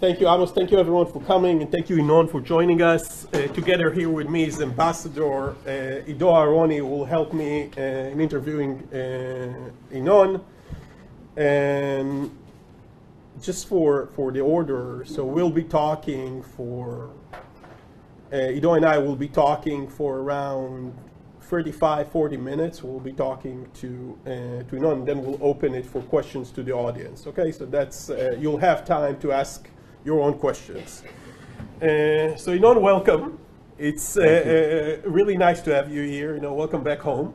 thank 0.00 0.18
you, 0.18 0.26
Amos. 0.26 0.50
Thank 0.50 0.70
you, 0.70 0.78
everyone, 0.78 1.06
for 1.06 1.20
coming, 1.22 1.60
and 1.60 1.70
thank 1.70 1.90
you, 1.90 1.96
Ynon, 1.96 2.30
for 2.30 2.40
joining 2.40 2.80
us. 2.80 3.26
Uh, 3.34 3.46
together 3.48 3.92
here 3.92 4.08
with 4.08 4.30
me 4.30 4.44
is 4.44 4.60
Ambassador 4.60 5.50
uh, 5.50 6.10
Ido 6.10 6.30
Aharoni, 6.30 6.78
who 6.78 6.86
will 6.86 7.04
help 7.04 7.34
me 7.34 7.70
uh, 7.76 7.80
in 7.80 8.20
interviewing 8.20 8.88
uh, 8.92 9.70
Ynon. 9.92 10.42
And 11.36 12.30
just 13.42 13.68
for, 13.68 14.06
for 14.16 14.32
the 14.32 14.40
order, 14.40 15.04
so 15.06 15.24
we'll 15.24 15.50
be 15.50 15.64
talking 15.64 16.42
for, 16.42 17.10
uh, 18.32 18.36
Ido 18.36 18.74
and 18.74 18.86
I 18.86 18.96
will 18.96 19.16
be 19.16 19.28
talking 19.28 19.86
for 19.86 20.20
around 20.20 20.96
35, 21.42 22.10
40 22.10 22.36
minutes. 22.38 22.82
We'll 22.82 23.00
be 23.00 23.12
talking 23.12 23.68
to, 23.74 24.18
uh, 24.24 24.28
to 24.30 24.76
Ynon, 24.76 24.92
and 24.92 25.06
then 25.06 25.22
we'll 25.22 25.38
open 25.42 25.74
it 25.74 25.84
for 25.84 26.00
questions 26.00 26.50
to 26.52 26.62
the 26.62 26.72
audience. 26.72 27.26
Okay, 27.26 27.52
so 27.52 27.66
that's, 27.66 28.08
uh, 28.08 28.34
you'll 28.38 28.58
have 28.58 28.86
time 28.86 29.18
to 29.20 29.32
ask 29.32 29.68
your 30.04 30.20
own 30.20 30.38
questions. 30.38 31.02
Uh, 31.80 32.36
so 32.36 32.56
Ynon, 32.56 32.80
welcome. 32.80 33.38
It's 33.78 34.16
uh, 34.16 35.00
uh, 35.04 35.08
really 35.08 35.36
nice 35.36 35.60
to 35.62 35.74
have 35.74 35.90
you 35.90 36.02
here. 36.02 36.34
You 36.34 36.40
know, 36.40 36.52
welcome 36.52 36.82
back 36.82 37.00
home. 37.00 37.34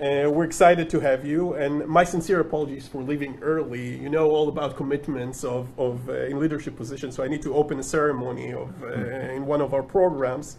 Uh, 0.00 0.30
we're 0.30 0.44
excited 0.44 0.88
to 0.88 0.98
have 0.98 1.26
you, 1.26 1.52
and 1.54 1.86
my 1.86 2.02
sincere 2.02 2.40
apologies 2.40 2.88
for 2.88 3.02
leaving 3.02 3.38
early. 3.42 3.98
You 3.98 4.08
know 4.08 4.30
all 4.30 4.48
about 4.48 4.74
commitments 4.74 5.44
of, 5.44 5.68
of 5.78 6.08
uh, 6.08 6.24
in 6.24 6.40
leadership 6.40 6.74
positions, 6.74 7.14
so 7.14 7.22
I 7.22 7.28
need 7.28 7.42
to 7.42 7.54
open 7.54 7.78
a 7.78 7.82
ceremony 7.82 8.54
of 8.54 8.82
uh, 8.82 8.94
in 9.36 9.44
one 9.44 9.60
of 9.60 9.74
our 9.74 9.82
programs, 9.82 10.56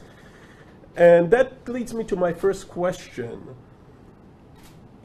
and 0.96 1.32
that 1.32 1.68
leads 1.68 1.92
me 1.92 2.04
to 2.04 2.16
my 2.16 2.32
first 2.32 2.70
question. 2.70 3.42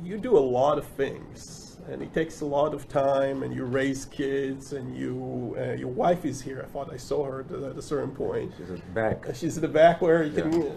You 0.05 0.19
do 0.19 0.37
a 0.37 0.47
lot 0.59 0.77
of 0.77 0.85
things, 0.85 1.66
and 1.89 2.03
it 2.03 2.13
takes 2.13 2.41
a 2.41 2.45
lot 2.47 2.75
of 2.75 2.89
time, 2.89 3.43
and 3.43 3.55
you 3.55 3.65
raise 3.65 4.05
kids, 4.07 4.73
and 4.73 4.97
you 4.97 5.57
uh, 5.59 5.73
your 5.73 5.89
wife 5.89 6.25
is 6.25 6.41
here. 6.43 6.63
I 6.63 6.71
thought 6.73 6.93
I 6.93 6.97
saw 6.97 7.25
her 7.25 7.41
at, 7.41 7.51
at 7.51 7.77
a 7.77 7.83
certain 7.83 8.11
point. 8.15 8.53
She's 8.59 8.71
at 8.71 8.77
the 8.77 8.93
back. 8.93 9.29
Uh, 9.29 9.33
She's 9.33 9.57
in 9.57 9.63
the 9.63 9.69
back 9.69 10.01
where 10.01 10.25
you 10.25 10.33
can. 10.43 10.77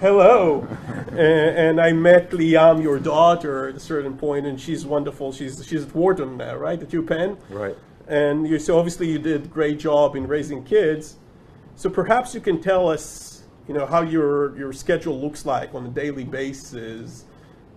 Hello, 0.00 0.66
and, 1.10 1.18
and 1.18 1.80
I 1.80 1.92
met 1.92 2.30
Liam, 2.30 2.82
your 2.82 2.98
daughter, 2.98 3.68
at 3.68 3.74
a 3.76 3.80
certain 3.80 4.16
point, 4.16 4.46
and 4.46 4.58
she's 4.60 4.86
wonderful. 4.86 5.32
She's 5.32 5.64
she's 5.66 5.84
at 5.84 5.94
Wharton 5.94 6.36
now, 6.38 6.56
right? 6.56 6.80
At 6.80 6.88
UPenn, 6.88 7.36
Right. 7.50 7.76
and 8.08 8.48
you 8.48 8.58
so 8.58 8.78
obviously 8.78 9.10
you 9.10 9.18
did 9.18 9.44
a 9.44 9.48
great 9.48 9.78
job 9.78 10.16
in 10.16 10.26
raising 10.26 10.64
kids. 10.64 11.16
So 11.74 11.90
perhaps 11.90 12.34
you 12.34 12.40
can 12.40 12.62
tell 12.62 12.88
us, 12.88 13.42
you 13.68 13.74
know, 13.74 13.84
how 13.84 14.00
your 14.00 14.56
your 14.56 14.72
schedule 14.72 15.20
looks 15.20 15.44
like 15.44 15.74
on 15.74 15.84
a 15.84 15.90
daily 15.90 16.24
basis, 16.24 17.25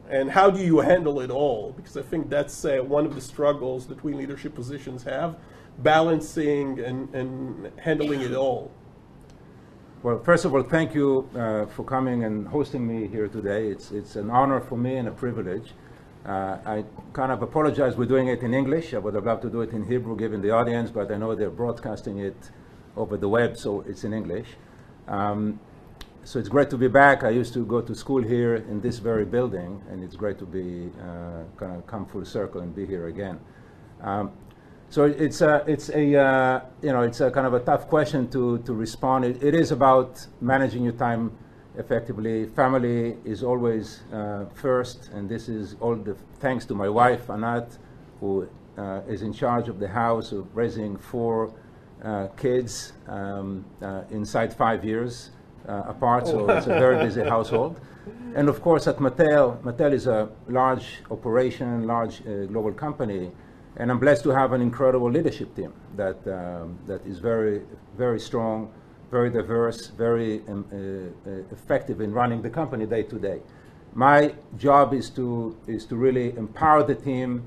and 0.09 0.31
how 0.31 0.49
do 0.49 0.61
you 0.63 0.79
handle 0.79 1.19
it 1.19 1.29
all? 1.29 1.73
Because 1.75 1.95
I 1.95 2.01
think 2.01 2.29
that's 2.29 2.65
uh, 2.65 2.77
one 2.77 3.05
of 3.05 3.13
the 3.15 3.21
struggles 3.21 3.87
that 3.87 4.03
we 4.03 4.13
leadership 4.13 4.55
positions 4.55 5.03
have, 5.03 5.37
balancing 5.79 6.79
and, 6.79 7.13
and 7.13 7.71
handling 7.77 8.21
it 8.21 8.33
all. 8.33 8.71
Well, 10.01 10.19
first 10.23 10.45
of 10.45 10.55
all, 10.55 10.63
thank 10.63 10.95
you 10.95 11.29
uh, 11.35 11.65
for 11.67 11.83
coming 11.83 12.23
and 12.23 12.47
hosting 12.47 12.87
me 12.87 13.07
here 13.07 13.27
today. 13.27 13.67
It's, 13.67 13.91
it's 13.91 14.15
an 14.15 14.29
honor 14.29 14.61
for 14.61 14.77
me 14.77 14.95
and 14.95 15.07
a 15.07 15.11
privilege. 15.11 15.73
Uh, 16.25 16.57
I 16.65 16.85
kind 17.13 17.31
of 17.31 17.41
apologize 17.41 17.95
we're 17.95 18.05
doing 18.05 18.27
it 18.27 18.41
in 18.41 18.53
English. 18.53 18.93
I 18.93 18.97
would 18.97 19.13
have 19.13 19.25
loved 19.25 19.41
to 19.43 19.49
do 19.49 19.61
it 19.61 19.71
in 19.71 19.85
Hebrew 19.85 20.17
given 20.17 20.41
the 20.41 20.51
audience, 20.51 20.89
but 20.89 21.11
I 21.11 21.17
know 21.17 21.35
they're 21.35 21.49
broadcasting 21.49 22.19
it 22.19 22.51
over 22.95 23.15
the 23.17 23.29
web, 23.29 23.57
so 23.57 23.81
it's 23.81 24.03
in 24.03 24.13
English. 24.13 24.47
Um, 25.07 25.59
so 26.29 26.37
it's 26.37 26.47
great 26.47 26.69
to 26.69 26.77
be 26.77 26.87
back. 26.87 27.23
I 27.23 27.31
used 27.31 27.55
to 27.55 27.65
go 27.65 27.81
to 27.81 27.95
school 27.95 28.21
here 28.21 28.53
in 28.53 28.81
this 28.81 28.99
very 28.99 29.25
building, 29.25 29.81
and 29.89 30.03
it's 30.03 30.15
great 30.15 30.37
to 30.37 30.45
be 30.45 30.91
uh, 31.01 31.41
kind 31.57 31.75
of 31.75 31.87
come 31.87 32.05
full 32.05 32.23
circle 32.23 32.61
and 32.61 32.75
be 32.75 32.85
here 32.85 33.07
again. 33.07 33.39
Um, 34.03 34.33
so 34.91 35.05
it's 35.05 35.41
a, 35.41 35.63
it's 35.65 35.89
a, 35.89 36.15
uh, 36.15 36.61
you 36.83 36.91
know, 36.93 37.01
it's 37.01 37.19
a 37.19 37.31
kind 37.31 37.47
of 37.47 37.55
a 37.55 37.61
tough 37.61 37.87
question 37.87 38.29
to, 38.29 38.59
to 38.59 38.73
respond. 38.75 39.25
It, 39.25 39.43
it 39.43 39.55
is 39.55 39.71
about 39.71 40.23
managing 40.39 40.83
your 40.83 40.93
time 40.93 41.35
effectively. 41.79 42.45
Family 42.45 43.17
is 43.25 43.41
always 43.41 44.01
uh, 44.13 44.45
first, 44.53 45.09
and 45.15 45.27
this 45.27 45.49
is 45.49 45.77
all 45.79 45.95
the 45.95 46.15
thanks 46.39 46.63
to 46.65 46.75
my 46.75 46.89
wife, 46.89 47.27
Anat, 47.31 47.75
who 48.19 48.47
uh, 48.77 49.01
is 49.07 49.23
in 49.23 49.33
charge 49.33 49.67
of 49.67 49.79
the 49.79 49.87
house 49.87 50.31
of 50.31 50.55
raising 50.55 50.95
four 50.95 51.51
uh, 52.03 52.27
kids 52.37 52.93
um, 53.07 53.65
uh, 53.81 54.03
inside 54.11 54.53
five 54.53 54.85
years 54.85 55.31
apart, 55.67 56.27
so 56.27 56.49
it's 56.49 56.67
a 56.67 56.79
very 56.79 56.97
busy 57.03 57.23
household. 57.35 57.79
And 58.35 58.47
of 58.47 58.61
course, 58.61 58.87
at 58.87 58.97
Mattel, 58.97 59.61
Mattel 59.63 59.91
is 59.91 60.07
a 60.07 60.29
large 60.47 61.01
operation, 61.09 61.83
a 61.83 61.85
large 61.85 62.21
uh, 62.21 62.45
global 62.45 62.71
company, 62.71 63.31
and 63.77 63.89
I'm 63.89 63.99
blessed 63.99 64.23
to 64.23 64.29
have 64.29 64.53
an 64.53 64.61
incredible 64.61 65.09
leadership 65.09 65.55
team 65.55 65.73
that, 65.95 66.19
um, 66.27 66.77
that 66.85 67.05
is 67.05 67.19
very, 67.19 67.61
very 67.97 68.19
strong, 68.19 68.71
very 69.09 69.29
diverse, 69.29 69.87
very 69.87 70.41
um, 70.47 70.65
uh, 70.71 71.29
uh, 71.29 71.33
effective 71.51 72.01
in 72.01 72.11
running 72.11 72.41
the 72.41 72.49
company 72.49 72.85
day 72.85 73.03
to 73.03 73.17
day. 73.17 73.41
My 73.93 74.35
job 74.57 74.93
is 74.93 75.09
to, 75.11 75.57
is 75.65 75.85
to 75.87 75.95
really 75.95 76.35
empower 76.37 76.83
the 76.83 76.95
team. 76.95 77.43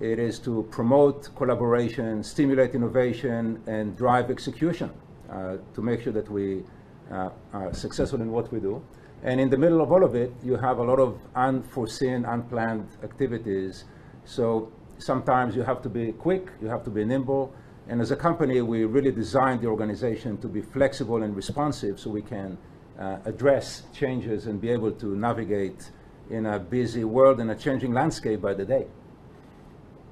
It 0.00 0.18
is 0.18 0.38
to 0.40 0.66
promote 0.70 1.34
collaboration, 1.36 2.22
stimulate 2.22 2.74
innovation, 2.74 3.62
and 3.66 3.96
drive 3.96 4.30
execution 4.30 4.90
uh, 5.30 5.56
to 5.74 5.82
make 5.82 6.02
sure 6.02 6.12
that 6.12 6.30
we 6.30 6.62
uh, 7.10 7.30
are 7.52 7.72
successful 7.74 8.20
in 8.20 8.30
what 8.30 8.52
we 8.52 8.60
do. 8.60 8.82
And 9.22 9.40
in 9.40 9.48
the 9.48 9.56
middle 9.56 9.80
of 9.80 9.90
all 9.90 10.04
of 10.04 10.14
it, 10.14 10.32
you 10.42 10.56
have 10.56 10.78
a 10.78 10.82
lot 10.82 10.98
of 10.98 11.18
unforeseen, 11.34 12.24
unplanned 12.24 12.88
activities. 13.02 13.84
So 14.26 14.70
sometimes 14.98 15.56
you 15.56 15.62
have 15.62 15.82
to 15.82 15.88
be 15.88 16.12
quick, 16.12 16.48
you 16.60 16.68
have 16.68 16.84
to 16.84 16.90
be 16.90 17.04
nimble. 17.04 17.52
And 17.88 18.00
as 18.00 18.10
a 18.10 18.16
company, 18.16 18.60
we 18.60 18.84
really 18.84 19.12
designed 19.12 19.62
the 19.62 19.68
organization 19.68 20.38
to 20.38 20.48
be 20.48 20.60
flexible 20.60 21.22
and 21.22 21.34
responsive 21.34 21.98
so 22.00 22.10
we 22.10 22.22
can 22.22 22.58
uh, 22.98 23.18
address 23.24 23.84
changes 23.92 24.46
and 24.46 24.60
be 24.60 24.70
able 24.70 24.92
to 24.92 25.16
navigate 25.16 25.90
in 26.30 26.46
a 26.46 26.58
busy 26.58 27.04
world 27.04 27.40
and 27.40 27.50
a 27.50 27.54
changing 27.54 27.92
landscape 27.92 28.40
by 28.40 28.54
the 28.54 28.64
day. 28.64 28.86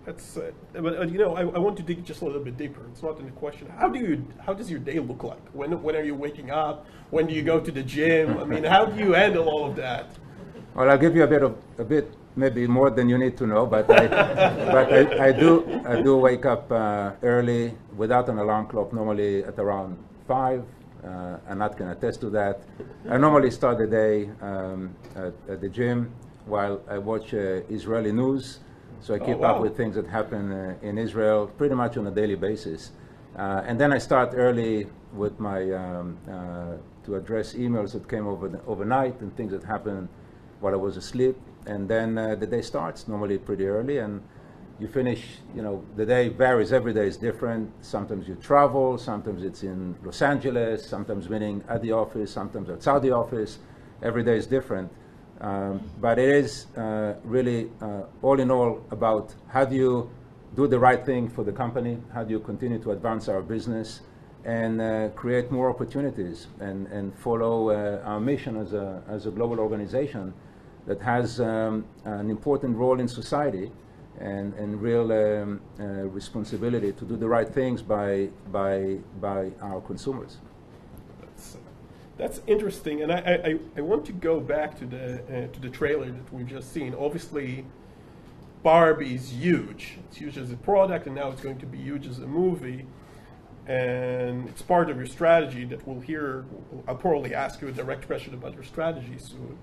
That's, 0.04 0.36
uh, 0.36 0.50
but 0.72 0.98
uh, 0.98 1.02
you 1.02 1.18
know, 1.18 1.36
I, 1.36 1.42
I 1.42 1.58
want 1.58 1.76
to 1.76 1.82
dig 1.82 2.04
just 2.04 2.22
a 2.22 2.24
little 2.24 2.42
bit 2.42 2.56
deeper. 2.56 2.80
It's 2.90 3.02
not 3.02 3.18
in 3.20 3.26
the 3.26 3.32
question. 3.32 3.68
How 3.78 3.88
do 3.88 4.00
you, 4.00 4.26
how 4.44 4.52
does 4.52 4.68
your 4.68 4.80
day 4.80 4.98
look 4.98 5.22
like? 5.22 5.42
When, 5.52 5.80
when 5.80 5.94
are 5.94 6.02
you 6.02 6.16
waking 6.16 6.50
up? 6.50 6.86
When 7.10 7.26
do 7.28 7.34
you 7.34 7.42
go 7.42 7.60
to 7.60 7.70
the 7.70 7.82
gym? 7.82 8.38
I 8.38 8.44
mean, 8.44 8.64
how 8.64 8.84
do 8.86 9.00
you 9.00 9.12
handle 9.12 9.48
all 9.48 9.64
of 9.64 9.76
that? 9.76 10.06
Well, 10.74 10.90
I'll 10.90 10.98
give 10.98 11.14
you 11.14 11.22
a 11.22 11.26
bit 11.26 11.42
of 11.42 11.56
a 11.78 11.84
bit, 11.84 12.12
maybe 12.34 12.66
more 12.66 12.90
than 12.90 13.08
you 13.08 13.18
need 13.18 13.36
to 13.36 13.46
know, 13.46 13.66
but 13.66 13.88
I, 13.90 14.06
but 14.72 14.92
I, 14.92 15.28
I 15.28 15.32
do 15.32 15.82
I 15.86 16.00
do 16.00 16.16
wake 16.16 16.46
up 16.46 16.72
uh, 16.72 17.12
early 17.22 17.74
without 17.94 18.28
an 18.28 18.38
alarm 18.38 18.66
clock. 18.66 18.92
Normally 18.92 19.44
at 19.44 19.58
around 19.58 19.98
five. 20.26 20.64
Uh, 21.04 21.36
Anat 21.48 21.76
can 21.76 21.88
attest 21.88 22.20
to 22.20 22.30
that. 22.30 22.62
I 23.10 23.18
normally 23.18 23.50
start 23.50 23.78
the 23.78 23.88
day 23.88 24.30
um, 24.40 24.94
at, 25.16 25.34
at 25.48 25.60
the 25.60 25.68
gym 25.68 26.12
while 26.46 26.80
I 26.88 26.98
watch 26.98 27.34
uh, 27.34 27.60
Israeli 27.68 28.12
news, 28.12 28.60
so 29.02 29.14
I 29.14 29.18
Oh, 29.18 29.24
keep 29.26 29.38
wow. 29.38 29.56
up 29.56 29.60
with 29.60 29.76
things 29.76 29.96
that 29.96 30.06
happen 30.06 30.52
uh, 30.52 30.74
in 30.80 30.96
Israel 30.96 31.50
pretty 31.58 31.74
much 31.74 31.96
on 31.96 32.06
a 32.06 32.10
daily 32.10 32.36
basis. 32.36 32.92
Uh, 33.36 33.62
and 33.66 33.80
then 33.80 33.92
I 33.92 33.98
start 33.98 34.30
early 34.34 34.86
with 35.12 35.40
my 35.40 35.70
um, 35.72 36.18
uh, 36.30 36.76
to 37.04 37.16
address 37.16 37.54
emails 37.54 37.92
that 37.92 38.08
came 38.08 38.26
over 38.26 38.48
the, 38.48 38.60
overnight 38.66 39.20
and 39.20 39.36
things 39.36 39.50
that 39.52 39.64
happened 39.64 40.08
while 40.60 40.72
I 40.72 40.76
was 40.76 40.96
asleep. 40.96 41.36
And 41.66 41.88
then 41.88 42.16
uh, 42.16 42.36
the 42.36 42.46
day 42.46 42.62
starts 42.62 43.08
normally 43.08 43.38
pretty 43.38 43.66
early, 43.66 43.98
and 43.98 44.22
you 44.78 44.88
finish. 44.88 45.22
You 45.54 45.62
know, 45.62 45.84
the 45.96 46.06
day 46.06 46.28
varies. 46.28 46.72
Every 46.72 46.92
day 46.92 47.06
is 47.06 47.16
different. 47.16 47.72
Sometimes 47.80 48.28
you 48.28 48.36
travel. 48.36 48.98
Sometimes 48.98 49.42
it's 49.42 49.62
in 49.62 49.96
Los 50.04 50.22
Angeles. 50.22 50.86
Sometimes 50.86 51.28
meeting 51.28 51.64
at 51.68 51.82
the 51.82 51.92
office. 51.92 52.30
Sometimes 52.32 52.70
outside 52.70 53.02
the 53.02 53.12
office. 53.12 53.58
Every 54.02 54.24
day 54.24 54.36
is 54.36 54.46
different. 54.46 54.90
Um, 55.42 55.82
but 56.00 56.20
it 56.20 56.28
is 56.28 56.66
uh, 56.76 57.14
really, 57.24 57.68
uh, 57.80 58.02
all 58.22 58.38
in 58.38 58.50
all, 58.50 58.80
about 58.92 59.34
how 59.48 59.64
do 59.64 59.74
you 59.74 60.08
do 60.54 60.68
the 60.68 60.78
right 60.78 61.04
thing 61.04 61.28
for 61.28 61.42
the 61.42 61.50
company? 61.50 61.98
How 62.14 62.22
do 62.22 62.30
you 62.30 62.38
continue 62.38 62.78
to 62.78 62.92
advance 62.92 63.28
our 63.28 63.42
business 63.42 64.02
and 64.44 64.80
uh, 64.80 65.08
create 65.16 65.50
more 65.50 65.68
opportunities 65.68 66.46
and, 66.60 66.86
and 66.88 67.12
follow 67.18 67.70
uh, 67.70 68.02
our 68.04 68.20
mission 68.20 68.56
as 68.56 68.72
a, 68.72 69.02
as 69.08 69.26
a 69.26 69.30
global 69.30 69.58
organization 69.58 70.32
that 70.86 71.00
has 71.00 71.40
um, 71.40 71.84
an 72.04 72.30
important 72.30 72.76
role 72.76 73.00
in 73.00 73.08
society 73.08 73.72
and, 74.20 74.54
and 74.54 74.80
real 74.80 75.10
um, 75.12 75.60
uh, 75.80 75.84
responsibility 75.84 76.92
to 76.92 77.04
do 77.04 77.16
the 77.16 77.28
right 77.28 77.48
things 77.48 77.82
by, 77.82 78.28
by, 78.52 78.98
by 79.20 79.50
our 79.60 79.80
consumers. 79.80 80.38
That's, 82.22 82.40
interesting, 82.46 83.02
and 83.02 83.10
I, 83.10 83.18
I, 83.18 83.58
I 83.76 83.80
want 83.80 84.04
to 84.06 84.12
go 84.12 84.38
back 84.38 84.78
to 84.78 84.86
the 84.86 85.14
uh, 85.24 85.52
to 85.52 85.60
the 85.60 85.68
trailer 85.68 86.06
that 86.06 86.32
we've 86.32 86.46
just 86.46 86.72
seen. 86.72 86.94
Obviously, 86.94 87.64
Barbie 88.62 89.16
is 89.16 89.32
huge. 89.32 89.98
It's 90.06 90.18
huge 90.18 90.38
as 90.38 90.52
a 90.52 90.56
product, 90.56 91.06
and 91.06 91.16
now 91.16 91.32
it's 91.32 91.42
going 91.42 91.58
to 91.58 91.66
be 91.66 91.78
huge 91.78 92.06
as 92.06 92.20
a 92.20 92.26
movie. 92.28 92.86
And 93.66 94.48
it's 94.48 94.62
part 94.62 94.88
of 94.88 94.98
your 94.98 95.06
strategy 95.06 95.64
that 95.64 95.84
we'll 95.84 96.00
hear. 96.00 96.44
I'll 96.86 96.94
probably 96.94 97.34
ask 97.34 97.60
you 97.60 97.66
a 97.66 97.72
direct 97.72 98.06
question 98.06 98.34
about 98.34 98.54
your 98.54 98.62
strategy 98.62 99.18
soon. 99.18 99.58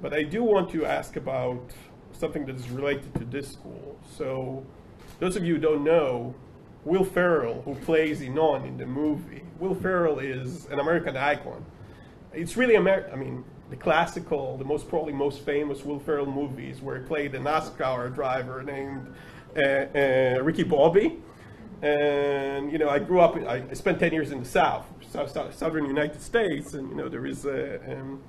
But 0.00 0.14
I 0.14 0.22
do 0.22 0.44
want 0.44 0.70
to 0.70 0.86
ask 0.86 1.16
about 1.16 1.72
something 2.12 2.46
that 2.46 2.54
is 2.54 2.70
related 2.70 3.12
to 3.16 3.24
this 3.24 3.54
school. 3.54 3.98
So, 4.16 4.64
those 5.18 5.34
of 5.34 5.44
you 5.44 5.54
who 5.54 5.60
don't 5.60 5.82
know, 5.82 6.32
Will 6.84 7.02
Ferrell, 7.02 7.62
who 7.62 7.74
plays 7.74 8.20
Ynon 8.20 8.68
in 8.68 8.76
the 8.78 8.86
movie, 8.86 9.42
Will 9.58 9.74
Ferrell 9.74 10.20
is 10.20 10.66
an 10.66 10.78
American 10.78 11.16
icon. 11.16 11.64
It's 12.32 12.56
really 12.56 12.74
American. 12.74 13.12
I 13.12 13.16
mean, 13.16 13.44
the 13.70 13.76
classical, 13.76 14.56
the 14.56 14.64
most 14.64 14.88
probably 14.88 15.12
most 15.12 15.40
famous 15.40 15.84
Will 15.84 15.98
Ferrell 15.98 16.26
movies, 16.26 16.80
where 16.80 16.98
he 16.98 17.04
played 17.06 17.34
a 17.34 17.38
NASCAR 17.38 18.14
driver 18.14 18.62
named 18.62 19.14
uh, 19.56 19.60
uh, 19.60 20.42
Ricky 20.42 20.62
Bobby. 20.62 21.22
And 21.82 22.72
you 22.72 22.78
know, 22.78 22.88
I 22.88 22.98
grew 22.98 23.20
up. 23.20 23.36
I 23.36 23.72
spent 23.74 23.98
ten 24.00 24.12
years 24.12 24.32
in 24.32 24.40
the 24.40 24.48
South, 24.48 24.86
South, 25.10 25.30
South 25.30 25.54
Southern 25.54 25.86
United 25.86 26.20
States, 26.20 26.74
and 26.74 26.88
you 26.90 26.96
know, 26.96 27.08
there 27.08 27.24
is 27.24 27.44
a, 27.44 27.76
um, 27.92 28.20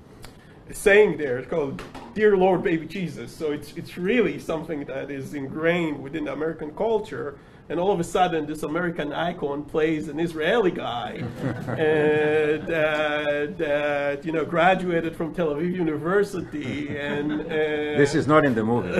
a 0.68 0.74
saying 0.74 1.16
there. 1.16 1.38
It's 1.38 1.48
called 1.48 1.82
"Dear 2.14 2.36
Lord, 2.36 2.62
Baby 2.62 2.86
Jesus." 2.86 3.34
So 3.34 3.50
it's 3.50 3.72
it's 3.76 3.98
really 3.98 4.38
something 4.38 4.84
that 4.84 5.10
is 5.10 5.34
ingrained 5.34 6.00
within 6.00 6.24
the 6.24 6.32
American 6.32 6.70
culture 6.76 7.38
and 7.70 7.78
all 7.78 7.92
of 7.92 8.00
a 8.00 8.04
sudden 8.04 8.46
this 8.46 8.64
American 8.64 9.12
icon 9.12 9.64
plays 9.64 10.08
an 10.08 10.18
Israeli 10.18 10.72
guy 10.72 11.22
and, 11.68 12.64
uh, 12.64 13.46
that 13.56 14.24
you 14.24 14.32
know 14.32 14.44
graduated 14.44 15.14
from 15.16 15.32
Tel 15.32 15.54
Aviv 15.54 15.72
University 15.72 16.98
and 16.98 17.40
uh, 17.42 17.44
this 17.48 18.16
is 18.16 18.26
not 18.26 18.44
in 18.44 18.54
the 18.54 18.64
movie. 18.64 18.88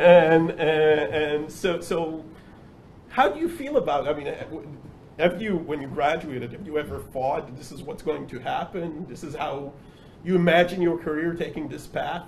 and 0.00 0.50
uh, 0.50 0.54
and 0.54 1.52
so 1.52 1.80
so 1.82 2.24
how 3.10 3.28
do 3.28 3.38
you 3.38 3.48
feel 3.48 3.76
about? 3.76 4.08
I 4.08 4.14
mean. 4.14 4.34
Have 5.18 5.42
you, 5.42 5.56
when 5.56 5.82
you 5.82 5.88
graduated, 5.88 6.52
have 6.52 6.66
you 6.66 6.78
ever 6.78 6.98
thought 6.98 7.54
this 7.58 7.72
is 7.72 7.82
what's 7.82 8.02
going 8.02 8.26
to 8.28 8.38
happen? 8.38 9.04
This 9.06 9.22
is 9.22 9.34
how 9.34 9.74
you 10.24 10.34
imagine 10.34 10.80
your 10.80 10.96
career 10.96 11.34
taking 11.34 11.68
this 11.68 11.86
path? 11.86 12.22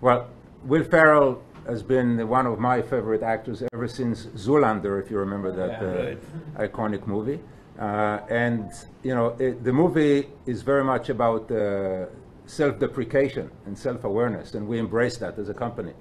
Well, 0.00 0.28
Will 0.64 0.82
Ferrell 0.82 1.40
has 1.66 1.82
been 1.82 2.28
one 2.28 2.46
of 2.46 2.58
my 2.58 2.82
favorite 2.82 3.22
actors 3.22 3.62
ever 3.72 3.88
since 3.88 4.26
Zoolander, 4.36 5.02
if 5.02 5.10
you 5.10 5.18
remember 5.18 5.52
that 5.52 5.82
yeah, 5.82 5.88
uh, 5.88 6.64
right. 6.64 6.72
iconic 6.72 7.06
movie. 7.06 7.40
Uh, 7.78 8.20
and 8.28 8.70
you 9.02 9.14
know, 9.14 9.28
it, 9.38 9.64
the 9.64 9.72
movie 9.72 10.28
is 10.46 10.62
very 10.62 10.84
much 10.84 11.08
about 11.08 11.50
uh, 11.50 12.06
self-deprecation 12.46 13.50
and 13.66 13.78
self-awareness, 13.78 14.54
and 14.54 14.66
we 14.66 14.78
embrace 14.78 15.16
that 15.18 15.38
as 15.38 15.48
a 15.48 15.54
company. 15.54 15.92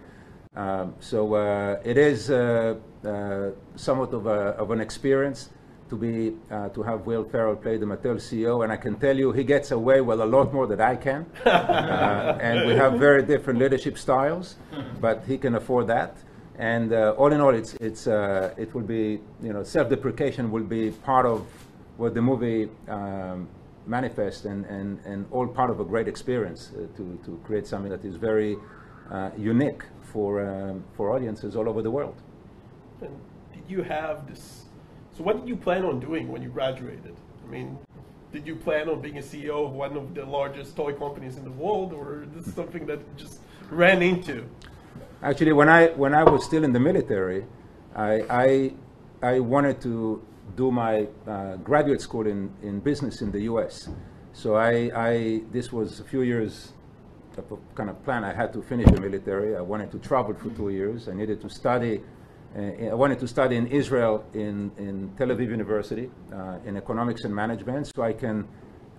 Um, 0.56 0.95
so 1.00 1.35
uh, 1.35 1.79
it 1.85 1.97
is 1.97 2.31
uh, 2.31 2.75
uh, 3.06 3.51
somewhat 3.75 4.13
of, 4.13 4.25
a, 4.25 4.56
of 4.57 4.71
an 4.71 4.81
experience 4.81 5.50
to 5.89 5.95
be 5.95 6.33
uh, 6.51 6.69
to 6.69 6.83
have 6.83 7.06
Will 7.06 7.24
Ferrell 7.24 7.56
play 7.56 7.77
the 7.77 7.86
Mattel 7.86 8.15
CEO, 8.15 8.63
and 8.63 8.71
I 8.71 8.77
can 8.77 8.95
tell 8.95 9.18
you 9.18 9.31
he 9.31 9.44
gets 9.44 9.71
away 9.71 10.01
with 10.01 10.19
a 10.21 10.25
lot 10.25 10.53
more 10.53 10.68
than 10.68 10.80
I 10.80 10.95
can. 10.95 11.25
uh, 11.45 12.38
and 12.41 12.68
we 12.68 12.74
have 12.75 12.94
very 12.94 13.24
different 13.24 13.59
leadership 13.59 13.97
styles, 13.97 14.56
but 15.01 15.24
he 15.27 15.38
can 15.38 15.56
afford 15.56 15.88
that. 15.88 16.18
And 16.57 16.94
uh, 16.94 17.15
all 17.18 17.31
in 17.31 17.41
all, 17.41 17.56
it's 17.56 17.74
it's 17.75 18.07
uh, 18.07 18.53
it 18.57 18.74
will 18.74 18.83
be 18.83 19.19
you 19.41 19.53
know 19.53 19.63
self-deprecation 19.63 20.51
will 20.51 20.63
be 20.63 20.91
part 20.91 21.25
of 21.25 21.45
what 21.97 22.13
the 22.13 22.21
movie 22.21 22.69
um, 22.88 23.47
manifests, 23.88 24.45
and, 24.45 24.65
and 24.65 25.00
and 25.06 25.25
all 25.31 25.47
part 25.47 25.69
of 25.69 25.80
a 25.80 25.85
great 25.85 26.07
experience 26.07 26.71
uh, 26.74 26.85
to 26.97 27.19
to 27.25 27.39
create 27.45 27.65
something 27.65 27.92
that 27.92 28.06
is 28.06 28.15
very 28.15 28.57
uh, 29.12 29.31
unique 29.38 29.83
for 30.12 30.45
um, 30.45 30.83
for 30.95 31.15
audiences 31.15 31.56
all 31.56 31.68
over 31.68 31.81
the 31.81 31.92
world. 31.92 32.15
And 33.01 33.18
did 33.53 33.63
you 33.69 33.81
have 33.83 34.27
this 34.27 34.65
so 35.19 35.25
what 35.25 35.38
did 35.38 35.50
you 35.50 35.57
plan 35.57 35.83
on 35.83 36.00
doing 36.00 36.30
when 36.30 36.42
you 36.42 36.48
graduated? 36.48 37.13
I 37.45 37.51
mean, 37.51 37.77
did 38.31 38.48
you 38.48 38.56
plan 38.56 38.88
on 38.88 39.01
being 39.01 39.18
a 39.18 39.21
CEO 39.21 39.66
of 39.66 39.74
one 39.74 39.98
of 39.98 40.16
the 40.16 40.24
largest 40.24 40.77
toy 40.77 40.94
companies 40.94 41.36
in 41.36 41.44
the 41.44 41.51
world, 41.51 41.92
or 41.92 42.25
this 42.33 42.48
is 42.48 42.54
something 42.54 42.86
that 42.86 43.00
just 43.18 43.39
ran 43.69 44.01
into? 44.01 44.45
Actually, 45.21 45.51
when 45.51 45.68
I 45.68 45.88
when 45.88 46.16
I 46.16 46.24
was 46.24 46.45
still 46.45 46.63
in 46.63 46.71
the 46.71 46.80
military, 46.80 47.44
I 47.94 48.13
I, 48.30 48.74
I 49.21 49.39
wanted 49.42 49.81
to 49.81 50.24
do 50.56 50.71
my 50.71 51.10
uh, 51.27 51.57
graduate 51.57 52.00
school 52.00 52.25
in, 52.25 52.50
in 52.63 52.80
business 52.80 53.21
in 53.21 53.30
the 53.30 53.42
U.S. 53.51 53.89
So 54.31 54.56
I, 54.56 54.89
I 54.95 55.42
this 55.51 55.74
was 55.74 56.00
a 56.00 56.06
few 56.06 56.21
years 56.21 56.71
of 57.38 57.51
a 57.51 57.57
kind 57.75 57.89
of 57.89 58.01
plan. 58.06 58.24
I 58.24 58.31
had 58.33 58.54
to 58.54 58.62
finish 58.62 58.86
the 58.86 59.01
military. 59.01 59.57
I 59.57 59.62
wanted 59.62 59.92
to 59.92 60.00
travel 60.00 60.33
for 60.33 60.50
two 60.51 60.69
years. 60.69 61.10
I 61.10 61.13
needed 61.13 61.42
to 61.42 61.50
study 61.50 62.04
I 62.56 62.94
wanted 62.94 63.19
to 63.19 63.28
study 63.28 63.56
in 63.56 63.68
Israel 63.68 64.25
in, 64.34 64.72
in 64.78 65.12
Tel 65.18 65.28
Aviv 65.28 65.50
University 65.50 66.10
uh, 66.34 66.57
in 66.66 66.78
economics 66.78 67.24
and 67.24 67.34
management 67.34 67.88
so 67.88 68.01
I 68.01 68.13
can 68.13 68.48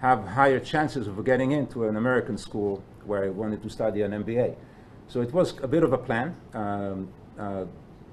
have 0.00 0.25
higher 0.26 0.61
chances 0.61 1.06
of 1.06 1.23
getting 1.25 1.52
into 1.52 1.85
an 1.85 1.97
American 1.97 2.38
school 2.38 2.82
where 3.05 3.25
I 3.25 3.29
wanted 3.29 3.62
to 3.62 3.69
study 3.69 4.02
an 4.02 4.12
MBA. 4.12 4.56
So 5.08 5.20
it 5.20 5.32
was 5.32 5.55
a 5.62 5.69
bit 5.69 5.82
of 5.82 5.93
a 5.93 5.99
plan, 5.99 6.37
um, 6.55 7.08
uh, 7.38 7.64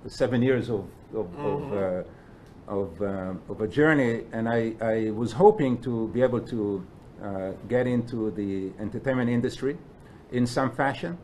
seven 0.08 0.42
years 0.42 0.70
of, 0.70 0.86
of, 1.14 1.28
mm-hmm. 1.28 1.46
of, 1.46 1.74
uh, 1.74 2.74
of, 2.80 3.02
uh, 3.02 3.54
of, 3.54 3.62
a 3.62 3.68
journey, 3.68 4.24
and 4.34 4.50
I, 4.50 4.74
I, 4.82 5.12
was 5.12 5.32
hoping 5.32 5.80
to 5.84 6.10
be 6.10 6.22
able 6.22 6.42
to 6.42 6.86
uh, 7.24 7.52
get 7.70 7.88
into 7.88 8.32
the 8.32 8.72
entertainment 8.82 9.30
industry 9.30 9.78
in 10.32 10.46
some 10.46 10.72
fashion. 10.72 11.18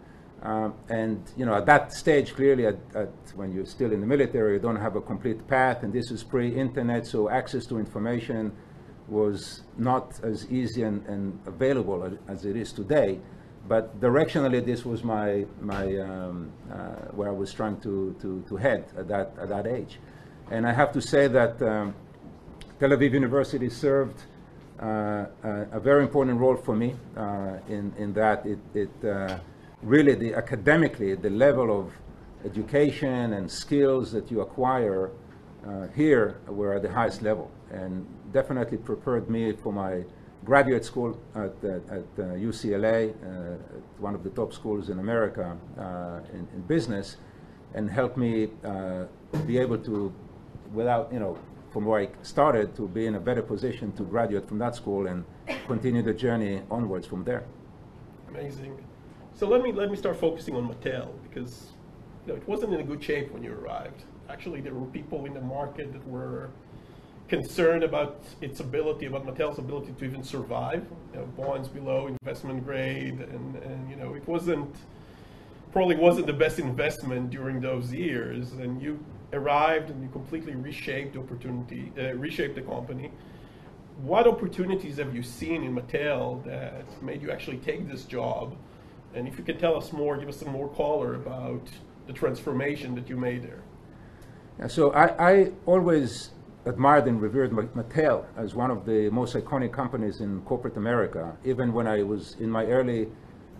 Um, 0.44 0.74
and 0.90 1.24
you 1.38 1.46
know, 1.46 1.56
at 1.56 1.66
that 1.68 1.94
stage, 1.94 2.36
clearly, 2.36 2.66
at, 2.68 2.78
at, 2.96 3.10
when 3.36 3.54
you're 3.54 3.66
still 3.66 3.94
in 3.94 4.02
the 4.02 4.08
military, 4.08 4.54
you 4.54 4.60
don't 4.60 4.76
have 4.76 4.98
a 4.98 5.02
complete 5.02 5.48
path, 5.48 5.84
and 5.84 5.94
this 5.94 6.12
is 6.12 6.22
pre-internet, 6.22 7.08
so 7.08 7.30
access 7.30 7.66
to 7.68 7.80
information 7.80 8.52
was 9.08 9.62
not 9.78 10.20
as 10.22 10.50
easy 10.52 10.84
and, 10.84 11.06
and 11.08 11.40
available 11.46 12.04
as, 12.04 12.14
as, 12.28 12.46
it 12.46 12.58
is 12.58 12.74
today. 12.74 13.20
But 13.70 14.02
directionally, 14.02 14.66
this 14.66 14.84
was 14.84 15.02
my 15.04 15.46
my 15.62 15.98
um, 16.00 16.52
uh, 16.70 16.76
where 17.16 17.30
I 17.30 17.32
was 17.32 17.54
trying 17.54 17.80
to, 17.82 18.14
to, 18.22 18.44
to 18.50 18.58
head 18.58 18.86
at 18.98 19.08
that 19.08 19.34
at 19.40 19.48
that 19.48 19.66
age. 19.66 20.00
And 20.52 20.68
I 20.68 20.74
have 20.74 20.92
to 20.92 21.02
say 21.02 21.30
that 21.30 21.62
um, 21.62 21.96
Tel 22.82 22.90
Aviv 22.90 23.14
University 23.14 23.70
served 23.70 24.24
uh, 24.82 25.26
a, 25.44 25.68
a, 25.72 25.80
very 25.80 26.04
important 26.04 26.38
role 26.38 26.58
for 26.58 26.76
me 26.76 26.96
uh, 27.16 27.60
in 27.70 27.94
in 27.98 28.12
that 28.14 28.46
it 28.46 28.60
it 28.74 29.06
uh, 29.06 29.40
really 29.84 30.16
the 30.16 30.34
academically 30.34 31.16
the 31.16 31.30
level 31.30 31.80
of 31.80 31.94
education 32.46 33.34
and 33.34 33.50
skills 33.50 34.12
that 34.12 34.32
you 34.32 34.42
acquire 34.42 35.12
uh, 35.68 35.88
here 35.96 36.40
were 36.48 36.74
at 36.74 36.82
the 36.82 36.92
highest 36.92 37.22
level 37.22 37.50
and 37.72 38.06
definitely 38.32 38.78
prepared 38.78 39.30
me 39.30 39.52
for 39.52 39.72
my 39.72 40.04
graduate 40.44 40.84
school 40.84 41.18
at, 41.36 41.54
at 41.64 42.04
uh, 42.20 42.36
UCLA, 42.36 43.12
uh, 43.12 43.58
one 44.00 44.14
of 44.14 44.24
the 44.24 44.30
top 44.32 44.54
schools 44.54 44.90
in 44.90 45.00
America 45.00 45.58
uh, 45.78 46.20
in, 46.34 46.48
in, 46.54 46.62
business, 46.68 47.18
and 47.74 47.90
helped 47.90 48.18
me 48.18 48.50
uh, 48.66 49.06
be 49.46 49.58
able 49.58 49.78
to, 49.78 50.14
without, 50.74 51.12
you 51.14 51.20
know, 51.20 51.38
from 51.72 51.86
where 51.86 52.02
I 52.02 52.10
started, 52.24 52.76
to 52.76 52.88
be 52.88 53.06
in 53.06 53.16
a 53.16 53.20
better 53.20 53.42
position 53.42 53.94
to 53.94 54.04
graduate 54.04 54.48
from 54.48 54.60
that 54.60 54.76
school 54.76 55.08
and 55.08 55.24
continue 55.66 56.02
the 56.02 56.14
journey 56.14 56.62
onwards 56.70 57.08
from 57.08 57.24
there. 57.24 57.46
Amazing. 58.30 58.78
So 59.36 59.48
let 59.48 59.64
me 59.64 59.72
let 59.72 59.90
me 59.90 59.98
start 59.98 60.20
focusing 60.20 60.56
on 60.56 60.68
Mattel 60.68 61.10
because 61.28 61.72
you 62.26 62.34
know, 62.34 62.38
it 62.40 62.48
wasn't 62.48 62.74
in 62.74 62.80
a 62.80 62.84
good 62.84 63.04
shape 63.04 63.32
when 63.32 63.44
you 63.44 63.54
arrived. 63.54 64.04
Actually, 64.30 64.62
there 64.62 64.74
were 64.74 64.86
people 64.88 65.26
in 65.26 65.34
the 65.34 65.42
market 65.42 65.92
that 65.92 66.08
were 66.08 66.52
concerned 67.28 67.84
about 67.84 68.24
its 68.42 68.60
ability, 68.60 69.08
about 69.08 69.26
Mattel's 69.26 69.58
ability 69.58 69.94
to 69.98 70.06
even 70.06 70.24
survive. 70.24 70.86
You 71.14 71.20
know, 71.20 71.26
bonds 71.26 71.68
below 71.68 72.08
investment 72.08 72.64
grade, 72.64 73.20
and, 73.20 73.56
and 73.56 73.90
you 73.90 73.96
know 73.96 74.14
it 74.14 74.28
wasn't 74.28 74.76
probably 75.72 75.96
wasn't 75.96 76.28
the 76.28 76.34
best 76.34 76.60
investment 76.60 77.32
during 77.32 77.60
those 77.60 77.92
years. 77.92 78.52
And 78.54 78.80
you 78.80 79.04
arrived 79.34 79.90
and 79.90 80.04
you 80.04 80.10
completely 80.10 80.54
reshaped 80.54 81.14
the 81.14 81.20
opportunity, 81.20 81.92
uh, 81.98 82.14
reshaped 82.14 82.54
the 82.54 82.62
company. 82.62 83.10
What 84.04 84.28
opportunities 84.28 84.98
have 84.98 85.16
you 85.16 85.24
seen 85.24 85.64
in 85.64 85.76
Mattel 85.76 86.44
that 86.46 87.02
made 87.02 87.24
you 87.24 87.32
actually 87.32 87.58
take 87.58 87.90
this 87.90 88.06
job? 88.06 88.56
And 89.14 89.28
if 89.28 89.38
you 89.38 89.44
could 89.44 89.60
tell 89.60 89.76
us 89.76 89.92
more, 89.92 90.18
give 90.18 90.30
us 90.30 90.38
some 90.38 90.52
more 90.52 90.70
color 90.70 91.16
about 91.16 91.68
the 92.08 92.14
transformation 92.14 92.96
that 92.96 93.10
you 93.10 93.18
made 93.18 93.44
there. 93.44 93.64
Yeah, 94.60 94.68
so 94.68 94.92
I, 94.92 95.32
I, 95.32 95.52
always 95.66 96.32
admired 96.66 97.08
and 97.08 97.22
revered 97.22 97.52
Mattel 97.52 98.26
as 98.38 98.54
one 98.56 98.72
of 98.72 98.86
the 98.86 99.10
most 99.10 99.36
iconic 99.36 99.72
companies 99.72 100.22
in 100.22 100.42
corporate 100.42 100.78
America, 100.78 101.36
even 101.44 101.74
when 101.74 101.88
I 101.88 102.04
was 102.04 102.36
in 102.40 102.50
my 102.50 102.66
early, 102.66 103.08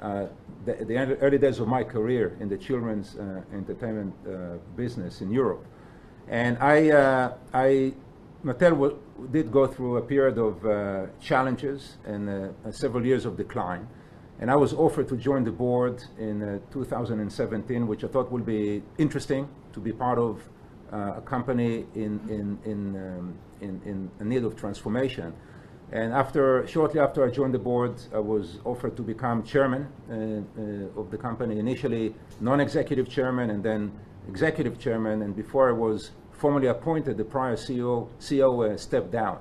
uh, 0.02 0.28
the, 0.66 0.74
the, 0.86 0.98
early 1.20 1.38
days 1.38 1.60
of 1.60 1.68
my 1.68 1.84
career 1.84 2.38
in 2.40 2.48
the 2.48 2.58
children's 2.58 3.18
uh, 3.18 3.42
entertainment 3.54 4.14
uh, 4.28 4.58
business 4.76 5.22
in 5.22 5.32
Europe. 5.32 5.66
And 6.28 6.58
I, 6.60 6.92
uh, 6.92 7.34
I 7.54 7.94
Mattel 8.46 8.98
did 9.32 9.52
go 9.52 9.68
through 9.68 9.98
a 9.98 10.02
period 10.02 10.38
of 10.38 10.66
uh, 10.66 11.06
challenges 11.22 11.98
and 12.06 12.30
uh, 12.30 12.72
several 12.72 13.06
years 13.06 13.26
of 13.26 13.38
decline. 13.38 13.88
And 14.44 14.52
I 14.52 14.58
was 14.58 14.74
offered 14.74 15.08
to 15.08 15.16
join 15.16 15.46
the 15.46 15.54
board 15.54 16.04
in 16.20 16.44
uh, 16.44 16.60
2017, 16.74 17.88
which 17.88 18.04
I 18.04 18.08
thought 18.08 18.30
would 18.30 18.46
be 18.46 18.84
interesting 18.98 19.48
to 19.72 19.80
be 19.80 19.94
part 19.94 20.20
of 20.20 20.42
uh, 20.92 21.14
a 21.16 21.22
company 21.22 21.86
in, 21.96 22.20
in, 22.28 22.60
in, 22.66 22.80
um, 22.98 23.36
in, 23.62 24.12
in 24.20 24.28
need 24.28 24.44
of 24.44 24.58
transformation. 24.58 25.32
And 25.94 26.12
after, 26.12 26.68
shortly 26.68 27.00
after 27.00 27.26
I 27.26 27.32
joined 27.32 27.54
the 27.54 27.60
board, 27.60 27.96
I 28.14 28.20
was 28.20 28.60
offered 28.66 28.98
to 28.98 29.02
become 29.02 29.44
chairman 29.44 29.88
uh, 30.10 30.14
uh, 30.14 31.00
of 31.00 31.10
the 31.10 31.18
company, 31.18 31.58
initially 31.58 32.14
non-executive 32.42 33.08
chairman 33.08 33.50
and 33.50 33.64
then 33.64 33.94
executive 34.28 34.78
chairman, 34.78 35.22
and 35.22 35.34
before 35.34 35.70
I 35.70 35.72
was 35.72 36.12
formally 36.34 36.68
appointed, 36.68 37.16
the 37.16 37.24
prior 37.24 37.56
CEO, 37.56 38.10
CEO 38.20 38.74
uh, 38.74 38.76
stepped 38.76 39.12
down. 39.12 39.40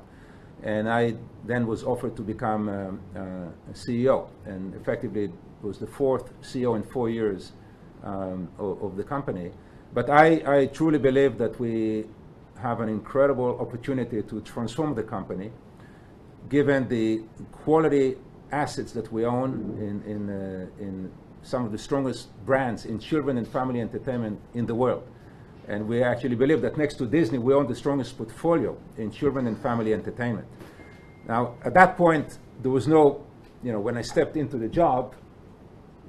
And 0.63 0.89
I 0.89 1.15
then 1.45 1.67
was 1.67 1.83
offered 1.83 2.15
to 2.17 2.23
become 2.23 2.69
um, 2.69 3.01
uh, 3.17 3.73
CEO, 3.73 4.29
and 4.47 4.75
effectively 4.75 5.33
was 5.63 5.79
the 5.79 5.87
fourth 5.87 6.33
CEO 6.41 6.77
in 6.77 6.83
four 6.83 7.11
years 7.11 7.53
um, 8.05 8.49
of, 8.59 8.83
of, 8.83 8.97
the 8.97 9.05
company. 9.05 9.51
But 9.93 10.11
I, 10.11 10.43
I 10.47 10.67
truly 10.67 10.99
believe 10.99 11.39
that 11.39 11.59
we 11.59 12.07
have 12.61 12.81
an 12.81 12.89
incredible 12.89 13.59
opportunity 13.61 14.23
to 14.23 14.41
transform 14.41 14.95
the 14.95 15.03
company, 15.03 15.51
given 16.49 16.89
the 16.89 17.23
quality 17.51 18.17
assets 18.53 18.93
that 18.93 19.13
we 19.13 19.25
own 19.25 19.77
in, 19.81 20.11
in, 20.11 20.31
uh, 20.31 20.67
in 20.79 21.11
some 21.43 21.65
of 21.65 21.73
the 21.73 21.79
strongest 21.79 22.29
brands 22.47 22.85
in 22.85 22.99
children 22.99 23.39
and 23.39 23.49
family 23.49 23.81
entertainment 23.81 24.39
in 24.55 24.67
the 24.67 24.75
world. 24.75 25.03
And 25.69 25.89
we 25.89 26.03
actually 26.03 26.35
believe 26.35 26.61
that 26.63 26.77
next 26.77 26.97
to 26.97 27.07
Disney, 27.07 27.39
we 27.39 27.55
own 27.55 27.67
the 27.67 27.75
strongest 27.75 28.17
portfolio 28.17 28.77
in 28.99 29.11
children 29.11 29.47
and 29.47 29.57
family 29.59 29.93
entertainment. 29.93 30.47
Now, 31.27 31.55
at 31.65 31.75
that 31.75 31.97
point, 31.97 32.39
there 32.61 32.71
was 32.71 32.89
no, 32.89 33.25
you 33.63 33.73
know, 33.73 33.81
when 33.81 33.97
I 33.97 34.03
stepped 34.03 34.37
into 34.37 34.59
the 34.59 34.69
job, 34.69 35.15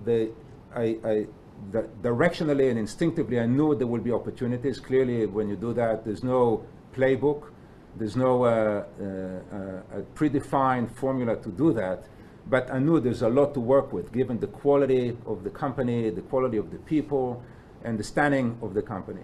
the, 0.05 0.31
I, 0.75 0.98
I 1.03 1.27
the, 1.72 1.83
directionally 2.01 2.69
and 2.69 2.79
instinctively, 2.79 3.39
I 3.39 3.45
knew 3.45 3.75
there 3.75 3.88
would 3.88 4.03
be 4.03 4.12
opportunities. 4.12 4.79
Clearly, 4.79 5.25
when 5.27 5.50
you 5.50 5.55
do 5.55 5.74
that, 5.74 6.03
there's 6.03 6.24
no 6.24 6.65
playbook, 6.95 7.51
there's 7.95 8.15
no 8.15 8.43
uh, 8.43 8.50
uh, 8.50 9.05
uh, 9.05 10.01
predefined 10.15 10.91
formula 10.95 11.36
to 11.38 11.50
do 11.50 11.74
that. 11.74 12.05
But 12.48 12.74
I 12.74 12.79
knew 12.79 13.00
there's 13.00 13.22
a 13.22 13.29
lot 13.29 13.53
to 13.53 13.60
work 13.60 13.93
with, 13.93 14.12
given 14.12 14.39
the 14.39 14.48
quality 14.48 15.15
of 15.25 15.43
the 15.43 15.50
company, 15.50 16.10
the 16.10 16.22
quality 16.22 16.57
of 16.57 16.72
the 16.72 16.79
people, 16.79 17.41
and 17.83 17.98
the 17.98 18.03
standing 18.03 18.57
of 18.62 18.74
the 18.74 18.81
company. 18.81 19.22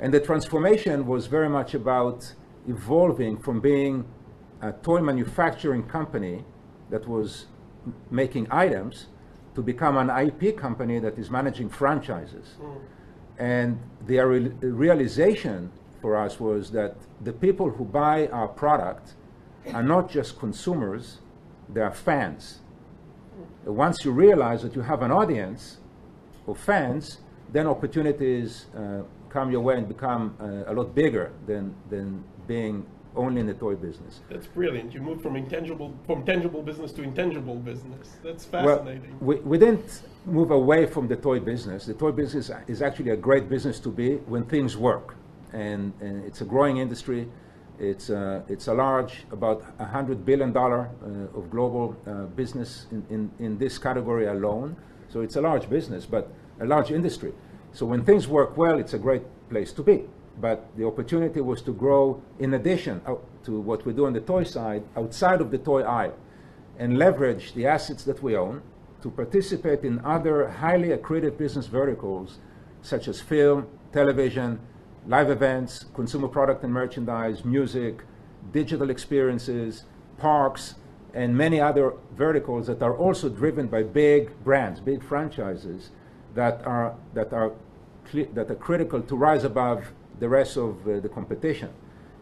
And 0.00 0.14
the 0.14 0.20
transformation 0.20 1.06
was 1.06 1.26
very 1.26 1.48
much 1.48 1.74
about 1.74 2.32
evolving 2.68 3.38
from 3.38 3.60
being 3.60 4.04
a 4.62 4.72
toy 4.72 5.00
manufacturing 5.00 5.84
company 5.84 6.44
that 6.90 7.06
was 7.06 7.46
making 8.10 8.46
items 8.50 9.06
to 9.54 9.62
become 9.62 9.96
an 9.96 10.10
IP 10.10 10.56
company 10.56 10.98
that 10.98 11.18
is 11.18 11.30
managing 11.30 11.68
franchises. 11.68 12.54
Mm. 12.60 12.80
And 13.38 13.80
the 14.06 14.18
realization 14.60 15.70
for 16.00 16.16
us 16.16 16.38
was 16.38 16.70
that 16.72 16.96
the 17.22 17.32
people 17.32 17.70
who 17.70 17.84
buy 17.84 18.28
our 18.28 18.48
product 18.48 19.14
are 19.74 19.82
not 19.82 20.10
just 20.10 20.38
consumers, 20.38 21.18
they 21.72 21.80
are 21.80 21.92
fans. 21.92 22.60
Once 23.64 24.04
you 24.04 24.12
realize 24.12 24.62
that 24.62 24.74
you 24.74 24.82
have 24.82 25.02
an 25.02 25.10
audience 25.10 25.78
of 26.46 26.58
fans, 26.58 27.18
then 27.52 27.66
opportunities 27.66 28.66
uh, 28.76 29.02
come 29.30 29.50
your 29.50 29.60
way 29.60 29.76
and 29.76 29.88
become 29.88 30.36
uh, 30.40 30.70
a 30.70 30.74
lot 30.74 30.94
bigger 30.94 31.32
than, 31.46 31.74
than 31.90 32.24
being 32.46 32.86
only 33.16 33.40
in 33.40 33.46
the 33.46 33.54
toy 33.54 33.74
business. 33.74 34.20
That's 34.30 34.46
brilliant. 34.46 34.94
You 34.94 35.00
moved 35.00 35.22
from 35.22 35.36
intangible 35.36 35.94
from 36.06 36.24
tangible 36.24 36.62
business 36.62 36.92
to 36.92 37.02
intangible 37.02 37.56
business. 37.56 38.16
That's 38.22 38.44
fascinating. 38.44 39.16
Well, 39.20 39.38
we, 39.38 39.40
we 39.40 39.58
didn't 39.58 40.02
move 40.24 40.50
away 40.50 40.86
from 40.86 41.08
the 41.08 41.16
toy 41.16 41.40
business. 41.40 41.86
The 41.86 41.94
toy 41.94 42.12
business 42.12 42.50
is 42.66 42.82
actually 42.82 43.10
a 43.10 43.16
great 43.16 43.48
business 43.48 43.80
to 43.80 43.90
be 43.90 44.16
when 44.32 44.44
things 44.44 44.76
work. 44.76 45.16
And, 45.52 45.92
and 46.00 46.24
it's 46.24 46.42
a 46.42 46.44
growing 46.44 46.78
industry. 46.78 47.28
It's, 47.78 48.10
uh, 48.10 48.42
it's 48.48 48.66
a 48.68 48.74
large, 48.74 49.24
about 49.30 49.64
a 49.78 49.84
$100 49.84 50.24
billion 50.24 50.56
uh, 50.56 51.38
of 51.38 51.50
global 51.50 51.96
uh, 52.06 52.26
business 52.26 52.86
in, 52.90 53.06
in, 53.08 53.30
in 53.38 53.58
this 53.58 53.78
category 53.78 54.26
alone. 54.26 54.76
So 55.08 55.20
it's 55.20 55.36
a 55.36 55.40
large 55.40 55.70
business, 55.70 56.04
but 56.04 56.30
a 56.60 56.66
large 56.66 56.90
industry. 56.90 57.32
So 57.72 57.86
when 57.86 58.04
things 58.04 58.26
work 58.26 58.56
well, 58.56 58.78
it's 58.78 58.94
a 58.94 58.98
great 58.98 59.22
place 59.48 59.72
to 59.72 59.82
be. 59.82 60.04
But 60.40 60.68
the 60.76 60.86
opportunity 60.86 61.40
was 61.40 61.62
to 61.62 61.72
grow 61.72 62.22
in 62.38 62.54
addition 62.54 63.00
uh, 63.06 63.16
to 63.44 63.60
what 63.60 63.84
we 63.84 63.92
do 63.92 64.06
on 64.06 64.12
the 64.12 64.20
toy 64.20 64.44
side, 64.44 64.84
outside 64.96 65.40
of 65.40 65.50
the 65.50 65.58
toy 65.58 65.82
aisle, 65.82 66.14
and 66.78 66.96
leverage 66.96 67.54
the 67.54 67.66
assets 67.66 68.04
that 68.04 68.22
we 68.22 68.36
own 68.36 68.62
to 69.02 69.10
participate 69.10 69.84
in 69.84 70.00
other 70.04 70.48
highly 70.48 70.88
accretive 70.88 71.36
business 71.36 71.66
verticals 71.66 72.38
such 72.82 73.08
as 73.08 73.20
film, 73.20 73.66
television, 73.92 74.60
live 75.06 75.30
events, 75.30 75.86
consumer 75.94 76.28
product 76.28 76.62
and 76.62 76.72
merchandise, 76.72 77.44
music, 77.44 78.02
digital 78.52 78.90
experiences, 78.90 79.84
parks, 80.18 80.74
and 81.14 81.36
many 81.36 81.60
other 81.60 81.94
verticals 82.16 82.66
that 82.66 82.82
are 82.82 82.96
also 82.96 83.28
driven 83.28 83.66
by 83.66 83.82
big 83.82 84.32
brands, 84.44 84.80
big 84.80 85.02
franchises 85.02 85.90
that 86.38 86.64
are, 86.64 86.94
that 87.14 87.32
are, 87.32 87.50
that 88.32 88.48
are 88.48 88.54
critical 88.54 89.02
to 89.02 89.16
rise 89.16 89.42
above 89.42 89.92
the 90.20 90.28
rest 90.28 90.56
of 90.56 90.86
uh, 90.86 91.00
the 91.00 91.08
competition. 91.08 91.70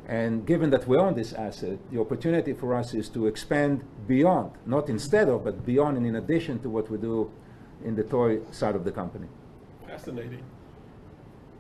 And 0.09 0.47
given 0.47 0.71
that 0.71 0.89
we 0.89 0.97
own 0.97 1.15
this 1.15 1.35
asset, 1.35 1.79
the 1.91 2.01
opportunity 2.01 2.55
for 2.55 2.75
us 2.75 2.95
is 2.95 3.11
to 3.11 3.27
expand 3.27 3.85
beyond, 4.07 4.53
not 4.65 4.89
instead 4.89 5.29
of, 5.29 5.45
but 5.45 5.67
beyond 5.67 5.99
and 5.99 6.07
in 6.07 6.17
addition 6.17 6.59
to 6.61 6.71
what 6.71 6.91
we 6.91 6.97
do 6.97 7.31
in 7.85 7.95
the 7.95 8.05
toy 8.05 8.41
side 8.53 8.75
of 8.75 8.85
the 8.85 8.93
company. 8.93 9.29
Fascinating. 9.87 10.45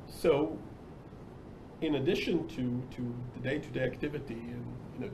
So 0.06 0.56
in 1.82 1.96
addition 1.96 2.48
to, 2.56 2.82
to 2.96 3.14
the 3.34 3.40
day-to-day 3.48 3.84
activity 3.84 4.40
and 4.54 4.64
you 4.94 5.00
know, 5.04 5.10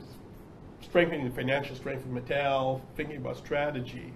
strengthening 0.81 1.25
the 1.25 1.35
financial 1.35 1.75
strength 1.75 2.05
of 2.05 2.13
Mattel, 2.13 2.81
thinking 2.95 3.17
about 3.17 3.37
strategy, 3.37 4.13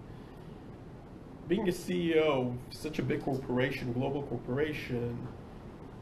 being 1.48 1.68
a 1.68 1.72
CEO 1.72 2.48
of 2.48 2.54
such 2.70 2.98
a 2.98 3.02
big 3.02 3.22
corporation, 3.22 3.92
global 3.92 4.22
corporation, 4.24 5.16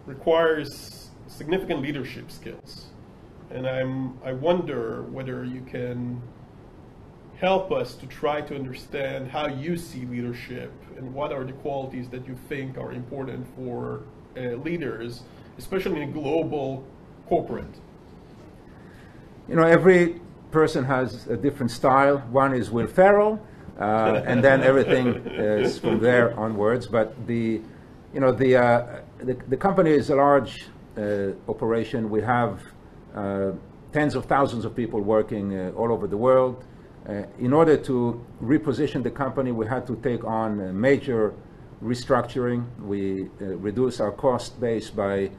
requires 0.07 1.11
significant 1.27 1.81
leadership 1.81 2.31
skills. 2.31 2.87
And 3.51 3.67
I'm, 3.67 4.19
I 4.25 4.33
wonder 4.33 5.03
whether 5.03 5.45
you 5.45 5.61
can 5.63 6.21
help 7.37 7.73
us 7.73 7.95
to 7.97 8.07
try 8.07 8.41
to 8.41 8.55
understand 8.55 9.29
how 9.29 9.49
you 9.49 9.77
see 9.77 10.07
leadership 10.07 10.73
and 10.97 11.13
what 11.13 11.33
are 11.33 11.45
the 11.45 11.53
qualities 11.53 12.09
that 12.09 12.27
you 12.27 12.37
think 12.49 12.79
are 12.79 12.93
important 12.93 13.47
for 13.57 14.03
uh, 14.37 14.57
leaders 14.57 15.23
especially 15.59 16.03
in 16.03 16.09
a 16.09 16.13
global 16.13 16.85
corporate? 17.29 17.75
You 19.49 19.57
know, 19.57 19.65
every 19.65 20.21
person 20.51 20.85
has 20.85 21.27
a 21.27 21.37
different 21.37 21.71
style. 21.71 22.19
One 22.31 22.55
is 22.55 22.71
Will 22.71 22.87
Ferrell, 22.87 23.45
uh, 23.79 24.23
and 24.27 24.43
then 24.43 24.63
everything 24.63 25.09
is 25.27 25.79
from 25.79 26.01
there 26.01 26.39
onwards. 26.39 26.87
But 26.87 27.27
the, 27.27 27.61
you 28.13 28.21
know, 28.21 28.33
the, 28.33 28.57
uh, 28.57 28.87
the, 29.19 29.35
the, 29.49 29.57
company 29.57 29.91
is 29.91 30.11
a 30.11 30.17
large 30.17 30.67
uh, 30.97 31.33
operation. 31.49 32.11
We 32.11 32.23
have 32.23 32.61
uh, 33.15 33.53
tens 33.93 34.15
of 34.15 34.27
thousands 34.27 34.65
of 34.65 34.77
people 34.77 35.01
working 35.01 35.59
uh, 35.59 35.73
all 35.77 35.93
over 35.93 36.07
the 36.07 36.17
world. 36.17 36.65
Uh, 37.09 37.25
in 37.39 37.53
order 37.53 37.77
to 37.77 38.25
reposition 38.43 39.03
the 39.03 39.11
company, 39.11 39.53
we 39.53 39.67
had 39.67 39.87
to 39.87 39.97
take 39.97 40.25
on 40.25 40.81
major 40.81 41.35
restructuring. 41.83 42.65
We 42.81 43.29
reduced 43.41 44.01
our 44.01 44.13
cost 44.13 44.59
base 44.61 44.89
by 44.89 45.31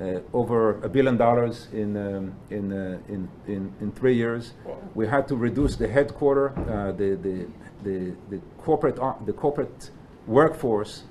uh, 0.00 0.20
over 0.32 0.82
a 0.82 0.88
billion 0.88 1.16
dollars 1.16 1.68
in, 1.72 1.96
um, 1.96 2.34
in, 2.50 2.72
uh, 2.72 2.98
in, 3.08 3.28
in, 3.46 3.72
in, 3.80 3.92
three 3.92 4.16
years. 4.16 4.54
We 4.94 5.06
had 5.06 5.28
to 5.28 5.36
reduce 5.36 5.76
the 5.76 5.86
headquarter, 5.86 6.58
uh, 6.58 6.92
the, 6.92 7.16
the, 7.16 7.46
the, 7.82 8.14
the, 8.30 8.40
corporate, 8.58 8.96
the 9.26 9.32
corporate 9.32 9.90
workforce 10.26 11.04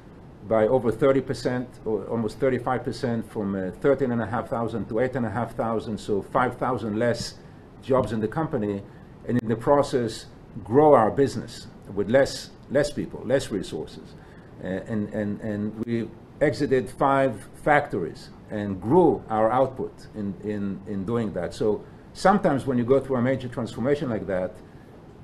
by 0.48 0.68
over 0.68 0.92
30%, 0.92 1.68
or 1.86 2.06
almost 2.06 2.40
35%, 2.40 3.28
from 3.28 3.56
uh, 3.56 3.72
13,500 3.80 4.90
to 4.90 5.00
8,500, 5.00 6.00
so 6.00 6.22
5,000 6.22 6.98
less 6.98 7.36
jobs 7.84 8.12
in 8.12 8.20
the 8.20 8.28
company, 8.28 8.82
and 9.28 9.40
in 9.42 9.48
the 9.48 9.56
process, 9.56 10.26
grow 10.64 10.94
our 10.94 11.12
business 11.12 11.68
with 11.94 12.10
less, 12.10 12.50
less 12.70 12.92
people, 12.92 13.22
less 13.26 13.52
resources. 13.52 14.16
Uh, 14.64 14.68
and, 14.68 15.14
and, 15.14 15.40
and 15.42 15.86
we 15.86 16.08
exited 16.42 16.90
five 16.90 17.48
factories 17.64 18.30
and 18.50 18.82
grew 18.82 19.24
our 19.30 19.52
output 19.52 19.94
in, 20.16 20.34
in, 20.44 20.80
in 20.88 21.06
doing 21.06 21.32
that. 21.34 21.54
So 21.54 21.84
sometimes 22.14 22.66
when 22.66 22.78
you 22.78 22.84
go 22.84 23.00
through 23.00 23.18
a 23.18 23.22
major 23.22 23.48
transformation 23.48 24.10
like 24.10 24.28
that, 24.28 24.54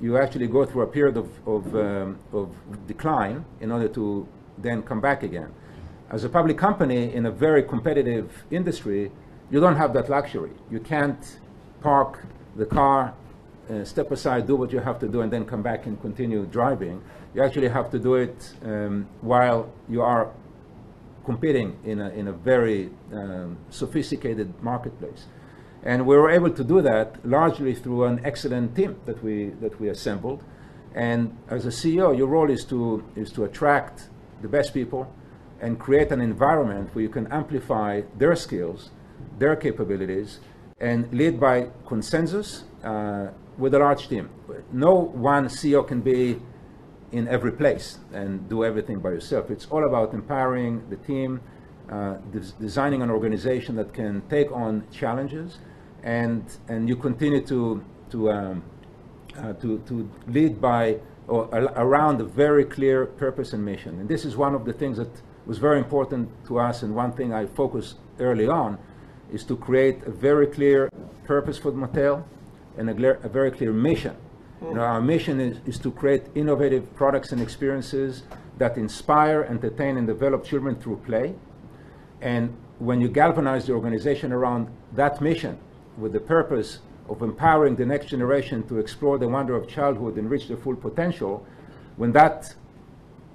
you 0.01 0.17
actually 0.17 0.47
go 0.47 0.65
through 0.65 0.83
a 0.83 0.87
period 0.87 1.17
of, 1.17 1.29
of, 1.47 1.75
um, 1.75 2.19
of 2.31 2.49
decline 2.87 3.43
in 3.61 3.71
order 3.71 3.87
to 3.87 4.27
then 4.57 4.81
come 4.81 5.01
back 5.01 5.23
again. 5.23 5.51
As 6.09 6.23
a 6.23 6.29
public 6.29 6.57
company 6.57 7.13
in 7.13 7.25
a 7.25 7.31
very 7.31 7.63
competitive 7.63 8.31
industry, 8.51 9.11
you 9.49 9.59
don't 9.59 9.75
have 9.75 9.93
that 9.93 10.09
luxury. 10.09 10.51
You 10.69 10.79
can't 10.79 11.39
park 11.81 12.23
the 12.55 12.65
car, 12.65 13.13
uh, 13.69 13.83
step 13.83 14.11
aside, 14.11 14.47
do 14.47 14.55
what 14.55 14.71
you 14.71 14.79
have 14.79 14.99
to 14.99 15.07
do, 15.07 15.21
and 15.21 15.31
then 15.31 15.45
come 15.45 15.61
back 15.61 15.85
and 15.85 15.99
continue 16.01 16.45
driving. 16.45 17.01
You 17.33 17.43
actually 17.43 17.67
have 17.67 17.91
to 17.91 17.99
do 17.99 18.15
it 18.15 18.53
um, 18.63 19.07
while 19.21 19.71
you 19.89 20.01
are 20.01 20.31
competing 21.25 21.77
in 21.83 21.99
a, 21.99 22.09
in 22.09 22.29
a 22.29 22.31
very 22.31 22.89
um, 23.11 23.57
sophisticated 23.69 24.53
marketplace. 24.61 25.25
And 25.87 26.05
we 26.05 26.17
were 26.17 26.29
able 26.29 26.51
to 26.51 26.63
do 26.65 26.81
that 26.81 27.25
largely 27.25 27.73
through 27.73 28.03
an 28.03 28.19
excellent 28.25 28.75
team 28.75 28.99
that 29.05 29.23
we, 29.23 29.51
that 29.61 29.79
we 29.79 29.87
assembled. 29.87 30.43
And 30.93 31.37
as 31.47 31.65
a 31.65 31.69
CEO, 31.69 32.15
your 32.15 32.27
role 32.27 32.49
is 32.51 32.65
to, 32.65 33.05
is 33.15 33.31
to 33.31 33.45
attract 33.45 34.09
the 34.41 34.49
best 34.49 34.73
people, 34.73 35.11
and 35.61 35.79
create 35.79 36.11
an 36.11 36.21
environment 36.21 36.93
where 36.93 37.03
you 37.03 37.09
can 37.09 37.25
amplify 37.27 38.01
their 38.17 38.35
skills, 38.35 38.91
their 39.39 39.55
capabilities, 39.55 40.39
and 40.79 41.11
lead 41.11 41.39
by 41.39 41.69
consensus 41.87 42.65
uh, 42.83 43.27
with 43.57 43.73
a 43.73 43.79
large 43.79 44.07
team. 44.09 44.29
No 44.71 44.93
one 44.93 45.45
CEO 45.47 45.87
can 45.87 46.01
be 46.01 46.39
in 47.11 47.27
every 47.29 47.53
place 47.53 47.97
and 48.13 48.47
do 48.49 48.65
everything 48.65 48.99
by 48.99 49.11
yourself. 49.11 49.49
It's 49.49 49.65
all 49.67 49.87
about 49.87 50.13
empowering 50.13 50.87
the 50.89 50.97
team, 50.97 51.39
uh, 51.89 52.17
des- 52.31 52.53
designing 52.59 53.01
an 53.01 53.09
organization 53.09 53.75
that 53.77 53.93
can 53.93 54.21
take 54.29 54.51
on 54.51 54.83
challenges, 54.91 55.57
and 56.07 56.43
and 56.69 56.87
you 56.87 56.95
continue 56.95 57.41
to 57.41 57.83
to 58.11 58.31
um, 58.31 58.63
uh, 59.37 59.53
to, 59.53 59.79
to 59.89 60.09
lead 60.27 60.59
by 60.61 60.97
or 61.27 61.49
around 61.75 62.21
a 62.21 62.23
very 62.23 62.63
clear 62.63 63.05
purpose 63.05 63.51
and 63.51 63.63
mission. 63.63 63.99
And 63.99 64.07
this 64.07 64.23
is 64.23 64.37
one 64.37 64.55
of 64.55 64.63
the 64.63 64.71
things 64.71 64.97
that 64.97 65.11
was 65.45 65.57
very 65.57 65.77
important 65.77 66.29
to 66.47 66.59
us, 66.59 66.83
and 66.83 66.95
one 66.95 67.11
thing 67.11 67.33
I 67.33 67.45
focused 67.45 67.97
early 68.19 68.47
on 68.47 68.77
is 69.31 69.43
to 69.43 69.57
create 69.57 69.97
a 70.05 70.11
very 70.11 70.47
clear 70.47 70.89
purpose 71.25 71.57
for 71.57 71.73
Mattel 71.73 72.23
and 72.77 72.89
a, 72.89 73.25
a 73.25 73.29
very 73.29 73.51
clear 73.51 73.73
mission. 73.73 74.15
You 74.61 74.73
know, 74.73 74.81
our 74.81 75.01
mission 75.01 75.39
is, 75.41 75.57
is 75.65 75.77
to 75.79 75.91
create 75.91 76.23
innovative 76.33 76.95
products 76.95 77.33
and 77.33 77.41
experiences 77.41 78.23
that 78.57 78.77
inspire, 78.77 79.43
entertain, 79.43 79.97
and 79.97 80.07
develop 80.07 80.45
children 80.45 80.75
through 80.75 80.97
play. 81.05 81.35
And 82.21 82.55
when 82.79 83.01
you 83.01 83.09
galvanize 83.09 83.67
the 83.67 83.73
organization 83.73 84.31
around 84.31 84.69
that 84.93 85.21
mission 85.21 85.59
with 85.97 86.13
the 86.13 86.19
purpose 86.19 86.79
of 87.09 87.21
empowering 87.21 87.75
the 87.75 87.85
next 87.85 88.07
generation 88.07 88.67
to 88.67 88.79
explore 88.79 89.17
the 89.17 89.27
wonder 89.27 89.55
of 89.55 89.67
childhood 89.67 90.17
and 90.17 90.29
reach 90.29 90.47
their 90.47 90.57
full 90.57 90.75
potential, 90.75 91.45
when 91.95 92.11
that 92.11 92.53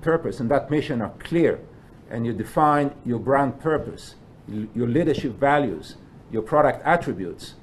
purpose 0.01 0.41
and 0.41 0.51
that 0.51 0.71
mission 0.71 1.01
are 1.01 1.13
clear 1.19 1.61
and 2.11 2.27
you 2.27 2.33
define 2.33 2.95
your 3.05 3.19
brand 3.19 3.59
purpose, 3.61 4.15
your 4.75 4.87
leadership 4.87 5.33
values, 5.39 5.97
your 6.31 6.43
product 6.43 6.83
attributes, 6.85 7.55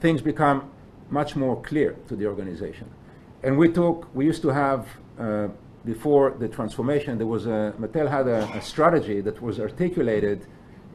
things 0.00 0.22
become 0.22 0.70
much 1.10 1.36
more 1.36 1.60
clear 1.62 1.96
to 2.08 2.16
the 2.16 2.26
organization. 2.26 2.88
And 3.42 3.58
we 3.58 3.68
took, 3.68 4.14
we 4.14 4.24
used 4.24 4.42
to 4.42 4.48
have, 4.48 4.88
uh, 5.18 5.48
before 5.84 6.30
the 6.38 6.48
transformation, 6.48 7.18
there 7.18 7.26
was 7.26 7.46
a, 7.46 7.74
Mattel 7.78 8.08
had 8.08 8.26
a, 8.26 8.44
a 8.56 8.62
strategy 8.62 9.20
that 9.20 9.40
was 9.40 9.60
articulated 9.60 10.46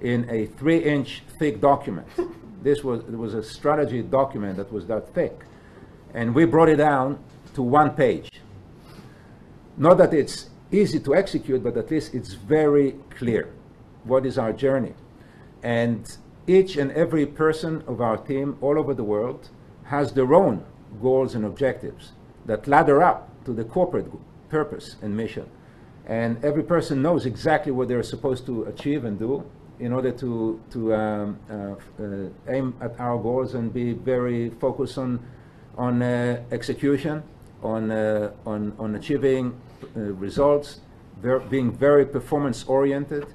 in 0.01 0.29
a 0.29 0.47
three 0.47 0.79
inch 0.79 1.23
thick 1.39 1.61
document. 1.61 2.07
This 2.63 2.83
was, 2.83 3.01
it 3.01 3.17
was 3.17 3.33
a 3.33 3.43
strategy 3.43 4.01
document 4.01 4.55
that 4.55 4.71
was 4.71 4.87
that 4.87 5.13
thick. 5.13 5.37
And 6.13 6.33
we 6.33 6.45
brought 6.45 6.69
it 6.69 6.77
down 6.77 7.19
to 7.55 7.61
one 7.61 7.91
page. 7.91 8.31
Not 9.75 9.97
that 9.97 10.13
it's 10.13 10.49
easy 10.71 10.99
to 11.01 11.13
execute, 11.13 11.61
but 11.61 11.75
at 11.75 11.91
least 11.91 12.13
it's 12.13 12.33
very 12.33 12.95
clear 13.09 13.49
what 14.05 14.25
is 14.25 14.37
our 14.37 14.53
journey. 14.53 14.93
And 15.61 16.17
each 16.47 16.77
and 16.77 16.91
every 16.91 17.25
person 17.25 17.83
of 17.85 17.99
our 17.99 18.17
team 18.17 18.57
all 18.61 18.79
over 18.79 18.93
the 18.93 19.03
world 19.03 19.49
has 19.85 20.13
their 20.13 20.33
own 20.33 20.63
goals 21.01 21.35
and 21.35 21.45
objectives 21.45 22.13
that 22.45 22.67
ladder 22.67 23.03
up 23.03 23.29
to 23.45 23.51
the 23.51 23.63
corporate 23.65 24.07
purpose 24.49 24.95
and 25.01 25.15
mission. 25.17 25.49
And 26.05 26.43
every 26.43 26.63
person 26.63 27.01
knows 27.01 27.25
exactly 27.25 27.71
what 27.71 27.87
they're 27.87 28.03
supposed 28.03 28.45
to 28.45 28.63
achieve 28.63 29.03
and 29.03 29.19
do 29.19 29.43
in 29.83 29.91
order 29.91 30.11
to, 30.13 30.61
to 30.71 30.95
um, 30.95 31.37
uh, 31.49 31.53
uh, 32.01 32.29
aim 32.47 32.73
at 32.79 32.97
our 33.01 33.17
goals 33.17 33.53
and 33.53 33.73
be 33.73 33.91
very 33.91 34.49
focused 34.49 34.97
on, 34.97 35.19
on 35.77 36.01
uh, 36.01 36.41
execution, 36.51 37.21
on, 37.61 37.91
uh, 37.91 38.31
on, 38.45 38.73
on 38.79 38.95
achieving 38.95 39.53
uh, 39.97 39.99
results, 39.99 40.79
ver- 41.21 41.39
being 41.39 41.69
very 41.69 42.05
performance 42.05 42.63
oriented. 42.63 43.27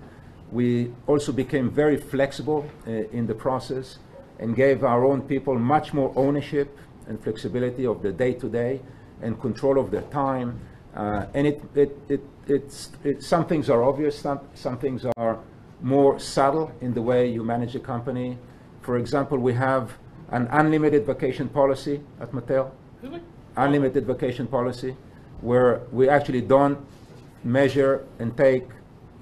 We 0.50 0.90
also 1.06 1.32
became 1.32 1.70
very 1.70 1.98
flexible 1.98 2.64
uh, 2.86 2.90
in 2.90 3.26
the 3.26 3.34
process 3.34 3.98
and 4.38 4.56
gave 4.56 4.84
our 4.84 5.04
own 5.04 5.20
people 5.20 5.58
much 5.58 5.92
more 5.92 6.14
ownership 6.16 6.78
and 7.08 7.22
flexibility 7.22 7.84
of 7.84 8.00
the 8.00 8.10
day 8.10 8.32
to 8.32 8.48
day 8.48 8.80
and 9.20 9.38
control 9.38 9.78
of 9.78 9.90
their 9.90 10.06
time. 10.10 10.58
And 10.94 11.46
it, 11.46 11.62
it, 11.74 11.98
it, 12.08 12.24
it's, 12.46 12.90
it, 13.04 13.22
some 13.22 13.46
things 13.46 13.68
are 13.68 13.84
obvious, 13.84 14.18
some, 14.18 14.40
some 14.54 14.78
things 14.78 15.04
are 15.16 15.38
more 15.80 16.18
subtle 16.18 16.72
in 16.80 16.92
the 16.94 17.02
way 17.02 17.30
you 17.30 17.44
manage 17.44 17.74
a 17.74 17.80
company. 17.80 18.38
For 18.80 18.98
example, 18.98 19.38
we 19.38 19.54
have 19.54 19.96
an 20.30 20.48
unlimited 20.50 21.06
vacation 21.06 21.48
policy 21.48 22.00
at 22.20 22.32
Mattel 22.32 22.70
Really? 23.02 23.22
unlimited 23.56 24.06
vacation 24.06 24.46
policy, 24.46 24.96
where 25.40 25.82
we 25.92 26.08
actually 26.08 26.40
don't 26.40 26.78
measure 27.44 28.04
and 28.18 28.36
take 28.36 28.66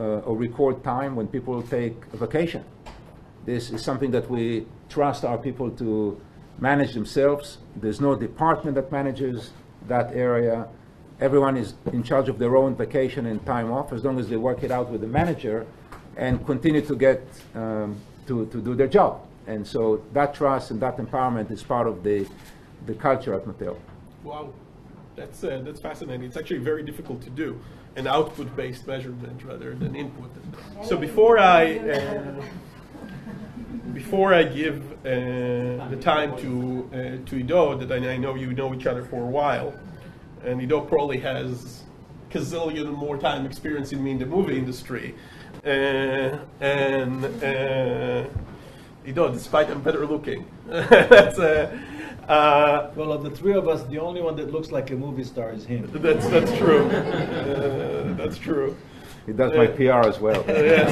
uh, 0.00 0.20
or 0.20 0.36
record 0.36 0.82
time 0.84 1.14
when 1.16 1.26
people 1.26 1.62
take 1.62 1.94
a 2.12 2.16
vacation. 2.16 2.64
This 3.44 3.70
is 3.70 3.82
something 3.82 4.10
that 4.10 4.28
we 4.30 4.66
trust 4.88 5.24
our 5.24 5.38
people 5.38 5.70
to 5.72 6.20
manage 6.58 6.94
themselves. 6.94 7.58
There's 7.76 8.00
no 8.00 8.14
department 8.14 8.74
that 8.76 8.90
manages 8.90 9.50
that 9.88 10.12
area. 10.14 10.68
Everyone 11.20 11.56
is 11.56 11.74
in 11.92 12.02
charge 12.02 12.28
of 12.28 12.38
their 12.38 12.56
own 12.56 12.74
vacation 12.74 13.26
and 13.26 13.44
time 13.46 13.70
off 13.72 13.92
as 13.92 14.04
long 14.04 14.18
as 14.18 14.28
they 14.28 14.36
work 14.36 14.62
it 14.64 14.70
out 14.70 14.90
with 14.90 15.00
the 15.00 15.06
manager 15.06 15.66
and 16.16 16.44
continue 16.46 16.80
to 16.82 16.96
get 16.96 17.22
um, 17.54 17.96
to, 18.26 18.46
to 18.46 18.60
do 18.60 18.74
their 18.74 18.88
job. 18.88 19.26
And 19.46 19.66
so 19.66 20.02
that 20.12 20.34
trust 20.34 20.70
and 20.70 20.80
that 20.80 20.96
empowerment 20.96 21.50
is 21.50 21.62
part 21.62 21.86
of 21.86 22.02
the, 22.02 22.26
the 22.86 22.94
culture 22.94 23.34
at 23.34 23.44
Mattel. 23.44 23.76
Wow, 24.24 24.52
that's 25.14 25.44
uh, 25.44 25.62
that's 25.64 25.80
fascinating. 25.80 26.26
It's 26.26 26.36
actually 26.36 26.58
very 26.58 26.82
difficult 26.82 27.22
to 27.22 27.30
do 27.30 27.60
an 27.94 28.06
output-based 28.06 28.86
measurement 28.86 29.42
rather 29.44 29.74
than 29.74 29.94
input. 29.94 30.30
So 30.84 30.96
before 30.96 31.38
I 31.38 31.78
uh, 31.78 32.42
before 33.94 34.34
I 34.34 34.42
give 34.42 34.92
uh, 34.92 35.88
the 35.88 35.98
time 36.00 36.36
to 36.38 36.90
uh, 36.92 37.28
to 37.28 37.36
Ido, 37.36 37.78
that 37.78 37.90
I, 37.92 38.16
know 38.16 38.34
you 38.34 38.52
know 38.52 38.74
each 38.74 38.86
other 38.86 39.04
for 39.04 39.22
a 39.22 39.30
while, 39.40 39.72
and 40.44 40.60
Ido 40.60 40.80
probably 40.80 41.18
has 41.20 41.84
gazillion 42.30 42.92
more 42.92 43.16
time 43.16 43.46
experience 43.46 43.92
in 43.92 44.04
me 44.04 44.10
in 44.10 44.18
the 44.18 44.26
movie 44.26 44.58
industry, 44.58 45.14
and. 45.66 47.24
Uh, 47.42 48.24
Ido, 49.06 49.32
despite 49.32 49.70
I'm 49.70 49.80
better 49.82 50.04
looking, 50.04 50.46
that's 50.66 51.38
uh, 51.38 51.78
uh, 52.28 52.90
Well, 52.96 53.12
of 53.12 53.22
the 53.22 53.30
three 53.30 53.54
of 53.54 53.68
us, 53.68 53.84
the 53.84 54.00
only 54.00 54.20
one 54.20 54.34
that 54.36 54.50
looks 54.52 54.72
like 54.72 54.90
a 54.90 54.96
movie 54.96 55.22
star 55.22 55.52
is 55.52 55.64
him. 55.64 55.88
That's 55.92 56.26
that's 56.28 56.52
true. 56.58 56.88
Uh, 56.88 58.14
that's 58.16 58.36
true. 58.36 58.76
He 59.24 59.32
does 59.32 59.54
my 59.56 59.66
PR 59.68 60.08
as 60.08 60.18
well. 60.18 60.44
Yes. 60.48 60.90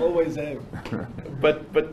Always 0.00 0.36
have. 0.36 0.62
but 1.40 1.70
but 1.74 1.92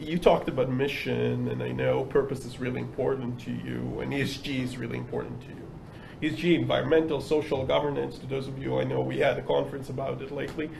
you 0.00 0.18
talked 0.18 0.48
about 0.48 0.68
mission, 0.68 1.48
and 1.48 1.62
I 1.62 1.70
know 1.70 2.04
purpose 2.04 2.44
is 2.44 2.58
really 2.58 2.80
important 2.80 3.38
to 3.42 3.52
you, 3.52 4.00
and 4.00 4.12
ESG 4.12 4.64
is 4.64 4.76
really 4.78 4.98
important 4.98 5.40
to 5.42 5.48
you. 5.48 5.59
ESG, 6.22 6.58
environmental, 6.58 7.20
social 7.20 7.64
governance. 7.64 8.18
To 8.18 8.26
those 8.26 8.46
of 8.46 8.58
you 8.58 8.78
I 8.78 8.84
know, 8.84 9.00
we 9.00 9.18
had 9.18 9.38
a 9.38 9.42
conference 9.42 9.88
about 9.88 10.20
it 10.22 10.30
lately. 10.30 10.70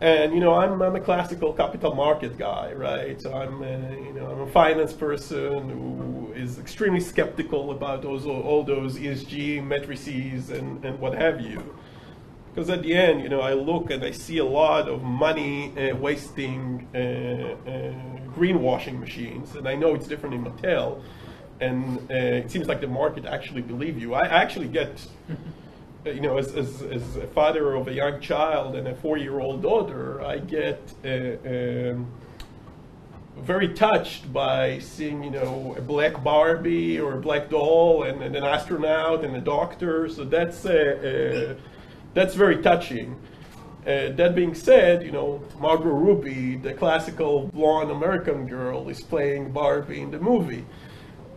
And 0.00 0.34
you 0.34 0.40
know, 0.40 0.54
I'm, 0.54 0.82
I'm 0.82 0.94
a 0.94 1.00
classical 1.00 1.54
capital 1.54 1.94
market 1.94 2.36
guy, 2.36 2.72
right? 2.72 3.20
So 3.20 3.32
I'm, 3.32 3.62
uh, 3.62 3.66
you 3.66 4.12
know, 4.12 4.26
I'm 4.30 4.40
a 4.40 4.46
finance 4.46 4.92
person 4.92 5.70
who 5.70 6.32
is 6.34 6.58
extremely 6.58 7.00
skeptical 7.00 7.70
about 7.70 8.02
those 8.02 8.26
all 8.26 8.62
those 8.62 8.96
ESG 8.96 9.64
matrices 9.64 10.50
and, 10.50 10.84
and 10.84 10.98
what 11.00 11.14
have 11.14 11.40
you. 11.40 11.74
Because 12.54 12.70
at 12.70 12.82
the 12.82 12.94
end, 12.94 13.22
you 13.22 13.28
know, 13.28 13.40
I 13.40 13.52
look 13.52 13.90
and 13.90 14.02
I 14.02 14.10
see 14.10 14.38
a 14.38 14.44
lot 14.44 14.88
of 14.88 15.02
money 15.02 15.72
uh, 15.76 15.94
wasting 15.96 16.88
uh, 16.94 16.98
uh, 16.98 17.92
greenwashing 18.34 18.98
machines, 18.98 19.56
and 19.56 19.68
I 19.68 19.74
know 19.74 19.94
it's 19.94 20.06
different 20.06 20.34
in 20.34 20.44
Mattel, 20.44 21.02
and 21.60 21.98
uh, 22.10 22.14
it 22.14 22.50
seems 22.50 22.66
like 22.66 22.80
the 22.80 22.86
market 22.86 23.24
actually 23.24 23.62
believe 23.62 24.00
you. 24.00 24.14
I 24.14 24.26
actually 24.26 24.68
get 24.68 25.06
you 26.06 26.20
know, 26.20 26.38
as, 26.38 26.54
as, 26.54 26.82
as 26.82 27.16
a 27.16 27.26
father 27.28 27.74
of 27.74 27.88
a 27.88 27.92
young 27.92 28.20
child 28.20 28.76
and 28.76 28.86
a 28.86 28.94
four-year-old 28.94 29.62
daughter, 29.62 30.22
I 30.22 30.38
get 30.38 30.80
uh, 31.04 31.90
um, 31.90 32.06
very 33.38 33.74
touched 33.74 34.32
by 34.32 34.78
seeing, 34.78 35.22
you 35.22 35.30
know, 35.30 35.74
a 35.76 35.80
black 35.80 36.22
Barbie 36.22 37.00
or 37.00 37.14
a 37.14 37.20
black 37.20 37.50
doll 37.50 38.04
and, 38.04 38.22
and 38.22 38.36
an 38.36 38.44
astronaut 38.44 39.24
and 39.24 39.36
a 39.36 39.40
doctor. 39.40 40.08
So 40.08 40.24
that's 40.24 40.64
uh, 40.64 41.56
uh, 41.56 41.60
that's 42.14 42.34
very 42.34 42.62
touching. 42.62 43.16
Uh, 43.82 44.10
that 44.16 44.34
being 44.34 44.54
said, 44.54 45.04
you 45.04 45.12
know, 45.12 45.42
Margot 45.60 45.90
Robbie, 45.90 46.56
the 46.56 46.72
classical 46.72 47.48
blonde 47.48 47.90
American 47.90 48.46
girl, 48.46 48.88
is 48.88 49.00
playing 49.00 49.52
Barbie 49.52 50.00
in 50.00 50.10
the 50.10 50.18
movie. 50.18 50.64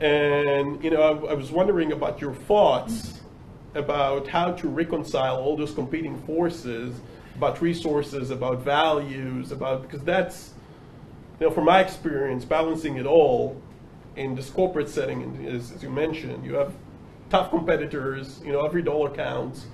And, 0.02 0.82
you 0.84 0.92
know, 0.92 1.02
I, 1.02 1.32
I 1.32 1.34
was 1.34 1.52
wondering 1.52 1.92
about 1.92 2.22
your 2.22 2.34
thoughts 2.34 3.20
about 3.76 4.28
how 4.28 4.52
to 4.52 4.68
reconcile 4.68 5.38
all 5.38 5.56
those 5.56 5.74
competing 5.74 6.18
forces, 6.22 7.00
about 7.36 7.62
resources, 7.62 8.32
about 8.32 8.62
values, 8.62 9.52
about, 9.52 9.84
because 9.84 10.02
that's, 10.02 10.54
you 11.40 11.48
know, 11.48 11.54
from 11.54 11.66
my 11.66 11.82
experience, 11.82 12.46
balancing 12.46 12.98
it 12.98 13.06
all 13.06 13.62
in 14.16 14.36
this 14.36 14.50
corporate 14.50 14.90
setting, 14.90 15.46
as, 15.48 15.72
as 15.72 15.84
you 15.84 15.90
mentioned, 15.90 16.46
you 16.46 16.56
have 16.56 16.74
tough 17.30 17.50
competitors, 17.50 18.42
you 18.44 18.52
know, 18.52 18.66
every 18.66 18.82
dollar 18.82 19.10
counts. 19.10 19.66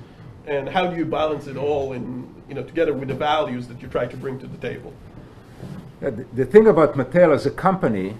and 0.48 0.70
how 0.70 0.86
do 0.86 0.96
you 0.96 1.06
balance 1.06 1.48
it 1.48 1.58
all 1.58 1.94
in, 1.94 2.28
you 2.48 2.54
know, 2.54 2.64
together 2.64 2.94
with 2.94 3.08
the 3.08 3.16
values 3.16 3.68
that 3.68 3.82
you 3.82 3.88
try 3.88 4.06
to 4.06 4.18
bring 4.18 4.38
to 4.38 4.48
the 4.48 4.58
table? 4.58 4.94
Uh, 6.04 6.12
the, 6.12 6.26
the 6.34 6.46
thing 6.46 6.68
about 6.68 6.94
Mattel 6.96 7.34
as 7.34 7.46
a 7.46 7.52
company, 7.52 8.16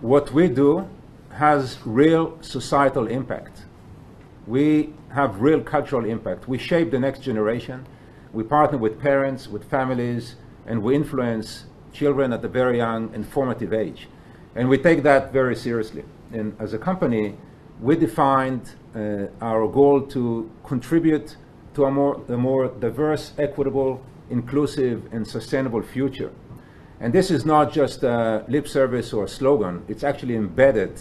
what 0.00 0.32
we 0.32 0.48
do 0.48 0.88
has 1.32 1.78
real 1.84 2.38
societal 2.42 3.06
impact. 3.06 3.64
We 4.46 4.92
have 5.10 5.40
real 5.40 5.60
cultural 5.60 6.04
impact. 6.04 6.48
We 6.48 6.58
shape 6.58 6.90
the 6.90 6.98
next 6.98 7.20
generation. 7.20 7.86
We 8.32 8.44
partner 8.44 8.78
with 8.78 9.00
parents, 9.00 9.48
with 9.48 9.64
families, 9.64 10.36
and 10.66 10.82
we 10.82 10.94
influence 10.94 11.64
children 11.92 12.32
at 12.32 12.44
a 12.44 12.48
very 12.48 12.78
young 12.78 13.14
and 13.14 13.26
formative 13.26 13.72
age. 13.72 14.08
And 14.54 14.68
we 14.68 14.78
take 14.78 15.02
that 15.02 15.32
very 15.32 15.56
seriously. 15.56 16.04
And 16.32 16.56
as 16.58 16.74
a 16.74 16.78
company, 16.78 17.36
we 17.80 17.96
defined 17.96 18.74
uh, 18.94 19.26
our 19.40 19.66
goal 19.68 20.02
to 20.02 20.50
contribute 20.64 21.36
to 21.74 21.84
a 21.84 21.90
more, 21.90 22.20
a 22.28 22.36
more 22.36 22.68
diverse, 22.68 23.32
equitable, 23.38 24.04
inclusive, 24.30 25.08
and 25.12 25.26
sustainable 25.26 25.82
future. 25.82 26.30
And 27.00 27.12
this 27.12 27.30
is 27.30 27.44
not 27.44 27.72
just 27.72 28.02
a 28.02 28.44
lip 28.48 28.68
service 28.68 29.12
or 29.12 29.24
a 29.24 29.28
slogan, 29.28 29.84
it's 29.88 30.04
actually 30.04 30.36
embedded 30.36 31.00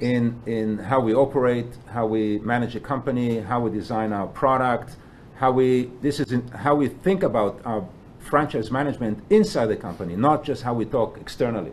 in, 0.00 0.40
in 0.46 0.78
how 0.78 1.00
we 1.00 1.14
operate, 1.14 1.66
how 1.86 2.06
we 2.06 2.38
manage 2.40 2.74
a 2.74 2.80
company, 2.80 3.40
how 3.40 3.60
we 3.60 3.70
design 3.70 4.12
our 4.12 4.26
product, 4.26 4.96
how 5.36 5.52
we, 5.52 5.90
this 6.00 6.20
is 6.20 6.32
in, 6.32 6.46
how 6.48 6.74
we 6.74 6.88
think 6.88 7.22
about 7.22 7.60
our 7.64 7.86
franchise 8.18 8.70
management 8.70 9.22
inside 9.30 9.66
the 9.66 9.76
company, 9.76 10.16
not 10.16 10.44
just 10.44 10.62
how 10.62 10.74
we 10.74 10.84
talk 10.84 11.18
externally. 11.20 11.72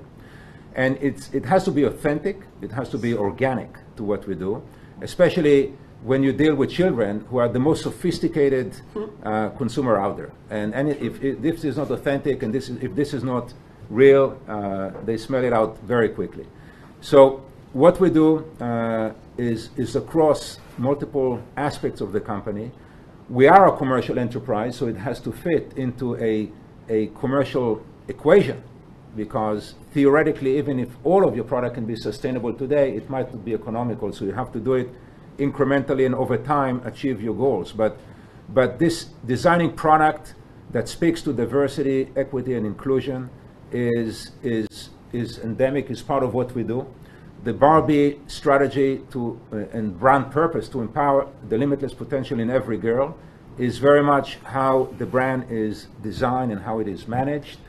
And 0.76 0.98
it's, 1.02 1.30
it 1.34 1.46
has 1.46 1.64
to 1.66 1.72
be 1.72 1.84
authentic, 1.84 2.42
it 2.62 2.72
has 2.72 2.90
to 2.90 2.98
be 2.98 3.14
organic 3.14 3.78
to 3.96 4.04
what 4.04 4.28
we 4.28 4.36
do, 4.36 4.62
especially 5.02 5.74
when 6.04 6.22
you 6.22 6.32
deal 6.32 6.56
with 6.56 6.70
children 6.70 7.26
who 7.30 7.38
are 7.38 7.50
the 7.50 7.60
most 7.60 7.82
sophisticated 7.82 8.80
uh, 9.24 9.50
consumer 9.50 9.98
out 9.98 10.16
there. 10.18 10.32
And, 10.50 10.74
and 10.76 10.90
if, 10.90 11.24
if 11.24 11.42
this 11.42 11.64
is 11.64 11.78
not 11.78 11.90
authentic 11.90 12.44
and 12.44 12.54
this 12.54 12.70
is, 12.70 12.82
if 12.84 12.96
this 12.96 13.14
is 13.14 13.24
not 13.24 13.54
real, 13.90 14.40
uh, 14.48 14.92
they 15.06 15.18
smell 15.18 15.44
it 15.44 15.54
out 15.54 15.80
very 15.80 16.10
quickly. 16.10 16.46
So 17.02 17.44
what 17.74 18.00
we 18.00 18.10
do 18.10 18.46
uh, 18.62 19.12
is, 19.38 19.70
is 19.78 19.96
across 19.96 20.60
multiple 20.78 21.42
aspects 21.56 22.02
of 22.02 22.12
the 22.12 22.20
company. 22.20 22.72
We 23.30 23.48
are 23.48 23.74
a 23.74 23.78
commercial 23.78 24.18
enterprise, 24.20 24.78
so 24.78 24.88
it 24.88 24.96
has 24.96 25.20
to 25.22 25.32
fit 25.32 25.74
into 25.76 26.16
a, 26.18 26.50
a 26.88 27.08
commercial 27.08 27.86
equation 28.08 28.64
because 29.16 29.74
theoretically, 29.92 30.58
even 30.58 30.80
if 30.80 30.90
all 31.04 31.28
of 31.28 31.36
your 31.36 31.44
product 31.44 31.76
can 31.76 31.86
be 31.86 31.96
sustainable 31.96 32.54
today, 32.54 32.96
it 32.96 33.10
might 33.10 33.34
not 33.34 33.44
be 33.44 33.54
economical, 33.54 34.14
so 34.14 34.24
you 34.24 34.32
have 34.32 34.52
to 34.54 34.60
do 34.60 34.76
it 34.76 34.90
incrementally 35.38 36.06
and 36.06 36.16
over 36.16 36.38
time 36.38 36.82
achieve 36.86 37.22
your 37.22 37.36
goals. 37.36 37.72
But, 37.72 37.98
but 38.50 38.80
this 38.80 39.06
designing 39.26 39.74
product 39.74 40.36
that 40.72 40.88
speaks 40.88 41.22
to 41.24 41.34
diversity, 41.34 42.10
equity, 42.16 42.54
and 42.54 42.66
inclusion 42.66 43.30
is, 43.72 44.32
is, 44.44 44.90
is 45.12 45.40
endemic, 45.40 45.90
is 45.90 46.02
part 46.02 46.24
of 46.24 46.34
what 46.34 46.54
we 46.54 46.64
do. 46.64 46.88
The 47.48 47.54
Barbie 47.54 48.20
strategy 48.28 49.04
to, 49.12 49.40
uh, 49.54 49.78
and 49.78 49.98
brand 49.98 50.32
purpose 50.32 50.68
to 50.68 50.82
empower 50.82 51.30
the 51.48 51.58
limitless 51.58 51.94
potential 51.94 52.42
in 52.42 52.50
every 52.50 52.78
girl 52.78 53.18
is 53.58 53.78
very 53.78 54.04
much 54.04 54.36
how 54.44 54.94
the 54.98 55.06
brand 55.06 55.46
is 55.50 55.88
designed 56.04 56.52
and 56.52 56.60
how 56.60 56.80
it 56.80 56.90
is 56.90 57.08
managed. 57.08 57.60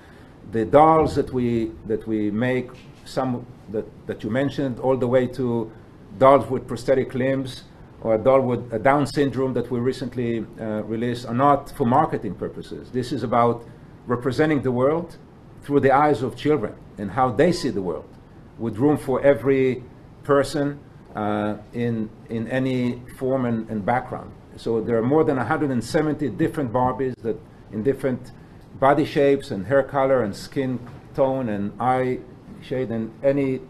The 0.50 0.64
dolls 0.64 1.14
that 1.14 1.32
we, 1.32 1.70
that 1.86 2.08
we 2.08 2.28
make, 2.32 2.70
some 3.04 3.46
that, 3.70 3.86
that 4.08 4.24
you 4.24 4.30
mentioned, 4.30 4.80
all 4.80 4.96
the 4.96 5.06
way 5.06 5.28
to 5.28 5.70
dolls 6.18 6.50
with 6.50 6.66
prosthetic 6.66 7.14
limbs 7.14 7.62
or 8.00 8.16
a 8.16 8.18
doll 8.18 8.40
with 8.40 8.72
a 8.72 8.80
Down 8.80 9.06
syndrome 9.06 9.54
that 9.54 9.70
we 9.70 9.78
recently 9.78 10.44
uh, 10.60 10.82
released 10.86 11.24
are 11.24 11.34
not 11.34 11.70
for 11.76 11.86
marketing 11.86 12.34
purposes. 12.34 12.90
This 12.90 13.12
is 13.12 13.22
about 13.22 13.64
representing 14.08 14.60
the 14.62 14.72
world 14.72 15.18
through 15.62 15.78
the 15.78 15.92
eyes 15.92 16.24
of 16.24 16.34
children 16.36 16.74
and 16.98 17.12
how 17.12 17.30
they 17.30 17.52
see 17.52 17.68
the 17.68 17.82
world, 17.82 18.12
with 18.58 18.76
room 18.76 18.96
for 18.96 19.22
every 19.22 19.82
person 20.24 20.78
uh, 21.14 21.56
in, 21.72 22.10
in 22.28 22.48
any 22.48 23.02
form 23.18 23.44
and, 23.44 23.68
and 23.70 23.84
background. 23.84 24.32
So 24.56 24.80
there 24.80 24.98
are 24.98 25.02
more 25.02 25.24
than 25.24 25.36
170 25.36 26.28
different 26.30 26.72
Barbies 26.72 27.14
that 27.22 27.38
in 27.72 27.82
different 27.82 28.32
body 28.78 29.04
shapes 29.04 29.50
and 29.50 29.66
hair 29.66 29.82
color 29.82 30.22
and 30.22 30.34
skin 30.34 30.78
tone 31.14 31.48
and 31.48 31.72
eye 31.80 32.18
shade 32.62 32.90
and 32.90 33.12
any 33.22 33.60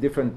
different 0.00 0.34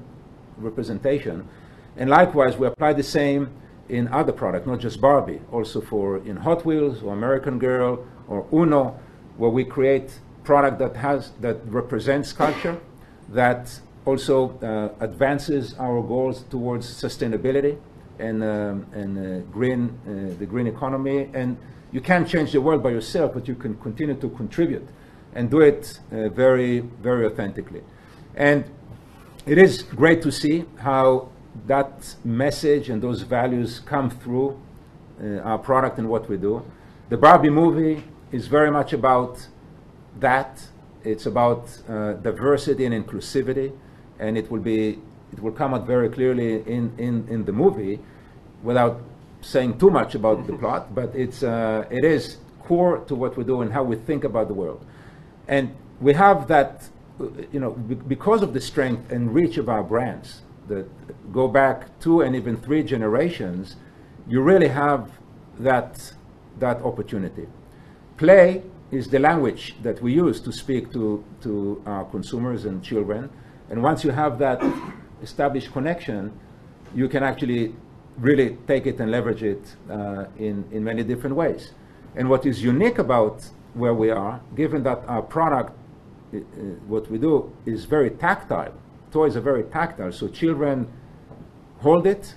representation. 0.56 1.48
And 1.96 2.10
likewise, 2.10 2.56
we 2.56 2.66
apply 2.66 2.94
the 2.94 3.02
same 3.02 3.50
in 3.88 4.08
other 4.08 4.32
products, 4.32 4.66
not 4.66 4.80
just 4.80 5.00
Barbie, 5.00 5.40
also 5.50 5.80
for 5.80 6.18
in 6.18 6.36
Hot 6.36 6.64
Wheels 6.64 7.02
or 7.02 7.12
American 7.12 7.58
Girl 7.58 8.06
or 8.28 8.46
Uno, 8.52 8.98
where 9.36 9.50
we 9.50 9.64
create 9.64 10.18
product 10.44 10.78
that 10.78 10.96
has 10.96 11.32
that 11.40 11.58
represents 11.66 12.32
culture, 12.32 12.80
that 13.28 13.80
also 14.04 14.58
uh, 14.58 15.04
advances 15.04 15.74
our 15.78 16.02
goals 16.02 16.44
towards 16.50 16.86
sustainability 16.86 17.78
and 18.18 18.42
um, 18.42 18.86
and 18.92 19.18
uh, 19.18 19.40
green 19.52 19.98
uh, 20.06 20.38
the 20.38 20.46
green 20.46 20.66
economy. 20.66 21.28
And 21.34 21.56
you 21.92 22.00
can't 22.00 22.28
change 22.28 22.52
the 22.52 22.60
world 22.60 22.82
by 22.82 22.90
yourself, 22.90 23.34
but 23.34 23.46
you 23.46 23.54
can 23.54 23.76
continue 23.76 24.14
to 24.14 24.28
contribute 24.30 24.88
and 25.34 25.50
do 25.50 25.60
it 25.60 26.00
very 26.10 26.80
very 26.80 27.26
authentically. 27.26 27.82
And 28.34 28.64
it 29.46 29.58
is 29.58 29.82
great 29.82 30.22
to 30.22 30.30
see 30.30 30.64
how 30.78 31.28
that 31.66 32.14
message 32.24 32.88
and 32.88 33.02
those 33.02 33.22
values 33.22 33.80
come 33.80 34.10
through 34.10 34.60
uh, 35.22 35.38
our 35.38 35.58
product 35.58 35.98
and 35.98 36.08
what 36.08 36.28
we 36.28 36.36
do. 36.36 36.64
The 37.08 37.16
Barbie 37.16 37.50
movie 37.50 38.02
is 38.30 38.46
very 38.46 38.70
much 38.70 38.92
about 38.92 39.46
that. 40.18 40.62
It's 41.04 41.26
about 41.26 41.68
uh, 41.88 42.14
diversity 42.14 42.86
and 42.86 42.94
inclusivity, 42.94 43.72
and 44.22 44.38
it 44.38 44.50
will 44.50 44.60
be 44.60 44.98
it 45.32 45.40
will 45.42 45.52
come 45.52 45.74
out 45.74 45.86
very 45.86 46.08
clearly 46.10 46.62
in, 46.76 46.92
in, 46.98 47.26
in 47.28 47.44
the 47.46 47.52
movie, 47.52 47.98
without 48.62 49.00
saying 49.40 49.78
too 49.78 49.90
much 49.90 50.14
about 50.14 50.46
the 50.46 50.52
plot. 50.62 50.94
But 50.94 51.14
it's 51.14 51.42
uh, 51.42 51.84
it 51.90 52.04
is 52.04 52.38
core 52.60 52.98
to 53.08 53.14
what 53.14 53.36
we 53.36 53.44
do 53.44 53.62
and 53.62 53.72
how 53.72 53.82
we 53.82 53.96
think 53.96 54.24
about 54.24 54.48
the 54.48 54.54
world, 54.54 54.84
and 55.48 55.74
we 56.00 56.12
have 56.14 56.48
that 56.48 56.88
you 57.52 57.60
know 57.60 57.72
because 58.14 58.42
of 58.42 58.54
the 58.54 58.60
strength 58.60 59.12
and 59.12 59.34
reach 59.34 59.58
of 59.58 59.68
our 59.68 59.82
brands 59.82 60.42
that 60.68 60.86
go 61.32 61.48
back 61.48 61.98
two 62.00 62.20
and 62.22 62.34
even 62.36 62.56
three 62.56 62.82
generations, 62.82 63.76
you 64.28 64.40
really 64.40 64.68
have 64.68 65.10
that, 65.58 66.12
that 66.58 66.80
opportunity. 66.82 67.46
Play 68.16 68.62
is 68.90 69.08
the 69.08 69.18
language 69.18 69.74
that 69.82 70.00
we 70.02 70.12
use 70.12 70.40
to 70.40 70.52
speak 70.52 70.92
to, 70.92 71.24
to 71.42 71.82
our 71.86 72.04
consumers 72.04 72.64
and 72.64 72.82
children. 72.82 73.30
And 73.72 73.82
once 73.82 74.04
you 74.04 74.10
have 74.10 74.38
that 74.38 74.62
established 75.22 75.72
connection, 75.72 76.30
you 76.94 77.08
can 77.08 77.22
actually 77.22 77.74
really 78.18 78.58
take 78.66 78.86
it 78.86 79.00
and 79.00 79.10
leverage 79.10 79.42
it 79.42 79.64
uh, 79.90 80.26
in, 80.36 80.68
in 80.72 80.84
many 80.84 81.02
different 81.02 81.36
ways. 81.36 81.72
And 82.14 82.28
what 82.28 82.44
is 82.44 82.62
unique 82.62 82.98
about 82.98 83.48
where 83.72 83.94
we 83.94 84.10
are, 84.10 84.42
given 84.54 84.82
that 84.82 85.02
our 85.08 85.22
product, 85.22 85.72
uh, 86.34 86.38
what 86.86 87.10
we 87.10 87.16
do, 87.16 87.50
is 87.64 87.86
very 87.86 88.10
tactile, 88.10 88.74
toys 89.10 89.36
are 89.36 89.40
very 89.40 89.62
tactile, 89.62 90.12
so 90.12 90.28
children 90.28 90.86
hold 91.78 92.06
it, 92.06 92.34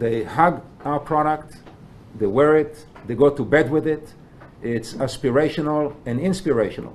they 0.00 0.24
hug 0.24 0.64
our 0.84 0.98
product, 0.98 1.58
they 2.18 2.26
wear 2.26 2.56
it, 2.56 2.86
they 3.06 3.14
go 3.14 3.30
to 3.30 3.44
bed 3.44 3.70
with 3.70 3.86
it. 3.86 4.14
It's 4.62 4.94
aspirational 4.94 5.94
and 6.06 6.18
inspirational. 6.18 6.92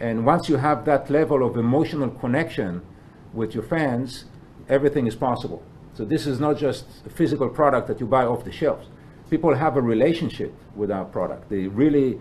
And 0.00 0.24
once 0.24 0.48
you 0.48 0.56
have 0.56 0.86
that 0.86 1.10
level 1.10 1.46
of 1.46 1.58
emotional 1.58 2.08
connection 2.08 2.80
with 3.32 3.54
your 3.54 3.64
fans, 3.64 4.24
everything 4.68 5.06
is 5.06 5.14
possible. 5.14 5.62
So 5.94 6.04
this 6.04 6.26
is 6.26 6.40
not 6.40 6.56
just 6.56 6.84
a 7.06 7.10
physical 7.10 7.48
product 7.48 7.88
that 7.88 8.00
you 8.00 8.06
buy 8.06 8.24
off 8.24 8.44
the 8.44 8.52
shelves. 8.52 8.86
People 9.30 9.54
have 9.54 9.76
a 9.76 9.82
relationship 9.82 10.54
with 10.74 10.90
our 10.90 11.04
product. 11.04 11.48
They 11.48 11.66
really 11.66 12.18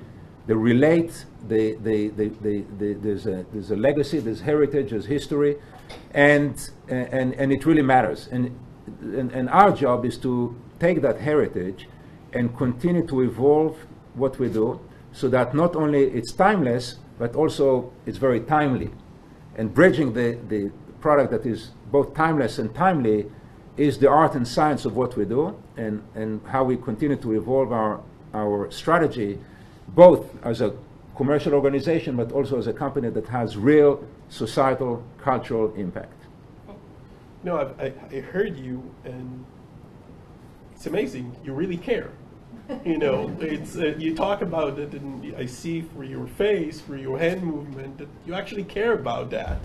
they 0.47 0.55
relate, 0.55 1.25
they, 1.47 1.73
they, 1.73 2.07
they, 2.07 2.29
they, 2.29 2.63
there's, 2.93 3.27
a, 3.27 3.45
there's 3.53 3.71
a 3.71 3.75
legacy, 3.75 4.19
there's 4.19 4.41
heritage, 4.41 4.89
there's 4.89 5.05
history, 5.05 5.57
and, 6.13 6.69
and, 6.89 7.33
and 7.35 7.51
it 7.51 7.65
really 7.65 7.83
matters. 7.83 8.27
And, 8.31 8.57
and, 9.01 9.31
and 9.31 9.49
our 9.49 9.71
job 9.71 10.03
is 10.03 10.17
to 10.19 10.55
take 10.79 11.01
that 11.03 11.19
heritage 11.19 11.87
and 12.33 12.55
continue 12.57 13.05
to 13.07 13.21
evolve 13.21 13.77
what 14.15 14.39
we 14.39 14.49
do 14.49 14.79
so 15.11 15.27
that 15.29 15.53
not 15.53 15.75
only 15.75 16.05
it's 16.05 16.31
timeless, 16.31 16.95
but 17.19 17.35
also 17.35 17.93
it's 18.05 18.17
very 18.17 18.39
timely. 18.39 18.89
And 19.55 19.73
bridging 19.73 20.13
the, 20.13 20.39
the 20.47 20.71
product 21.01 21.31
that 21.31 21.45
is 21.45 21.71
both 21.91 22.13
timeless 22.13 22.59
and 22.59 22.73
timely 22.73 23.25
is 23.77 23.97
the 23.97 24.09
art 24.09 24.35
and 24.35 24.47
science 24.47 24.85
of 24.85 24.95
what 24.95 25.17
we 25.17 25.25
do 25.25 25.57
and, 25.77 26.03
and 26.15 26.41
how 26.47 26.63
we 26.63 26.77
continue 26.77 27.15
to 27.15 27.33
evolve 27.33 27.71
our, 27.71 28.01
our 28.33 28.69
strategy, 28.71 29.39
both 29.89 30.23
as 30.45 30.61
a 30.61 30.73
commercial 31.15 31.53
organization, 31.53 32.15
but 32.15 32.31
also 32.31 32.57
as 32.57 32.67
a 32.67 32.73
company 32.73 33.09
that 33.09 33.27
has 33.27 33.57
real 33.57 34.03
societal, 34.29 35.03
cultural 35.17 35.73
impact. 35.75 36.13
No, 37.43 37.57
I, 37.57 37.85
I, 37.85 37.93
I 38.11 38.19
heard 38.19 38.57
you, 38.57 38.83
and 39.03 39.45
it's 40.73 40.85
amazing. 40.85 41.35
You 41.43 41.53
really 41.53 41.77
care. 41.77 42.11
You 42.85 42.97
know, 42.97 43.35
it's 43.41 43.75
uh, 43.75 43.95
you 43.97 44.15
talk 44.15 44.41
about 44.41 44.79
it, 44.79 44.93
and 44.93 45.35
I 45.35 45.45
see 45.45 45.81
for 45.81 46.03
your 46.03 46.27
face, 46.27 46.79
for 46.79 46.95
your 46.95 47.17
hand 47.17 47.43
movement, 47.43 47.97
that 47.97 48.07
you 48.25 48.33
actually 48.33 48.63
care 48.63 48.93
about 48.93 49.29
that, 49.31 49.59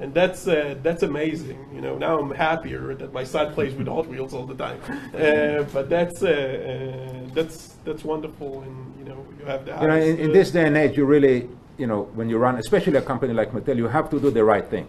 and 0.00 0.12
that's 0.14 0.48
uh, 0.48 0.74
that's 0.82 1.02
amazing. 1.02 1.64
You 1.74 1.80
know, 1.80 1.98
now 1.98 2.18
I'm 2.18 2.30
happier 2.30 2.94
that 2.94 3.12
my 3.12 3.24
son 3.24 3.52
plays 3.54 3.74
with 3.74 3.88
Hot 3.88 4.06
Wheels 4.06 4.34
all 4.34 4.46
the 4.46 4.54
time, 4.54 4.80
uh, 5.14 5.64
but 5.72 5.88
that's 5.88 6.22
uh, 6.22 6.28
uh, 6.28 7.30
that's 7.34 7.76
that's 7.84 8.04
wonderful, 8.04 8.62
and 8.62 8.94
you 8.98 9.04
know, 9.04 9.26
you 9.38 9.44
have 9.44 9.64
the 9.64 9.72
You 9.80 9.88
know, 9.88 9.96
in, 9.96 10.18
in 10.18 10.30
uh, 10.30 10.32
this 10.32 10.50
day 10.50 10.66
and 10.66 10.76
age, 10.76 10.96
you 10.96 11.04
really, 11.04 11.48
you 11.78 11.86
know, 11.86 12.02
when 12.14 12.28
you 12.28 12.38
run, 12.38 12.56
especially 12.58 12.96
a 12.96 13.02
company 13.02 13.34
like 13.34 13.52
Mattel, 13.52 13.76
you 13.76 13.88
have 13.88 14.08
to 14.10 14.20
do 14.20 14.30
the 14.30 14.44
right 14.44 14.68
thing. 14.68 14.86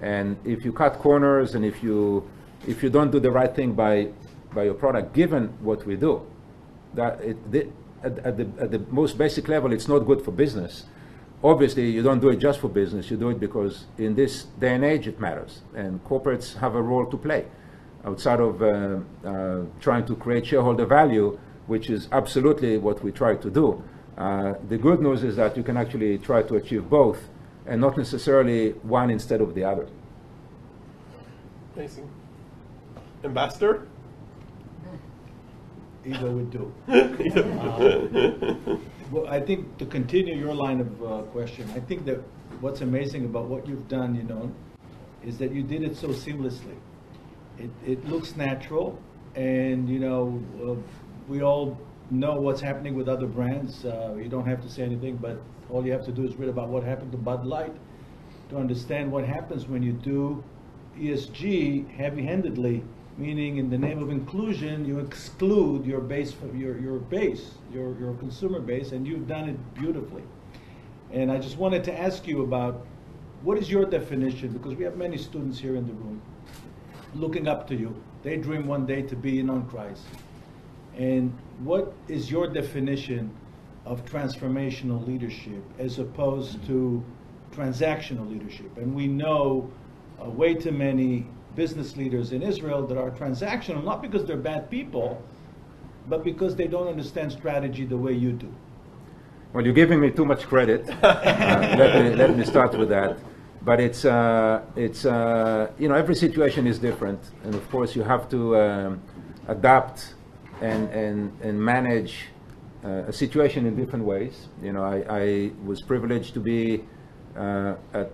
And 0.00 0.36
if 0.44 0.64
you 0.64 0.72
cut 0.72 0.98
corners 0.98 1.54
and 1.54 1.64
if 1.64 1.82
you, 1.82 2.28
if 2.66 2.82
you 2.82 2.90
don't 2.90 3.10
do 3.10 3.20
the 3.20 3.30
right 3.30 3.54
thing 3.54 3.72
by, 3.72 4.08
by 4.54 4.64
your 4.64 4.74
product, 4.74 5.14
given 5.14 5.48
what 5.60 5.86
we 5.86 5.96
do, 5.96 6.26
that 6.94 7.20
it, 7.20 7.50
the, 7.50 7.68
at, 8.02 8.18
at, 8.18 8.36
the, 8.36 8.46
at 8.60 8.70
the 8.70 8.80
most 8.90 9.16
basic 9.16 9.48
level, 9.48 9.72
it's 9.72 9.88
not 9.88 10.00
good 10.00 10.22
for 10.22 10.32
business. 10.32 10.84
Obviously, 11.46 11.88
you 11.88 12.02
don't 12.02 12.18
do 12.18 12.30
it 12.30 12.38
just 12.38 12.58
for 12.58 12.68
business. 12.68 13.08
You 13.08 13.16
do 13.16 13.30
it 13.30 13.38
because 13.38 13.86
in 13.98 14.16
this 14.16 14.46
day 14.58 14.74
and 14.74 14.84
age, 14.84 15.06
it 15.06 15.20
matters, 15.20 15.62
and 15.76 16.02
corporates 16.04 16.56
have 16.58 16.74
a 16.74 16.82
role 16.82 17.06
to 17.06 17.16
play 17.16 17.46
outside 18.04 18.40
of 18.40 18.60
uh, 18.60 18.66
uh, 19.24 19.62
trying 19.80 20.04
to 20.06 20.16
create 20.16 20.44
shareholder 20.44 20.86
value, 20.86 21.38
which 21.68 21.88
is 21.88 22.08
absolutely 22.10 22.78
what 22.78 23.00
we 23.04 23.12
try 23.12 23.36
to 23.36 23.48
do. 23.48 23.80
Uh, 24.18 24.54
the 24.68 24.76
good 24.76 25.00
news 25.00 25.22
is 25.22 25.36
that 25.36 25.56
you 25.56 25.62
can 25.62 25.76
actually 25.76 26.18
try 26.18 26.42
to 26.42 26.56
achieve 26.56 26.90
both, 26.90 27.28
and 27.64 27.80
not 27.80 27.96
necessarily 27.96 28.72
one 28.82 29.08
instead 29.08 29.40
of 29.40 29.54
the 29.54 29.62
other. 29.62 29.86
amazing. 31.76 32.10
Ambassador. 33.22 33.86
Either 36.06 36.30
would 36.30 36.50
do. 36.50 36.72
Well, 39.10 39.28
I 39.28 39.38
think 39.38 39.78
to 39.78 39.86
continue 39.86 40.34
your 40.34 40.52
line 40.52 40.80
of 40.80 41.02
uh, 41.02 41.22
question, 41.30 41.70
I 41.76 41.80
think 41.80 42.04
that 42.06 42.20
what's 42.60 42.80
amazing 42.80 43.24
about 43.24 43.44
what 43.44 43.64
you've 43.64 43.86
done, 43.86 44.16
you 44.16 44.24
know, 44.24 44.50
is 45.24 45.38
that 45.38 45.52
you 45.52 45.62
did 45.62 45.84
it 45.84 45.96
so 45.96 46.08
seamlessly. 46.08 46.76
It, 47.56 47.70
it 47.86 48.04
looks 48.08 48.34
natural, 48.36 49.00
and 49.36 49.88
you 49.88 50.00
know, 50.00 50.42
uh, 50.60 50.74
we 51.28 51.42
all 51.42 51.78
know 52.10 52.34
what's 52.34 52.60
happening 52.60 52.96
with 52.96 53.08
other 53.08 53.26
brands. 53.26 53.84
Uh, 53.84 54.16
you 54.18 54.28
don't 54.28 54.46
have 54.46 54.60
to 54.62 54.68
say 54.68 54.82
anything, 54.82 55.16
but 55.16 55.40
all 55.70 55.86
you 55.86 55.92
have 55.92 56.04
to 56.06 56.12
do 56.12 56.24
is 56.24 56.34
read 56.34 56.48
about 56.48 56.68
what 56.68 56.82
happened 56.82 57.12
to 57.12 57.18
Bud 57.18 57.46
Light 57.46 57.74
to 58.48 58.56
understand 58.56 59.12
what 59.12 59.24
happens 59.24 59.68
when 59.68 59.84
you 59.84 59.92
do 59.92 60.42
ESG 60.98 61.90
heavy-handedly, 61.90 62.82
meaning 63.18 63.56
in 63.56 63.70
the 63.70 63.78
name 63.78 64.02
of 64.02 64.10
inclusion, 64.10 64.84
you 64.84 64.98
exclude 64.98 65.86
your 65.86 66.00
base, 66.00 66.34
your, 66.54 66.78
your 66.78 66.98
base, 66.98 67.52
your, 67.72 67.98
your 67.98 68.14
consumer 68.14 68.60
base, 68.60 68.92
and 68.92 69.06
you've 69.06 69.26
done 69.26 69.48
it 69.48 69.74
beautifully. 69.74 70.22
And 71.12 71.32
I 71.32 71.38
just 71.38 71.56
wanted 71.56 71.82
to 71.84 71.98
ask 71.98 72.26
you 72.26 72.42
about, 72.42 72.86
what 73.42 73.58
is 73.58 73.70
your 73.70 73.84
definition, 73.84 74.48
because 74.50 74.74
we 74.74 74.84
have 74.84 74.96
many 74.96 75.16
students 75.16 75.58
here 75.58 75.76
in 75.76 75.86
the 75.86 75.92
room, 75.92 76.20
looking 77.14 77.48
up 77.48 77.66
to 77.68 77.74
you. 77.74 77.94
They 78.22 78.36
dream 78.36 78.66
one 78.66 78.86
day 78.86 79.02
to 79.02 79.16
be 79.16 79.42
Ynon 79.42 79.70
Kreiz. 79.70 80.00
And 80.96 81.32
what 81.60 81.94
is 82.08 82.30
your 82.30 82.48
definition 82.48 83.30
of 83.84 84.04
transformational 84.04 85.06
leadership 85.06 85.62
as 85.78 85.98
opposed 85.98 86.66
to 86.66 87.04
transactional 87.52 88.28
leadership? 88.28 88.76
And 88.76 88.94
we 88.94 89.06
know 89.06 89.70
uh, 90.20 90.28
way 90.28 90.54
too 90.54 90.72
many 90.72 91.26
business 91.56 91.96
leaders 91.96 92.32
in 92.32 92.42
Israel 92.42 92.86
that 92.86 92.98
are 92.98 93.10
transactional, 93.10 93.82
not 93.82 94.02
because 94.02 94.24
they're 94.26 94.36
bad 94.36 94.70
people, 94.70 95.22
but 96.08 96.22
because 96.22 96.54
they 96.54 96.66
don't 96.66 96.88
understand 96.88 97.32
strategy 97.32 97.84
the 97.84 97.96
way 97.96 98.12
you 98.12 98.32
do. 98.32 98.52
Well, 99.52 99.64
you're 99.64 99.74
giving 99.74 100.00
me 100.00 100.10
too 100.10 100.24
much 100.24 100.42
credit. 100.46 100.88
uh, 101.02 101.74
let, 101.78 102.04
me, 102.04 102.14
let 102.14 102.36
me 102.36 102.44
start 102.44 102.76
with 102.78 102.90
that. 102.90 103.18
But 103.62 103.80
it's, 103.80 104.04
uh, 104.04 104.62
it's 104.76 105.04
uh, 105.04 105.70
you 105.78 105.88
know, 105.88 105.94
every 105.94 106.14
situation 106.14 106.66
is 106.66 106.78
different. 106.78 107.20
And 107.42 107.54
of 107.54 107.68
course, 107.70 107.96
you 107.96 108.02
have 108.02 108.28
to 108.28 108.56
um, 108.56 109.02
adapt 109.48 110.14
and, 110.60 110.88
and, 110.90 111.32
and 111.42 111.60
manage 111.60 112.26
uh, 112.84 113.04
a 113.08 113.12
situation 113.12 113.66
in 113.66 113.74
different 113.74 114.04
ways. 114.04 114.48
You 114.62 114.72
know, 114.72 114.84
I, 114.84 115.04
I 115.08 115.50
was 115.64 115.82
privileged 115.82 116.34
to 116.34 116.40
be 116.40 116.84
uh, 117.36 117.40
at, 117.40 117.96
uh, 117.96 118.00
at, 118.00 118.12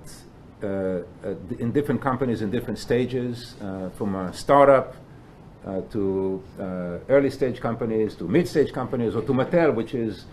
in 0.62 1.72
different 1.72 2.00
companies 2.00 2.42
in 2.42 2.50
different 2.50 2.78
stages, 2.78 3.54
uh, 3.60 3.90
from 3.90 4.14
a 4.14 4.32
startup 4.32 4.96
uh, 5.66 5.80
to 5.92 6.42
uh, 6.58 6.62
early 7.08 7.30
stage 7.30 7.60
companies, 7.60 8.14
to 8.16 8.24
mid 8.24 8.48
stage 8.48 8.72
companies, 8.72 9.14
or 9.14 9.22
to 9.22 9.32
Mattel, 9.32 9.74
which 9.74 9.94
is 9.94 10.26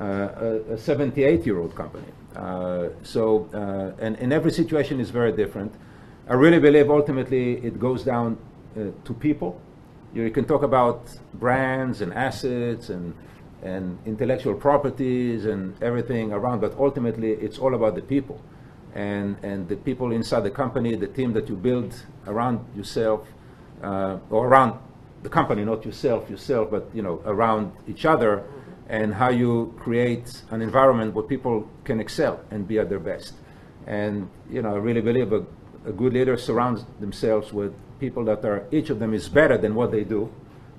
uh, 0.00 0.28
a 0.70 0.78
78 0.78 1.46
year 1.46 1.58
old 1.58 1.74
company. 1.74 2.06
Uh, 2.36 2.88
so, 3.02 3.48
uh, 3.54 4.02
and, 4.02 4.16
and 4.16 4.32
every 4.32 4.50
situation 4.50 5.00
is 5.00 5.10
very 5.10 5.32
different. 5.32 5.72
I 6.28 6.34
really 6.34 6.58
believe 6.58 6.90
ultimately 6.90 7.58
it 7.64 7.78
goes 7.78 8.02
down 8.02 8.38
uh, 8.76 8.86
to 9.04 9.14
people. 9.14 9.60
You 10.14 10.30
can 10.30 10.44
talk 10.44 10.62
about 10.62 11.08
brands 11.34 12.00
and 12.00 12.12
assets 12.12 12.88
and, 12.88 13.14
and 13.62 13.98
intellectual 14.06 14.54
properties 14.54 15.44
and 15.44 15.80
everything 15.82 16.32
around, 16.32 16.60
but 16.60 16.74
ultimately 16.78 17.32
it's 17.32 17.58
all 17.58 17.74
about 17.74 17.94
the 17.94 18.02
people. 18.02 18.40
And, 18.94 19.36
and 19.42 19.68
the 19.68 19.76
people 19.76 20.12
inside 20.12 20.40
the 20.40 20.50
company, 20.50 20.94
the 20.94 21.08
team 21.08 21.32
that 21.32 21.48
you 21.48 21.56
build 21.56 21.94
around 22.26 22.64
yourself, 22.76 23.26
uh, 23.82 24.18
or 24.30 24.46
around 24.46 24.78
the 25.22 25.28
company, 25.28 25.64
not 25.64 25.84
yourself, 25.84 26.30
yourself, 26.30 26.70
but 26.70 26.88
you 26.94 27.02
know, 27.02 27.20
around 27.24 27.72
each 27.88 28.04
other, 28.04 28.44
and 28.88 29.14
how 29.14 29.30
you 29.30 29.74
create 29.78 30.42
an 30.50 30.62
environment 30.62 31.14
where 31.14 31.24
people 31.24 31.68
can 31.84 31.98
excel 31.98 32.40
and 32.50 32.68
be 32.68 32.78
at 32.78 32.88
their 32.88 33.00
best. 33.00 33.34
And 33.86 34.28
you 34.50 34.62
know, 34.62 34.74
I 34.74 34.78
really 34.78 35.00
believe 35.00 35.32
a, 35.32 35.44
a 35.86 35.92
good 35.92 36.12
leader 36.12 36.36
surrounds 36.36 36.84
themselves 37.00 37.52
with 37.52 37.72
people 37.98 38.24
that 38.24 38.44
are 38.44 38.66
each 38.70 38.90
of 38.90 38.98
them 38.98 39.14
is 39.14 39.28
better 39.28 39.56
than 39.58 39.74
what 39.74 39.90
they 39.90 40.04
do 40.04 40.32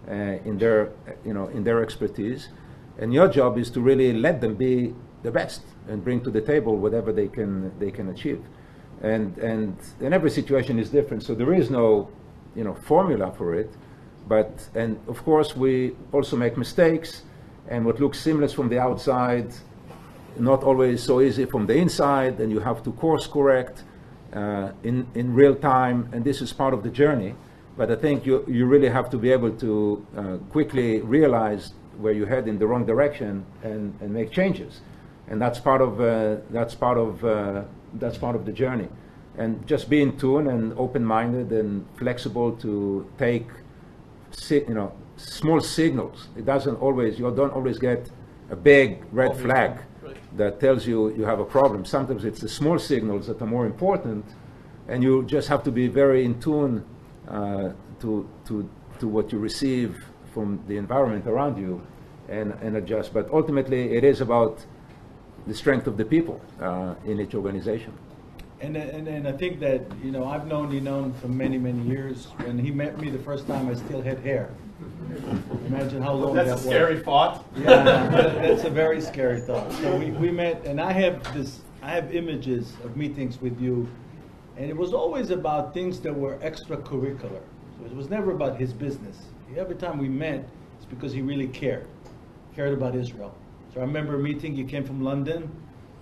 uh, 0.07 0.13
in 0.13 0.57
their 0.57 0.91
you 1.25 1.33
know 1.33 1.47
in 1.47 1.63
their 1.63 1.81
expertise. 1.81 2.49
And 2.97 3.13
your 3.13 3.27
job 3.27 3.57
is 3.57 3.69
to 3.71 3.81
really 3.81 4.13
let 4.13 4.39
them 4.41 4.55
be 4.55 4.93
the 5.25 5.31
best 5.31 5.61
and 5.89 6.03
bring 6.03 6.21
to 6.21 6.31
the 6.31 6.41
table 6.41 6.77
whatever 6.77 7.11
they 7.11 7.27
can 7.27 7.77
they 7.79 7.91
can 7.91 8.09
achieve. 8.09 8.41
And 9.01 9.37
and 9.37 9.75
and 9.99 10.13
every 10.13 10.31
situation 10.31 10.79
is 10.79 10.89
different, 10.89 11.23
so 11.23 11.35
there 11.35 11.53
is 11.53 11.69
no 11.69 12.09
you 12.55 12.63
know 12.63 12.73
formula 12.73 13.31
for 13.37 13.53
it. 13.55 13.71
But 14.27 14.69
and 14.75 14.97
of 15.07 15.23
course 15.23 15.55
we 15.55 15.95
also 16.11 16.37
make 16.37 16.57
mistakes, 16.57 17.23
and 17.67 17.85
what 17.85 17.99
looks 17.99 18.19
seamless 18.19 18.53
from 18.53 18.69
the 18.69 18.79
outside, 18.79 19.49
not 20.39 20.63
always 20.63 21.03
so 21.03 21.21
easy 21.21 21.45
from 21.45 21.67
the 21.67 21.75
inside, 21.75 22.39
and 22.39 22.51
you 22.51 22.59
have 22.59 22.81
to 22.83 22.91
course 22.93 23.27
correct 23.27 23.83
uh, 24.33 24.71
in 24.83 25.05
in 25.13 25.33
real 25.33 25.55
time, 25.55 26.09
and 26.13 26.23
this 26.23 26.41
is 26.41 26.53
part 26.53 26.73
of 26.73 26.81
the 26.83 26.89
journey. 26.89 27.35
But 27.77 27.91
I 27.91 27.95
think 27.95 28.25
you 28.25 28.43
you 28.47 28.65
really 28.65 28.89
have 28.89 29.09
to 29.09 29.17
be 29.17 29.31
able 29.33 29.51
to 29.51 29.71
uh, 30.17 30.37
quickly 30.51 31.01
realize 31.01 31.73
where 31.99 32.13
you 32.13 32.25
head 32.25 32.47
in 32.47 32.57
the 32.59 32.67
wrong 32.67 32.85
direction 32.85 33.45
and, 33.63 33.93
and 34.01 34.13
make 34.13 34.31
changes, 34.31 34.81
and 35.27 35.41
that's 35.41 35.59
part 35.59 35.81
of 35.81 36.01
uh, 36.01 36.37
that's 36.49 36.75
part 36.75 36.97
of 36.97 37.23
uh, 37.25 37.63
that's 37.95 38.17
part 38.17 38.35
of 38.35 38.45
the 38.45 38.51
journey, 38.51 38.89
and 39.37 39.65
just 39.67 39.89
be 39.89 40.01
in 40.01 40.17
tune 40.17 40.47
and 40.47 40.73
open-minded 40.77 41.51
and 41.51 41.85
flexible 41.97 42.51
to 42.57 43.09
take 43.17 43.47
si- 44.31 44.65
you 44.67 44.73
know 44.73 44.91
small 45.17 45.59
signals. 45.61 46.27
It 46.35 46.45
doesn't 46.45 46.75
always 46.75 47.19
you 47.19 47.31
don't 47.31 47.53
always 47.53 47.79
get 47.79 48.09
a 48.49 48.55
big 48.55 49.03
red 49.11 49.31
Obvious 49.31 49.45
flag 49.45 49.79
right. 50.03 50.37
that 50.37 50.59
tells 50.59 50.85
you 50.85 51.15
you 51.15 51.25
have 51.25 51.39
a 51.39 51.45
problem. 51.45 51.85
Sometimes 51.85 52.25
it's 52.25 52.41
the 52.41 52.49
small 52.49 52.77
signals 52.77 53.27
that 53.27 53.41
are 53.41 53.47
more 53.47 53.65
important, 53.65 54.25
and 54.87 55.03
you 55.03 55.23
just 55.25 55.47
have 55.47 55.63
to 55.63 55.71
be 55.71 55.87
very 55.87 56.25
in 56.25 56.39
tune 56.39 56.85
uh, 57.27 57.71
to, 58.01 58.29
to, 58.45 58.69
to 58.99 59.07
what 59.07 59.31
you 59.31 59.39
receive 59.39 60.05
from 60.33 60.63
the 60.67 60.77
environment 60.77 61.25
around 61.27 61.57
you 61.57 61.81
and, 62.29 62.53
and 62.61 62.77
adjust. 62.77 63.13
But 63.13 63.29
ultimately, 63.31 63.95
it 63.95 64.03
is 64.03 64.21
about 64.21 64.63
the 65.47 65.53
strength 65.53 65.87
of 65.87 65.97
the 65.97 66.05
people 66.05 66.41
uh, 66.61 66.95
in 67.05 67.19
each 67.19 67.35
organization. 67.35 67.93
And, 68.61 68.77
and, 68.77 69.07
and 69.07 69.27
I 69.27 69.31
think 69.33 69.59
that, 69.59 69.81
you 70.03 70.11
know, 70.11 70.25
I've 70.25 70.47
known 70.47 70.71
Ynon 70.71 71.13
for 71.19 71.27
many, 71.27 71.57
many 71.57 71.81
years. 71.83 72.25
When 72.43 72.57
he 72.57 72.71
met 72.71 72.99
me 72.99 73.09
the 73.09 73.19
first 73.19 73.45
time, 73.47 73.69
I 73.69 73.75
still 73.75 74.01
had 74.01 74.19
hair. 74.19 74.49
Imagine 75.67 76.01
how 76.01 76.13
long 76.13 76.33
That's 76.35 76.47
that 76.49 76.53
a 76.53 76.55
was. 76.55 76.65
scary 76.65 76.99
thought. 76.99 77.45
Yeah, 77.57 77.83
that- 77.83 78.35
that's 78.35 78.63
a 78.63 78.69
very 78.69 79.01
scary 79.01 79.39
thought. 79.41 79.71
So 79.73 79.95
we, 79.97 80.11
we 80.11 80.31
met, 80.31 80.65
and 80.65 80.79
I 80.81 80.91
have 80.93 81.21
this, 81.33 81.61
I 81.81 81.91
have 81.91 82.15
images 82.15 82.73
of 82.83 82.97
meetings 82.97 83.39
with 83.41 83.59
you, 83.59 83.87
and 84.57 84.69
it 84.69 84.75
was 84.75 84.93
always 84.93 85.29
about 85.31 85.73
things 85.73 85.99
that 85.99 86.13
were 86.13 86.37
extracurricular. 86.37 87.41
So 87.79 87.85
it 87.85 87.95
was 87.95 88.09
never 88.09 88.31
about 88.31 88.57
his 88.57 88.73
business. 88.73 89.17
Every 89.55 89.75
time 89.75 89.97
we 89.99 90.09
met, 90.09 90.47
it's 90.77 90.85
because 90.85 91.13
he 91.13 91.21
really 91.21 91.47
cared, 91.47 91.85
cared 92.55 92.73
about 92.73 92.95
Israel. 92.95 93.35
I 93.75 93.79
remember 93.79 94.15
a 94.15 94.19
meeting, 94.19 94.55
you 94.55 94.63
came 94.63 94.85
from 94.85 95.03
London 95.03 95.51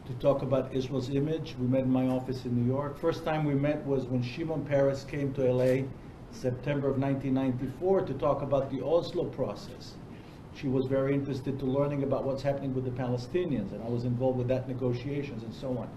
to 0.06 0.14
talk 0.16 0.44
about 0.44 0.72
Israel's 0.76 1.10
image. 1.10 1.56
We 1.60 1.66
met 1.66 1.82
in 1.82 1.90
my 1.90 2.08
office 2.08 2.46
in 2.46 2.56
New 2.56 2.72
York. 2.72 3.00
First 3.00 3.26
time 3.26 3.46
we 3.46 3.56
met 3.56 3.84
was 3.84 4.06
when 4.06 4.22
Shimon 4.22 4.64
Peres 4.64 5.04
came 5.06 5.34
to 5.34 5.52
LA, 5.52 5.88
September 6.30 6.88
of 6.88 7.00
1994, 7.00 8.02
to 8.02 8.14
talk 8.14 8.44
about 8.44 8.70
the 8.70 8.86
Oslo 8.86 9.26
process 9.26 9.96
She 10.54 10.68
was 10.68 10.86
very 10.86 11.16
interested 11.16 11.58
to 11.58 11.66
learning 11.66 12.04
about 12.04 12.26
what's 12.26 12.44
happening 12.44 12.76
with 12.76 12.86
the 12.86 12.92
Palestinians, 12.92 13.72
and 13.72 13.82
I 13.84 13.90
was 13.90 14.06
involved 14.06 14.38
with 14.38 14.50
that 14.50 14.68
negotiations 14.68 15.42
and 15.42 15.52
so 15.52 15.76
on. 15.76 15.90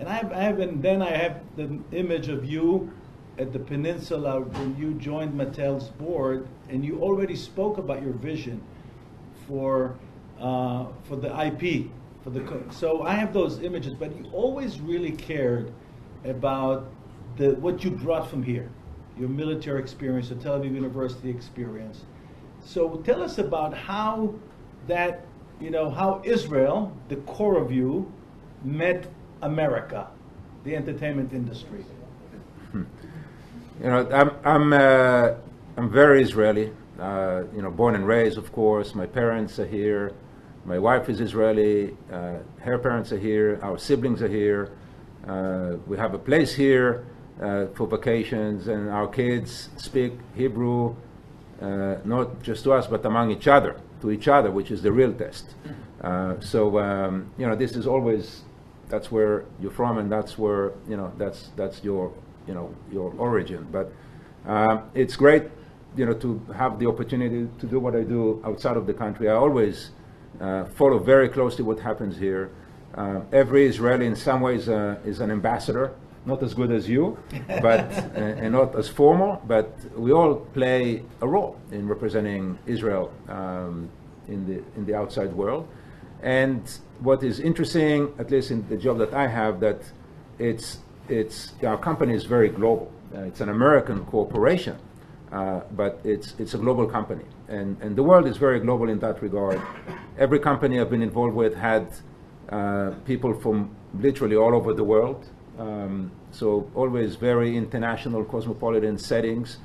And 0.00 0.10
I 0.10 0.16
have, 0.16 0.32
I 0.32 0.42
have, 0.42 0.60
and 0.60 0.82
then 0.82 1.00
I 1.00 1.12
have 1.12 1.40
the 1.56 1.78
image 1.92 2.28
of 2.28 2.44
you 2.44 2.92
at 3.38 3.54
the 3.54 3.58
peninsula 3.58 4.40
when 4.40 4.76
you 4.76 4.92
joined 5.00 5.32
Mattel's 5.32 5.88
board, 5.88 6.46
and 6.68 6.84
you 6.84 7.00
already 7.00 7.36
spoke 7.36 7.78
about 7.78 8.02
your 8.02 8.12
vision 8.12 8.60
for 9.46 9.96
uh, 10.40 10.86
for 11.04 11.16
the 11.16 11.28
IP, 11.46 11.90
for 12.22 12.30
the 12.30 12.62
so 12.70 13.02
I 13.02 13.14
have 13.14 13.32
those 13.32 13.62
images, 13.62 13.94
but 13.94 14.16
you 14.16 14.30
always 14.32 14.80
really 14.80 15.12
cared 15.12 15.72
about 16.24 16.90
the 17.36 17.54
what 17.56 17.82
you 17.82 17.90
brought 17.90 18.28
from 18.28 18.42
here, 18.42 18.70
your 19.18 19.28
military 19.28 19.80
experience, 19.80 20.30
your 20.30 20.38
Tel 20.38 20.58
Aviv 20.58 20.74
University 20.74 21.30
experience. 21.30 22.02
So 22.64 22.96
tell 23.04 23.22
us 23.22 23.38
about 23.38 23.74
how 23.74 24.34
that 24.86 25.26
you 25.60 25.70
know 25.70 25.90
how 25.90 26.22
Israel, 26.24 26.96
the 27.08 27.16
core 27.16 27.58
of 27.58 27.72
you, 27.72 28.12
met 28.64 29.10
America, 29.42 30.08
the 30.64 30.76
entertainment 30.76 31.32
industry. 31.32 31.84
You 32.72 32.86
know, 33.88 34.08
I'm 34.12 34.30
I'm 34.44 34.72
uh, 34.72 35.34
I'm 35.76 35.90
very 35.90 36.22
Israeli. 36.22 36.72
Uh, 37.02 37.42
you 37.52 37.60
know, 37.62 37.70
born 37.70 37.96
and 37.96 38.06
raised, 38.06 38.38
of 38.38 38.52
course. 38.52 38.94
My 38.94 39.06
parents 39.06 39.58
are 39.58 39.66
here. 39.66 40.12
My 40.64 40.78
wife 40.78 41.08
is 41.08 41.20
Israeli. 41.20 41.96
Uh, 42.12 42.34
her 42.60 42.78
parents 42.78 43.10
are 43.10 43.18
here. 43.18 43.58
Our 43.60 43.76
siblings 43.76 44.22
are 44.22 44.28
here. 44.28 44.70
Uh, 45.26 45.78
we 45.88 45.96
have 45.98 46.14
a 46.14 46.18
place 46.18 46.54
here 46.54 47.04
uh, 47.40 47.66
for 47.74 47.88
vacations, 47.88 48.68
and 48.68 48.88
our 48.88 49.08
kids 49.08 49.70
speak 49.78 50.12
Hebrew, 50.36 50.94
uh, 51.60 51.96
not 52.04 52.40
just 52.40 52.62
to 52.64 52.72
us, 52.72 52.86
but 52.86 53.04
among 53.04 53.32
each 53.32 53.48
other, 53.48 53.80
to 54.00 54.12
each 54.12 54.28
other, 54.28 54.52
which 54.52 54.70
is 54.70 54.80
the 54.82 54.92
real 54.92 55.12
test. 55.12 55.56
Uh, 56.02 56.38
so 56.38 56.78
um, 56.78 57.32
you 57.36 57.48
know, 57.48 57.56
this 57.56 57.74
is 57.74 57.84
always 57.84 58.42
that's 58.88 59.10
where 59.10 59.44
you're 59.60 59.72
from, 59.72 59.98
and 59.98 60.10
that's 60.10 60.38
where 60.38 60.72
you 60.88 60.96
know 60.96 61.12
that's 61.18 61.50
that's 61.56 61.82
your 61.82 62.12
you 62.46 62.54
know 62.54 62.72
your 62.92 63.12
origin. 63.18 63.66
But 63.72 63.92
it's 64.94 65.16
great, 65.16 65.44
you 65.96 66.06
know, 66.06 66.14
to 66.14 66.40
have 66.56 66.78
the 66.78 66.86
opportunity 66.86 67.48
to 67.58 67.66
do 67.66 67.78
what 67.78 67.94
I 67.94 68.02
do 68.02 68.42
outside 68.44 68.76
of 68.76 68.86
the 68.86 68.94
country. 68.94 69.28
I 69.28 69.34
always 69.34 69.90
uh, 70.40 70.64
follow 70.64 70.98
very 70.98 71.28
closely 71.28 71.64
what 71.64 71.78
happens 71.78 72.16
here. 72.16 72.50
Uh, 72.94 73.20
every 73.32 73.66
Israeli, 73.66 74.06
in 74.06 74.16
some 74.16 74.40
ways, 74.40 74.68
uh, 74.68 74.96
is 75.04 75.20
an 75.20 75.30
ambassador. 75.30 75.94
Not 76.24 76.42
as 76.42 76.54
good 76.54 76.70
as 76.70 76.88
you, 76.88 77.18
but 77.48 77.80
and, 78.14 78.38
and 78.38 78.52
not 78.52 78.76
as 78.76 78.88
formal, 78.88 79.42
but 79.46 79.76
we 79.96 80.12
all 80.12 80.36
play 80.36 81.02
a 81.20 81.26
role 81.26 81.58
in 81.72 81.88
representing 81.88 82.58
Israel 82.66 83.12
um, 83.28 83.90
in 84.28 84.46
the 84.46 84.62
in 84.76 84.86
the 84.86 84.94
outside 84.94 85.32
world. 85.32 85.66
And 86.22 86.62
what 87.00 87.24
is 87.24 87.40
interesting, 87.40 88.14
at 88.18 88.30
least 88.30 88.52
in 88.52 88.68
the 88.68 88.76
job 88.76 88.98
that 88.98 89.12
I 89.12 89.26
have, 89.26 89.58
that 89.60 89.80
it's 90.38 90.78
it's 91.08 91.52
our 91.64 91.78
company 91.78 92.14
is 92.14 92.24
very 92.24 92.48
global. 92.48 92.90
Uh, 93.14 93.22
it's 93.22 93.40
an 93.40 93.48
American 93.48 94.04
corporation, 94.04 94.78
uh, 95.32 95.60
but 95.76 96.00
it's 96.04 96.34
it's 96.38 96.54
a 96.54 96.58
global 96.58 96.86
company, 96.86 97.24
and 97.48 97.76
and 97.80 97.96
the 97.96 98.02
world 98.02 98.26
is 98.26 98.36
very 98.36 98.60
global 98.60 98.88
in 98.88 98.98
that 99.00 99.22
regard. 99.22 99.60
Every 100.18 100.38
company 100.38 100.80
I've 100.80 100.90
been 100.90 101.02
involved 101.02 101.34
with 101.34 101.54
had 101.54 101.86
uh, 102.50 102.90
people 103.04 103.32
from 103.40 103.74
literally 103.94 104.36
all 104.36 104.54
over 104.54 104.74
the 104.74 104.84
world, 104.84 105.28
um, 105.58 106.10
so 106.30 106.70
always 106.74 107.16
very 107.16 107.56
international, 107.56 108.24
cosmopolitan 108.24 108.98
settings, 108.98 109.58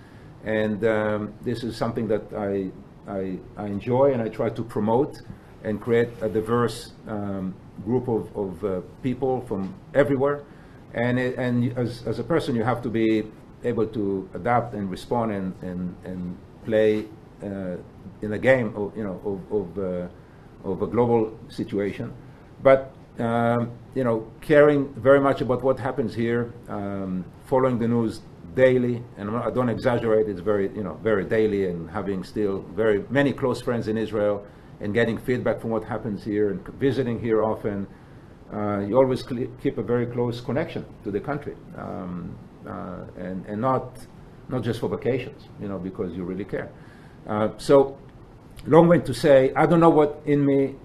and 0.45 0.83
um, 0.85 1.33
this 1.41 1.63
is 1.63 1.75
something 1.75 2.07
that 2.07 2.23
I, 2.33 2.71
I 3.11 3.37
I 3.57 3.65
enjoy 3.67 4.13
and 4.13 4.21
I 4.21 4.29
try 4.29 4.49
to 4.49 4.63
promote 4.63 5.21
and 5.63 5.81
create 5.81 6.09
a 6.21 6.29
diverse 6.29 6.93
um, 7.07 7.53
group 7.83 8.07
of, 8.07 8.35
of 8.35 8.63
uh, 8.63 8.81
people 9.03 9.41
from 9.41 9.73
everywhere. 9.93 10.43
And, 10.93 11.19
it, 11.19 11.37
and 11.37 11.77
as, 11.77 12.07
as 12.07 12.19
a 12.19 12.23
person, 12.23 12.55
you 12.55 12.63
have 12.63 12.81
to 12.83 12.89
be 12.89 13.23
able 13.63 13.87
to 13.87 14.29
adapt 14.33 14.73
and 14.73 14.89
respond 14.89 15.31
and, 15.31 15.53
and, 15.61 15.95
and 16.05 16.37
play 16.65 17.05
uh, 17.43 17.75
in 18.21 18.33
a 18.33 18.39
game 18.39 18.73
of, 18.75 18.95
you 18.95 19.03
know, 19.03 19.19
of, 19.25 19.77
of, 19.77 19.77
uh, 19.77 20.69
of 20.69 20.81
a 20.81 20.87
global 20.87 21.37
situation. 21.49 22.13
But 22.61 22.93
um, 23.19 23.71
you 23.95 24.03
know, 24.03 24.31
caring 24.41 24.93
very 24.93 25.19
much 25.19 25.41
about 25.41 25.63
what 25.63 25.79
happens 25.79 26.13
here, 26.13 26.53
um, 26.69 27.25
following 27.45 27.79
the 27.79 27.87
news 27.87 28.21
daily, 28.55 29.03
and 29.17 29.35
I 29.35 29.49
don't 29.49 29.69
exaggerate, 29.69 30.27
it's 30.27 30.39
very, 30.39 30.69
you 30.75 30.83
know, 30.83 30.99
very 31.03 31.25
daily, 31.25 31.67
and 31.67 31.89
having 31.89 32.23
still 32.23 32.59
very 32.75 33.03
many 33.09 33.33
close 33.33 33.61
friends 33.61 33.87
in 33.87 33.97
Israel, 33.97 34.45
and 34.81 34.93
getting 34.93 35.17
feedback 35.17 35.59
from 35.61 35.71
what 35.71 35.83
happens 35.83 36.23
here, 36.23 36.51
and 36.51 36.65
visiting 36.79 37.19
here 37.19 37.43
often, 37.43 37.87
uh, 38.53 38.79
you 38.79 38.95
always 38.95 39.23
keep 39.61 39.77
a 39.77 39.83
very 39.83 40.05
close 40.05 40.39
connection 40.39 40.85
to 41.03 41.11
the 41.11 41.19
country, 41.19 41.55
um, 41.75 42.37
uh, 42.67 43.05
and, 43.17 43.45
and 43.45 43.61
not, 43.61 43.97
not 44.49 44.61
just 44.61 44.79
for 44.79 44.89
vacations, 44.89 45.43
you 45.61 45.67
know, 45.67 45.77
because 45.77 46.15
you 46.15 46.23
really 46.23 46.45
care. 46.45 46.69
Uh, 47.27 47.49
so, 47.57 47.97
long 48.65 48.87
way 48.87 48.99
to 48.99 49.13
say, 49.13 49.53
I 49.55 49.65
don't 49.65 49.79
know 49.79 49.89
what 49.89 50.21
in 50.25 50.45
me 50.45 50.75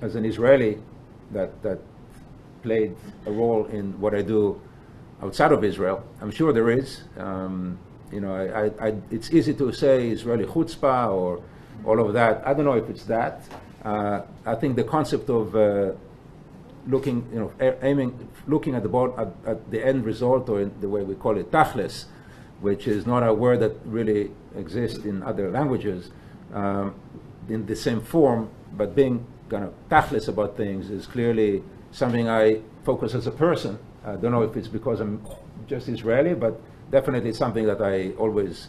as 0.00 0.14
an 0.14 0.24
Israeli 0.24 0.78
that, 1.32 1.62
that 1.62 1.78
played 2.62 2.96
a 3.26 3.30
role 3.30 3.66
in 3.66 3.98
what 4.00 4.14
I 4.14 4.22
do 4.22 4.60
outside 5.22 5.52
of 5.52 5.64
Israel. 5.64 6.04
I'm 6.20 6.30
sure 6.30 6.52
there 6.52 6.70
is. 6.70 7.02
Um, 7.16 7.78
you 8.12 8.20
know, 8.20 8.34
I, 8.34 8.64
I, 8.64 8.88
I, 8.88 8.94
it's 9.10 9.30
easy 9.30 9.54
to 9.54 9.72
say 9.72 10.08
Israeli 10.08 10.44
chutzpah 10.44 11.12
or 11.12 11.42
all 11.84 12.00
of 12.04 12.12
that. 12.14 12.46
I 12.46 12.54
don't 12.54 12.64
know 12.64 12.74
if 12.74 12.88
it's 12.90 13.04
that. 13.04 13.44
Uh, 13.84 14.22
I 14.44 14.54
think 14.54 14.76
the 14.76 14.84
concept 14.84 15.30
of 15.30 15.54
uh, 15.54 15.92
looking, 16.86 17.28
you 17.32 17.38
know, 17.40 17.76
aiming, 17.82 18.28
looking 18.46 18.74
at 18.74 18.82
the 18.82 19.14
at, 19.18 19.50
at 19.50 19.70
the 19.70 19.84
end 19.84 20.04
result, 20.04 20.48
or 20.48 20.60
in 20.62 20.80
the 20.80 20.88
way 20.88 21.02
we 21.02 21.14
call 21.14 21.36
it, 21.36 21.50
tachlis, 21.50 22.06
which 22.60 22.86
is 22.86 23.06
not 23.06 23.22
a 23.26 23.32
word 23.32 23.60
that 23.60 23.76
really 23.84 24.30
exists 24.56 25.04
in 25.04 25.22
other 25.22 25.50
languages, 25.50 26.10
um, 26.52 26.94
in 27.48 27.66
the 27.66 27.76
same 27.76 28.00
form, 28.00 28.50
but 28.72 28.94
being 28.94 29.26
kind 29.48 29.64
of 29.64 29.72
tachlis 29.88 30.28
about 30.28 30.56
things 30.56 30.90
is 30.90 31.06
clearly 31.06 31.62
something 31.90 32.28
I 32.28 32.60
focus 32.84 33.14
as 33.14 33.26
a 33.26 33.30
person. 33.30 33.78
I 34.04 34.16
don't 34.16 34.32
know 34.32 34.42
if 34.42 34.56
it's 34.56 34.68
because 34.68 35.00
I'm 35.00 35.24
just 35.66 35.88
Israeli, 35.88 36.34
but 36.34 36.60
definitely 36.90 37.32
something 37.32 37.66
that 37.66 37.80
I 37.80 38.10
always 38.12 38.68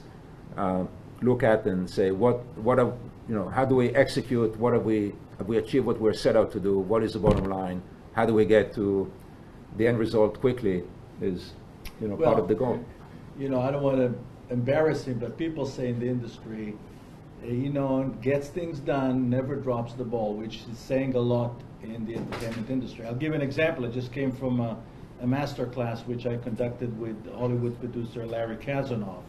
uh, 0.58 0.86
look 1.22 1.44
at 1.44 1.66
and 1.66 1.90
say, 1.90 2.12
what, 2.12 2.44
what 2.58 2.78
have, 2.78 2.94
you 3.30 3.36
know, 3.36 3.48
how 3.50 3.66
do 3.66 3.76
we 3.76 3.90
execute? 3.96 4.58
What 4.58 4.74
have 4.74 4.84
we, 4.84 5.14
have 5.38 5.48
we 5.48 5.58
achieved 5.58 5.86
what 5.86 6.00
we're 6.00 6.14
set 6.14 6.36
out 6.36 6.52
to 6.54 6.60
do? 6.60 6.80
What 6.80 7.04
is 7.04 7.14
the 7.14 7.20
bottom 7.20 7.46
line? 7.46 7.82
How 8.14 8.26
do 8.26 8.34
we 8.34 8.46
get 8.46 8.74
to 8.76 9.12
the 9.78 9.88
end 9.88 9.98
result 9.98 10.40
quickly 10.40 10.84
is, 11.22 11.54
you 12.02 12.08
know, 12.08 12.18
part 12.18 12.40
of 12.40 12.48
the 12.48 12.56
goal. 12.56 12.84
You 13.38 13.50
know, 13.50 13.62
I 13.62 13.72
don't 13.72 13.84
want 13.84 13.98
to 13.98 14.14
embarrass 14.54 15.06
him, 15.06 15.20
but 15.20 15.38
people 15.38 15.66
say 15.66 15.90
in 15.90 16.00
the 16.00 16.08
industry, 16.08 16.76
you 17.44 17.70
know, 17.70 18.14
gets 18.22 18.50
things 18.50 18.80
done, 18.80 19.30
never 19.30 19.56
drops 19.56 19.94
the 19.94 20.04
ball, 20.04 20.34
which 20.34 20.62
is 20.72 20.78
saying 20.78 21.16
a 21.16 21.20
lot 21.20 21.62
in 21.82 22.06
the 22.06 22.16
entertainment 22.16 22.70
industry. 22.70 23.06
I'll 23.06 23.16
give 23.16 23.34
an 23.34 23.42
example. 23.42 23.86
It 23.86 23.94
just 23.94 24.12
came 24.12 24.32
from 24.32 24.60
a, 24.60 24.78
a 25.22 25.28
master 25.28 25.66
class 25.66 26.02
which 26.02 26.26
I 26.26 26.38
conducted 26.38 26.98
with 27.00 27.34
Hollywood 27.34 27.80
producer 27.80 28.26
Larry 28.26 28.58
Kasanoff. 28.58 29.24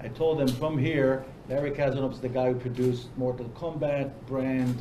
I 0.00 0.08
told 0.08 0.40
him 0.40 0.48
from 0.48 0.76
here, 0.76 1.24
Larry 1.48 1.70
Kasanoff's 1.70 2.18
the 2.18 2.28
guy 2.28 2.52
who 2.52 2.58
produced 2.58 3.08
Mortal 3.16 3.48
Kombat, 3.56 4.10
Brand, 4.26 4.76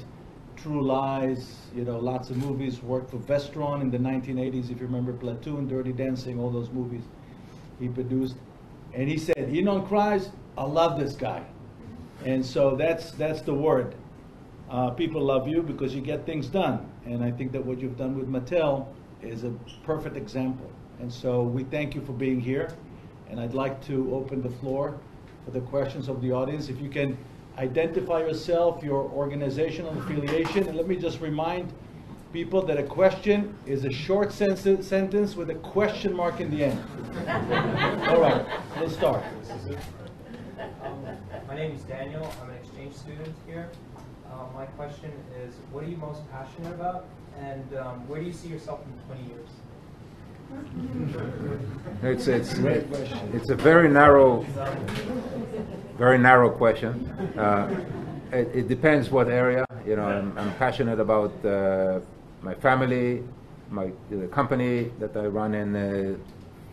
True 0.56 0.82
Lies, 0.82 1.56
you 1.76 1.84
know, 1.84 1.98
lots 1.98 2.30
of 2.30 2.38
movies, 2.38 2.82
worked 2.82 3.10
for 3.12 3.18
Vestron 3.18 3.82
in 3.82 3.92
the 3.92 3.98
1980s, 3.98 4.72
if 4.72 4.80
you 4.80 4.86
remember 4.86 5.14
Platoon, 5.14 5.68
Dirty 5.68 5.92
Dancing, 5.92 6.40
all 6.40 6.50
those 6.50 6.70
movies 6.70 7.04
he 7.80 7.88
produced. 7.88 8.36
And 8.94 9.10
he 9.10 9.18
said, 9.18 9.36
Ynon 9.38 9.88
Kreiz, 9.88 10.32
I 10.58 10.64
love 10.64 11.00
this 11.00 11.14
guy. 11.14 11.44
And 12.26 12.46
so 12.46 12.76
that's, 12.76 13.12
that's 13.12 13.42
the 13.42 13.54
word. 13.54 13.96
Uh, 14.70 14.92
people 14.92 15.22
love 15.22 15.48
you 15.48 15.62
because 15.62 15.94
you 15.94 16.02
get 16.02 16.26
things 16.26 16.48
done. 16.48 16.90
And 17.06 17.24
I 17.24 17.32
think 17.32 17.52
that 17.52 17.66
what 17.66 17.80
you've 17.80 17.98
done 17.98 18.18
with 18.18 18.30
Mattel 18.30 18.88
is 19.22 19.44
a 19.44 19.52
perfect 19.84 20.16
example. 20.16 20.72
And 21.00 21.12
so 21.12 21.44
we 21.44 21.64
thank 21.64 21.96
you 21.96 22.02
for 22.02 22.14
being 22.14 22.40
here. 22.40 22.74
And 23.30 23.40
I'd 23.40 23.54
like 23.54 23.84
to 23.88 24.14
open 24.14 24.42
the 24.42 24.50
floor 24.50 25.00
for 25.44 25.52
the 25.52 25.62
questions 25.62 26.08
of 26.08 26.22
the 26.22 26.32
audience. 26.32 26.70
If 26.70 26.80
you 26.80 26.90
can 26.90 27.18
identify 27.58 28.20
yourself, 28.20 28.84
your 28.84 29.04
organizational 29.12 29.98
affiliation, 30.00 30.68
and 30.68 30.76
let 30.76 30.88
me 30.88 30.96
just 30.96 31.20
remind 31.22 31.72
people 32.32 32.62
that 32.66 32.78
a 32.78 32.84
question 32.84 33.56
is 33.68 33.86
a 33.86 33.92
short 33.92 34.32
sen- 34.32 34.82
sentence 34.82 35.36
with 35.36 35.50
a 35.52 35.56
question 35.56 36.16
mark 36.16 36.40
in 36.40 36.50
the 36.50 36.64
end. 36.66 36.84
All 38.10 38.20
right, 38.20 38.46
let's 38.80 38.94
start. 38.94 39.24
Um, 40.84 41.06
My 41.48 41.56
name 41.56 41.76
is 41.76 41.82
Daniel. 41.84 42.28
I'm 42.42 42.50
an 42.50 42.56
exchange 42.56 42.96
student 42.96 43.36
here. 43.46 43.70
Um, 44.32 44.48
My 44.56 44.66
question 44.66 45.12
is, 45.46 45.54
what 45.72 45.84
are 45.84 45.88
you 45.88 45.98
most 45.98 46.22
passionate 46.32 46.74
about? 46.74 47.06
And 47.40 47.78
um, 47.78 48.08
where 48.08 48.20
do 48.20 48.26
you 48.26 48.34
see 48.34 48.48
yourself 48.48 48.80
in 48.86 49.16
20 49.16 49.30
years? 49.34 49.50
It's, 52.04 52.28
it's, 52.28 52.54
it's 53.34 53.50
a 53.50 53.56
very 53.56 53.88
narrow, 53.88 54.46
very 55.98 56.18
narrow 56.18 56.50
question. 56.50 57.08
Uh, 57.38 57.86
it, 58.32 58.50
it 58.54 58.68
depends 58.68 59.10
what 59.10 59.30
area. 59.30 59.66
You 59.86 59.96
know, 59.96 60.04
I'm, 60.04 60.38
I'm 60.38 60.54
passionate 60.56 61.00
about 61.00 61.34
uh, 61.46 62.00
my 62.42 62.56
family, 62.56 63.24
my 63.70 63.92
the 64.10 64.28
company 64.28 64.92
that 65.00 65.16
I 65.16 65.28
run, 65.28 65.54
and 65.54 65.76
uh, 65.76 66.18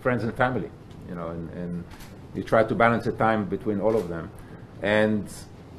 friends 0.00 0.24
and 0.24 0.34
family. 0.34 0.70
You 1.08 1.14
know, 1.14 1.28
and, 1.28 1.50
and 1.50 1.84
you 2.34 2.42
try 2.42 2.64
to 2.64 2.74
balance 2.74 3.04
the 3.04 3.12
time 3.12 3.44
between 3.44 3.80
all 3.80 3.96
of 3.96 4.08
them. 4.08 4.30
And 4.82 5.28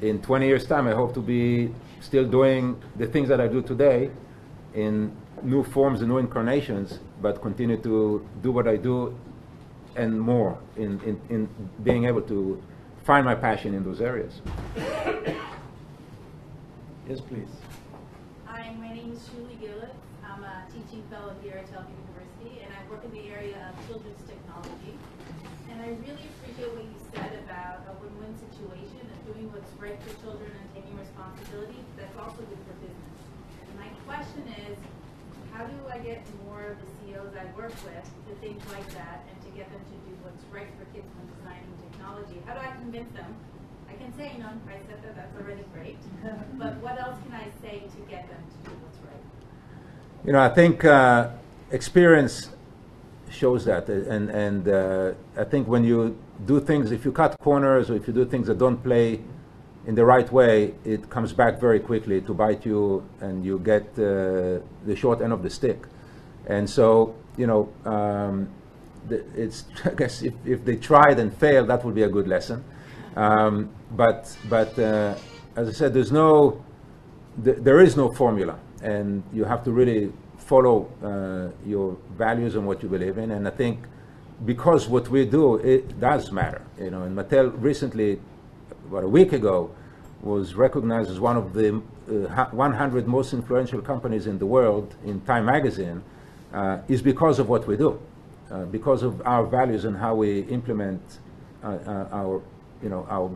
in 0.00 0.20
20 0.22 0.46
years' 0.46 0.66
time, 0.66 0.86
I 0.86 0.92
hope 0.92 1.14
to 1.14 1.20
be 1.20 1.72
still 2.00 2.24
doing 2.24 2.80
the 2.96 3.06
things 3.06 3.28
that 3.28 3.40
I 3.40 3.48
do 3.48 3.62
today 3.62 4.10
in 4.74 5.14
new 5.42 5.62
forms 5.62 6.00
and 6.00 6.08
new 6.10 6.18
incarnations, 6.18 7.00
but 7.22 7.40
continue 7.40 7.76
to 7.78 8.26
do 8.42 8.50
what 8.50 8.66
I 8.66 8.76
do 8.76 9.16
and 9.94 10.20
more 10.20 10.58
in, 10.76 11.00
in, 11.02 11.20
in 11.30 11.48
being 11.84 12.04
able 12.06 12.22
to 12.22 12.60
find 13.04 13.24
my 13.24 13.34
passion 13.34 13.74
in 13.74 13.84
those 13.84 14.00
areas. 14.00 14.42
Yes, 17.08 17.20
please. 17.20 17.52
Hi, 18.46 18.74
my 18.78 18.92
name 18.92 19.12
is 19.12 19.28
Julie 19.28 19.58
Gillis. 19.60 19.94
I'm 20.24 20.42
a 20.42 20.66
teaching 20.66 21.02
fellow 21.10 21.34
here 21.42 21.58
at 21.58 21.66
Tel 21.70 21.82
Aviv 21.82 21.94
University, 21.98 22.62
and 22.64 22.70
I 22.72 22.90
work 22.90 23.04
in 23.04 23.12
the 23.12 23.28
area 23.30 23.58
of 23.68 23.74
children's 23.86 24.22
technology. 24.26 24.98
And 25.70 25.80
I 25.82 25.88
really 26.02 26.26
appreciate 26.30 26.72
what 26.74 26.84
you 26.84 26.98
said 27.14 27.32
about 27.44 27.86
a 27.90 27.92
win-win 28.02 28.34
situation 28.38 29.02
of 29.02 29.18
doing 29.34 29.50
what's 29.52 29.72
right 29.78 29.98
for 30.02 30.14
children 30.22 30.50
and 30.50 30.66
taking 30.74 30.94
responsibility. 30.98 31.78
That's 31.98 32.16
also 32.16 32.42
good 32.48 32.62
for 32.66 32.74
business. 32.80 33.18
And 33.66 33.74
my 33.78 33.90
question 34.08 34.46
is, 34.68 34.78
how 35.62 35.68
do 35.68 35.78
I 35.92 35.98
get 35.98 36.26
more 36.44 36.62
of 36.72 36.76
the 36.80 36.86
CEOs 36.98 37.34
I 37.38 37.44
work 37.56 37.74
with 37.84 38.04
to 38.28 38.34
think 38.40 38.58
like 38.72 38.88
that 38.94 39.24
and 39.30 39.36
to 39.44 39.50
get 39.56 39.70
them 39.70 39.80
to 39.80 39.96
do 40.10 40.12
what's 40.22 40.42
right 40.50 40.66
for 40.78 40.84
kids 40.92 41.06
when 41.14 41.26
designing 41.38 41.70
technology? 41.90 42.42
How 42.46 42.54
do 42.54 42.60
I 42.60 42.72
convince 42.76 43.12
them? 43.14 43.34
I 43.88 43.94
can 43.94 44.12
say, 44.16 44.32
you 44.34 44.42
know, 44.42 44.50
I 44.66 44.78
said 44.88 45.02
that, 45.04 45.14
that's 45.14 45.36
already 45.40 45.64
great. 45.72 45.98
But 46.58 46.76
what 46.78 46.98
else 46.98 47.16
can 47.24 47.34
I 47.34 47.46
say 47.62 47.78
to 47.78 48.00
get 48.10 48.28
them 48.28 48.42
to 48.42 48.70
do 48.70 48.76
what's 48.82 48.98
right? 49.06 49.24
You 50.24 50.32
know, 50.32 50.42
I 50.42 50.48
think 50.48 50.84
uh, 50.84 51.28
experience 51.70 52.48
shows 53.30 53.64
that, 53.66 53.88
uh, 53.88 54.14
and 54.14 54.30
and 54.30 54.68
uh, 54.68 55.12
I 55.36 55.44
think 55.44 55.68
when 55.68 55.84
you 55.84 56.16
do 56.44 56.60
things, 56.60 56.90
if 56.90 57.04
you 57.04 57.12
cut 57.12 57.38
corners 57.38 57.88
or 57.90 57.94
if 57.94 58.06
you 58.08 58.12
do 58.12 58.24
things 58.24 58.46
that 58.48 58.58
don't 58.58 58.82
play 58.82 59.20
in 59.86 59.94
the 59.94 60.04
right 60.04 60.30
way, 60.32 60.74
it 60.84 61.10
comes 61.10 61.32
back 61.32 61.60
very 61.60 61.80
quickly 61.80 62.20
to 62.22 62.34
bite 62.34 62.64
you, 62.64 63.04
and 63.20 63.44
you 63.44 63.58
get 63.58 63.82
uh, 63.98 64.60
the 64.86 64.96
short 64.96 65.20
end 65.20 65.32
of 65.32 65.42
the 65.42 65.50
stick. 65.50 65.86
And 66.46 66.68
so, 66.68 67.14
you 67.36 67.46
know, 67.46 67.72
um, 67.84 68.48
the, 69.08 69.24
it's 69.36 69.64
I 69.84 69.90
guess 69.90 70.22
if, 70.22 70.34
if 70.44 70.64
they 70.64 70.76
tried 70.76 71.18
and 71.18 71.36
failed, 71.36 71.68
that 71.68 71.84
would 71.84 71.94
be 71.94 72.02
a 72.02 72.08
good 72.08 72.28
lesson. 72.28 72.64
Um, 73.16 73.70
but 73.90 74.36
but 74.48 74.78
uh, 74.78 75.14
as 75.56 75.68
I 75.68 75.72
said, 75.72 75.94
there's 75.94 76.12
no 76.12 76.64
th- 77.44 77.58
there 77.60 77.80
is 77.80 77.96
no 77.96 78.10
formula, 78.12 78.58
and 78.82 79.22
you 79.32 79.44
have 79.44 79.64
to 79.64 79.72
really 79.72 80.12
follow 80.38 80.88
uh, 81.02 81.68
your 81.68 81.96
values 82.16 82.54
and 82.56 82.66
what 82.66 82.82
you 82.82 82.88
believe 82.88 83.18
in. 83.18 83.30
And 83.32 83.46
I 83.46 83.50
think 83.50 83.80
because 84.44 84.88
what 84.88 85.08
we 85.08 85.24
do 85.24 85.56
it 85.56 86.00
does 86.00 86.32
matter, 86.32 86.62
you 86.78 86.90
know. 86.90 87.02
And 87.02 87.16
Mattel 87.16 87.52
recently, 87.56 88.20
about 88.88 89.04
a 89.04 89.08
week 89.08 89.32
ago, 89.32 89.70
was 90.22 90.54
recognized 90.54 91.10
as 91.10 91.18
one 91.18 91.36
of 91.36 91.52
the 91.52 91.82
uh, 92.08 92.46
100 92.46 93.08
most 93.08 93.32
influential 93.32 93.80
companies 93.80 94.26
in 94.26 94.38
the 94.38 94.46
world 94.46 94.94
in 95.04 95.20
Time 95.22 95.46
Magazine, 95.46 96.02
uh, 96.52 96.78
is 96.88 97.02
because 97.02 97.38
of 97.38 97.48
what 97.48 97.66
we 97.66 97.76
do, 97.76 98.00
uh, 98.50 98.64
because 98.66 99.02
of 99.02 99.20
our 99.26 99.44
values 99.44 99.84
and 99.84 99.96
how 99.96 100.14
we 100.14 100.40
implement 100.42 101.00
uh, 101.64 101.78
uh, 101.86 102.08
our, 102.12 102.42
you 102.82 102.88
know, 102.88 103.06
our 103.10 103.30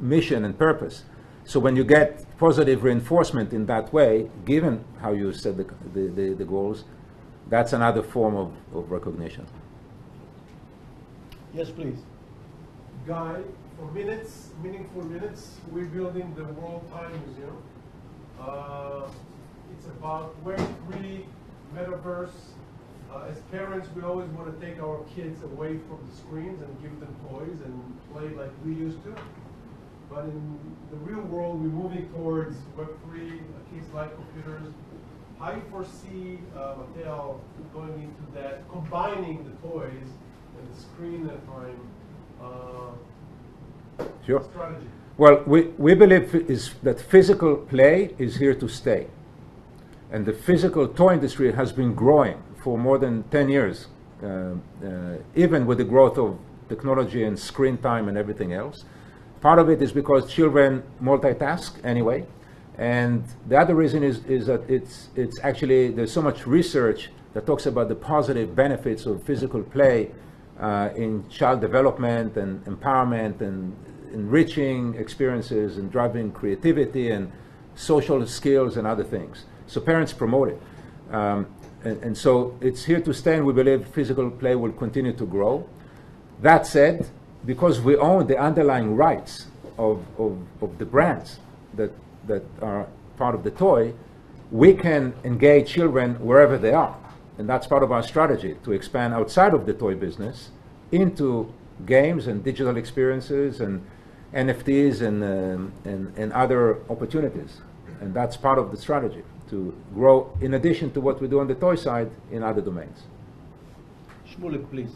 mission 0.00 0.44
and 0.44 0.58
purpose. 0.58 1.04
So 1.44 1.58
when 1.58 1.74
you 1.76 1.84
get 1.84 2.24
positive 2.38 2.84
reinforcement 2.84 3.52
in 3.52 3.66
that 3.66 3.92
way, 3.92 4.30
given 4.44 4.84
how 5.00 5.12
you 5.12 5.32
set 5.32 5.56
the, 5.56 5.64
the, 5.92 6.08
the, 6.08 6.34
the 6.34 6.44
goals, 6.44 6.84
that's 7.48 7.72
another 7.72 8.02
form 8.02 8.36
of, 8.36 8.52
of 8.74 8.90
recognition. 8.90 9.46
Yes, 11.54 11.70
please. 11.70 11.98
Guy, 13.06 13.40
for 13.82 13.92
minutes, 13.92 14.50
meaningful 14.62 15.04
minutes, 15.06 15.56
we're 15.72 15.86
building 15.86 16.32
the 16.36 16.44
World 16.44 16.88
Time 16.92 17.10
Museum. 17.26 17.56
Uh, 18.40 19.08
it's 19.72 19.86
about 19.86 20.32
Web3, 20.44 21.24
metaverse. 21.74 22.30
Uh, 23.12 23.24
as 23.28 23.40
parents, 23.50 23.88
we 23.96 24.02
always 24.02 24.28
want 24.30 24.48
to 24.48 24.66
take 24.66 24.80
our 24.80 25.00
kids 25.16 25.42
away 25.42 25.78
from 25.88 25.98
the 26.08 26.16
screens 26.16 26.62
and 26.62 26.82
give 26.82 26.98
them 27.00 27.14
toys 27.28 27.58
and 27.64 27.98
play 28.12 28.28
like 28.30 28.52
we 28.64 28.72
used 28.72 29.02
to. 29.02 29.14
But 30.08 30.26
in 30.26 30.58
the 30.90 30.96
real 30.98 31.22
world, 31.22 31.60
we're 31.60 31.68
moving 31.68 32.08
towards 32.10 32.56
Web3, 32.78 32.86
uh, 32.86 33.74
kids 33.74 33.92
like 33.92 34.14
computers. 34.14 34.72
How 35.40 35.52
you 35.52 35.62
foresee 35.72 36.38
uh, 36.56 36.74
Mattel 36.76 37.40
going 37.74 37.94
into 37.94 38.32
that, 38.34 38.62
combining 38.70 39.42
the 39.42 39.68
toys 39.68 40.08
and 40.56 40.72
the 40.72 40.80
screen 40.80 41.28
at 41.28 41.44
time 41.46 41.80
uh, 42.40 42.92
Sure. 44.26 44.42
strategy? 44.42 44.86
Well, 45.18 45.42
we, 45.46 45.62
we 45.78 45.94
believe 45.94 46.34
is 46.34 46.74
that 46.82 47.00
physical 47.00 47.56
play 47.56 48.14
is 48.18 48.36
here 48.36 48.54
to 48.54 48.68
stay. 48.68 49.08
And 50.10 50.26
the 50.26 50.32
physical 50.32 50.88
toy 50.88 51.14
industry 51.14 51.52
has 51.52 51.72
been 51.72 51.94
growing 51.94 52.42
for 52.62 52.78
more 52.78 52.98
than 52.98 53.24
10 53.24 53.48
years, 53.48 53.88
uh, 54.22 54.26
uh, 54.26 55.16
even 55.34 55.66
with 55.66 55.78
the 55.78 55.84
growth 55.84 56.18
of 56.18 56.38
technology 56.68 57.24
and 57.24 57.38
screen 57.38 57.76
time 57.78 58.08
and 58.08 58.16
everything 58.16 58.52
else. 58.52 58.84
Part 59.40 59.58
of 59.58 59.68
it 59.68 59.82
is 59.82 59.92
because 59.92 60.32
children 60.32 60.82
multitask 61.02 61.72
anyway. 61.84 62.26
And 62.78 63.24
the 63.48 63.58
other 63.58 63.74
reason 63.74 64.02
is, 64.02 64.24
is 64.24 64.46
that 64.46 64.68
it's, 64.68 65.08
it's 65.14 65.38
actually, 65.42 65.90
there's 65.90 66.12
so 66.12 66.22
much 66.22 66.46
research 66.46 67.10
that 67.34 67.46
talks 67.46 67.66
about 67.66 67.88
the 67.88 67.94
positive 67.94 68.56
benefits 68.56 69.04
of 69.06 69.22
physical 69.24 69.62
play 69.62 70.10
uh, 70.60 70.90
in 70.96 71.28
child 71.28 71.60
development 71.60 72.36
and 72.36 72.64
empowerment 72.64 73.40
and 73.40 73.74
enriching 74.12 74.94
experiences 74.94 75.78
and 75.78 75.90
driving 75.90 76.32
creativity 76.32 77.10
and 77.10 77.30
social 77.74 78.26
skills 78.26 78.76
and 78.76 78.86
other 78.86 79.04
things. 79.04 79.44
So 79.66 79.80
parents 79.80 80.12
promote 80.12 80.48
it. 80.48 80.62
Um, 81.10 81.46
and, 81.84 82.02
and 82.02 82.16
so 82.16 82.56
it's 82.60 82.84
here 82.84 83.00
to 83.00 83.12
stay, 83.12 83.36
and 83.36 83.46
we 83.46 83.52
believe 83.52 83.86
physical 83.88 84.30
play 84.30 84.54
will 84.54 84.72
continue 84.72 85.12
to 85.14 85.26
grow. 85.26 85.68
That 86.40 86.66
said, 86.66 87.08
because 87.44 87.80
we 87.80 87.96
own 87.96 88.26
the 88.26 88.38
underlying 88.38 88.94
rights 88.94 89.46
of, 89.78 90.04
of, 90.18 90.38
of 90.60 90.78
the 90.78 90.84
brands 90.84 91.38
that, 91.74 91.90
that 92.26 92.42
are 92.60 92.86
part 93.16 93.34
of 93.34 93.42
the 93.42 93.50
toy, 93.50 93.94
we 94.50 94.74
can 94.74 95.14
engage 95.24 95.70
children 95.70 96.14
wherever 96.16 96.58
they 96.58 96.72
are. 96.72 96.96
And 97.38 97.48
that's 97.48 97.66
part 97.66 97.82
of 97.82 97.90
our 97.90 98.02
strategy 98.02 98.56
to 98.64 98.72
expand 98.72 99.14
outside 99.14 99.54
of 99.54 99.66
the 99.66 99.72
toy 99.72 99.94
business 99.94 100.50
into 100.92 101.52
games 101.86 102.26
and 102.26 102.44
digital 102.44 102.76
experiences 102.76 103.60
and 103.60 103.84
NFTs 104.34 105.02
and, 105.02 105.22
um, 105.22 105.72
and, 105.84 106.12
and 106.16 106.32
other 106.32 106.78
opportunities. 106.90 107.60
And 108.00 108.14
that's 108.14 108.36
part 108.36 108.58
of 108.58 108.70
the 108.70 108.76
strategy 108.76 109.22
to 109.50 109.74
grow, 109.94 110.36
in 110.40 110.54
addition 110.54 110.90
to 110.92 111.00
what 111.00 111.20
we 111.20 111.28
do 111.28 111.40
on 111.40 111.46
the 111.46 111.54
toy 111.54 111.76
side, 111.76 112.10
in 112.30 112.42
other 112.42 112.62
domains. 112.62 113.02
Shmulik, 114.26 114.68
please. 114.70 114.92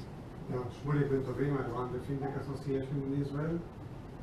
Yeah, 0.51 0.59
Shmulik 0.82 1.11
Ben 1.11 1.22
Tovim, 1.22 1.62
I 1.62 1.68
run 1.68 1.93
the 1.93 1.99
FinTech 1.99 2.41
Association 2.41 3.03
in 3.07 3.22
Israel. 3.22 3.61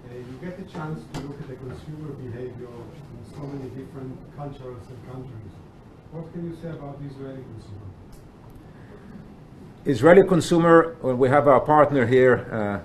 Uh, 0.05 0.15
you 0.15 0.37
get 0.41 0.59
a 0.59 0.63
chance 0.63 0.99
to 1.13 1.19
look 1.21 1.39
at 1.39 1.47
the 1.47 1.55
consumer 1.55 2.11
behavior 2.13 2.67
in 2.67 3.33
so 3.33 3.41
many 3.41 3.69
different 3.69 4.17
cultures 4.35 4.83
and 4.89 5.11
countries. 5.11 5.53
What 6.11 6.31
can 6.33 6.49
you 6.49 6.57
say 6.61 6.69
about 6.69 6.99
the 6.99 7.07
Israeli 7.07 7.43
consumer? 7.53 7.87
Israeli 9.85 10.27
consumer, 10.27 10.95
well, 11.01 11.15
we 11.15 11.29
have 11.29 11.47
our 11.47 11.59
partner 11.59 12.05
here 12.05 12.47
uh, 12.51 12.55
uh, 12.55 12.79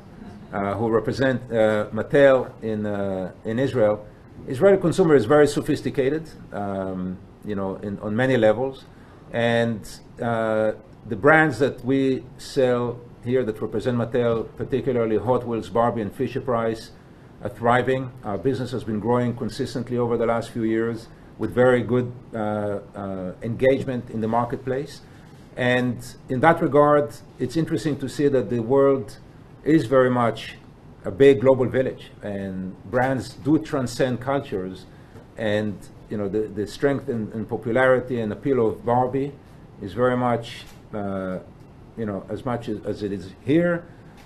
who 0.51 0.88
represent 0.88 1.42
uh, 1.51 1.86
Mattel 1.92 2.51
in, 2.62 2.86
uh, 2.86 3.32
in 3.44 3.59
Israel. 3.59 4.07
Israeli 4.46 4.78
consumer 4.78 5.14
is 5.14 5.24
very 5.24 5.46
sophisticated, 5.46 6.30
um, 6.53 7.18
you 7.44 7.55
know, 7.55 7.76
in, 7.76 7.99
on 7.99 8.16
many 8.16 8.36
levels. 8.36 8.84
And 9.32 9.80
uh, 10.20 10.72
the 11.07 11.16
brands 11.16 11.59
that 11.59 11.84
we 11.84 12.24
sell 12.38 12.99
here 13.24 13.44
that 13.44 13.61
represent 13.61 13.99
Mattel, 13.99 14.49
particularly 14.57 15.18
Hot 15.18 15.46
Wheels, 15.46 15.68
Barbie, 15.68 16.03
and 16.03 16.14
Fisher 16.14 16.40
Price, 16.40 16.92
are 17.42 17.51
thriving. 17.51 18.11
Our 18.24 18.38
business 18.38 18.70
has 18.72 18.84
been 18.84 19.01
growing 19.01 19.36
consistently 19.36 19.99
over 19.99 20.16
the 20.16 20.26
last 20.26 20.51
few 20.51 20.64
years 20.64 21.09
with 21.38 21.55
very 21.55 21.82
good 21.82 22.12
uh, 22.34 22.80
uh, 22.94 23.32
engagement 23.42 24.11
in 24.11 24.20
the 24.20 24.28
marketplace. 24.28 25.03
And 25.57 25.99
in 26.28 26.40
that 26.40 26.62
regard, 26.62 27.14
it's 27.38 27.57
interesting 27.57 27.99
to 27.99 28.09
see 28.09 28.28
that 28.28 28.51
the 28.51 28.61
world 28.61 29.18
is 29.68 29.84
very 29.84 30.10
much 30.10 30.54
a 31.04 31.10
big 31.10 31.40
global 31.40 31.66
village, 31.66 32.10
and 32.22 32.74
brands 32.90 33.34
do 33.44 33.58
transcend 33.58 34.20
cultures. 34.20 34.86
And 35.36 35.76
you 36.10 36.16
know, 36.16 36.28
the, 36.28 36.48
the 36.48 36.66
strength 36.66 37.08
and, 37.08 37.32
and 37.34 37.46
popularity 37.48 38.20
and 38.20 38.32
appeal 38.32 38.66
of 38.66 38.84
Barbie 38.84 39.32
is 39.82 39.92
very 39.92 40.16
much, 40.16 40.64
uh, 40.94 41.38
you 41.98 42.06
know, 42.06 42.24
as 42.30 42.44
much 42.44 42.68
as, 42.68 42.78
as 42.86 43.02
it 43.02 43.12
is 43.12 43.32
here, 43.44 43.84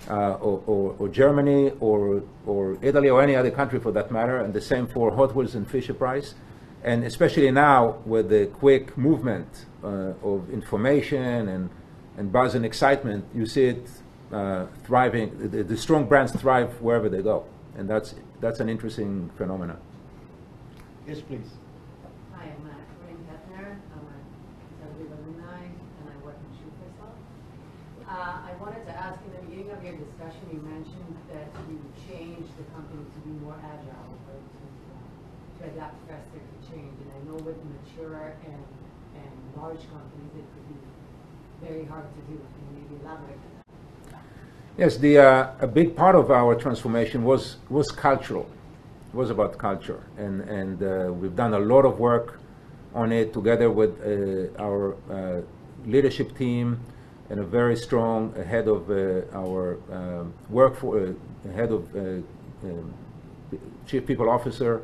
uh, 0.09 0.35
or, 0.35 0.63
or, 0.67 0.97
or 0.99 1.09
Germany 1.09 1.73
or, 1.81 2.23
or 2.47 2.79
Italy 2.81 3.11
or 3.11 3.21
any 3.21 3.35
other 3.35 3.51
country 3.51 3.81
for 3.81 3.93
that 3.93 4.11
matter, 4.13 4.39
and 4.39 4.55
the 4.55 4.61
same 4.61 4.87
for 4.87 5.15
Hot 5.15 5.35
Wheels 5.35 5.55
and 5.55 5.69
Fisher 5.69 5.95
Price. 5.95 6.35
And 6.85 7.05
especially 7.05 7.51
now 7.51 7.99
with 8.07 8.29
the 8.29 8.47
quick 8.47 8.97
movement 8.97 9.67
uh, 9.85 10.15
of 10.23 10.51
information 10.51 11.49
and, 11.49 11.71
and 12.17 12.33
buzz 12.33 12.55
and 12.55 12.65
excitement, 12.65 13.25
you 13.35 13.47
see 13.47 13.67
it 13.67 13.89
uh, 14.33 14.67
thriving. 14.85 15.51
The, 15.51 15.63
the 15.63 15.77
strong 15.77 16.07
brands 16.07 16.33
thrive 16.33 16.81
wherever 16.81 17.09
they 17.09 17.23
go, 17.23 17.45
and 17.77 17.89
that's, 17.89 18.15
that's 18.41 18.61
an 18.61 18.69
interesting 18.69 19.31
phenomenon. 19.37 19.79
Yes, 21.07 21.21
please. 21.21 21.51
Hi, 22.35 22.45
I'm 22.45 22.65
uh, 22.65 22.75
Corinne 22.99 23.27
Hefner. 23.29 23.77
I'm 23.93 24.07
a 24.07 24.17
Tel 24.79 24.91
Aviv 24.95 25.11
alumni, 25.13 25.67
and 25.67 26.05
I 26.09 26.17
work 26.25 26.39
in 26.41 26.51
Shufersal. 26.59 27.13
Uh, 28.09 28.51
I 28.51 28.53
wanted 28.61 28.87
to 28.87 28.95
ask, 28.95 29.19
in 29.27 29.33
the 29.35 29.43
beginning 29.47 29.71
of 29.71 29.83
your 29.85 29.97
discussion, 29.99 30.43
you 30.53 30.61
mentioned 30.63 31.17
that 31.35 31.51
you 31.69 31.79
changed 32.09 32.51
the 32.57 32.65
company 32.75 33.03
to 33.03 33.19
be 33.27 33.35
more 33.43 33.59
agile, 33.59 34.15
or 34.31 34.39
to, 34.39 34.63
uh, 34.95 35.59
to 35.59 35.75
adapt 35.75 35.99
faster 36.09 36.39
to 36.39 36.57
change. 36.71 36.95
And 37.03 37.11
I 37.13 37.21
know 37.27 37.39
with 37.43 37.59
mature 37.67 38.35
and, 38.47 38.63
and 39.19 39.35
large 39.57 39.83
companies, 39.91 40.33
it 40.39 40.47
could 40.55 40.67
be 40.71 40.79
very 41.67 41.85
hard 41.85 42.07
to 42.07 42.21
do. 42.31 42.39
Can 42.39 42.63
you 42.63 42.73
maybe 42.79 43.03
elaborate 43.03 43.43
on 43.43 43.53
that? 43.59 43.62
Yes, 44.79 44.97
the, 44.97 45.19
uh, 45.19 45.51
a 45.61 45.67
big 45.67 45.95
part 45.95 46.15
of 46.15 46.31
our 46.31 46.55
transformation 46.55 47.25
was, 47.25 47.57
was 47.69 47.91
cultural. 47.91 48.49
It 49.13 49.15
was 49.15 49.29
about 49.29 49.59
culture. 49.59 50.03
And, 50.17 50.41
and 50.43 50.83
uh, 50.83 51.13
we've 51.13 51.37
done 51.37 51.53
a 51.53 51.59
lot 51.59 51.85
of 51.85 51.99
work 51.99 52.41
on 52.95 53.13
it 53.13 53.35
together 53.35 53.71
with 53.71 54.01
uh, 54.01 54.59
our 54.59 54.97
uh, 55.11 55.43
leadership 55.85 56.39
team 56.39 56.81
and 57.29 57.41
a 57.41 57.45
very 57.45 57.77
strong 57.77 58.35
head 58.47 58.67
of 58.67 58.91
uh, 58.91 59.23
our 59.35 59.79
um 59.91 60.33
workforce, 60.49 61.11
uh, 61.11 61.53
head 61.53 61.71
of 61.71 61.95
um, 61.95 62.95
chief 63.87 64.07
people 64.07 64.29
officer, 64.29 64.83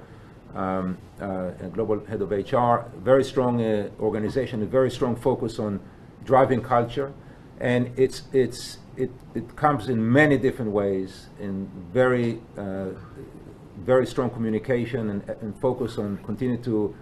um, 0.55 0.97
and 1.19 1.73
global 1.73 2.05
head 2.07 2.23
of 2.23 2.31
HR. 2.31 2.85
Very 3.03 3.25
strong 3.25 3.61
organization, 4.01 4.63
a 4.63 4.67
very 4.67 4.91
strong 4.91 5.17
focus 5.17 5.59
on 5.59 5.81
driving 6.25 6.63
culture, 6.63 7.13
and 7.61 7.91
it's 7.99 8.23
it's 8.33 8.79
it, 8.99 9.11
it 9.35 9.57
comes 9.57 9.89
in 9.89 10.13
many 10.13 10.37
different 10.37 10.73
ways, 10.73 11.29
in 11.41 11.71
very 11.93 12.41
uh, 12.57 12.89
very 13.85 14.07
strong 14.07 14.29
communication 14.29 15.11
and, 15.11 15.29
and 15.41 15.59
focus 15.61 15.99
on 15.99 16.19
continue 16.25 16.57
to 16.59 16.95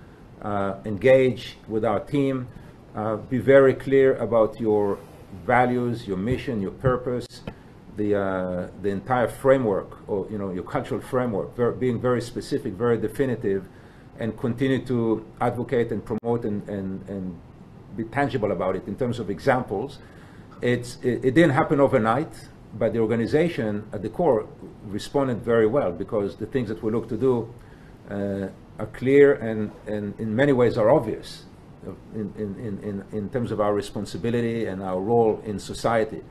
uh, 0.43 0.75
engage 0.85 1.57
with 1.69 1.85
our 1.85 2.01
team. 2.01 2.47
Uh, 2.95 3.17
be 3.17 3.39
very 3.39 3.75
clear 3.75 4.17
about 4.17 4.61
your 4.61 4.99
values, 5.47 6.07
your 6.07 6.17
mission, 6.17 6.61
your 6.61 6.71
purpose, 6.71 7.27
the 7.97 8.15
uh, 8.15 8.69
the 8.83 8.91
entire 8.91 9.29
framework, 9.29 9.91
or 10.09 10.27
you 10.31 10.39
know, 10.39 10.53
your 10.53 10.65
cultural 10.65 11.01
framework, 11.01 11.49
being 11.81 11.99
very 12.01 12.21
specific, 12.21 12.75
very 12.75 12.99
definitive, 12.99 13.69
and 14.19 14.37
continue 14.39 14.85
to 14.85 15.25
advocate 15.41 15.91
and 15.93 16.05
promote 16.05 16.45
and, 16.45 16.69
and, 16.69 17.09
and 17.09 17.39
be 17.97 18.05
tangible 18.05 18.53
about 18.53 18.77
it 18.77 18.87
in 18.87 18.97
terms 18.97 19.19
of 19.19 19.31
examples. 19.31 19.99
It's, 20.61 20.97
it, 21.03 21.25
it 21.25 21.35
didn't 21.35 21.51
happen 21.51 21.81
overnight, 21.81 22.33
but 22.79 22.93
the 22.93 22.99
organization 22.99 23.85
at 23.93 24.03
the 24.03 24.09
core 24.09 24.49
responded 24.87 25.43
very 25.43 25.67
well 25.67 25.93
because 25.93 26.37
the 26.37 26.47
things 26.47 26.69
that 26.69 26.83
we 26.83 26.91
look 26.91 27.09
to 27.09 27.17
do 27.17 27.53
uh, 28.11 28.49
are 28.79 28.87
clear 28.93 29.35
and, 29.35 29.71
and 29.87 30.19
in 30.21 30.35
many 30.35 30.53
ways 30.53 30.77
are 30.77 30.91
obvious 30.91 31.45
in, 32.15 32.33
in, 32.37 32.57
in, 32.59 33.05
in, 33.13 33.19
in 33.19 33.29
terms 33.31 33.51
of 33.51 33.61
our 33.61 33.75
responsibility 33.75 34.67
and 34.67 34.83
our 34.83 35.01
role 35.01 35.43
in 35.45 35.59
society. 35.59 36.23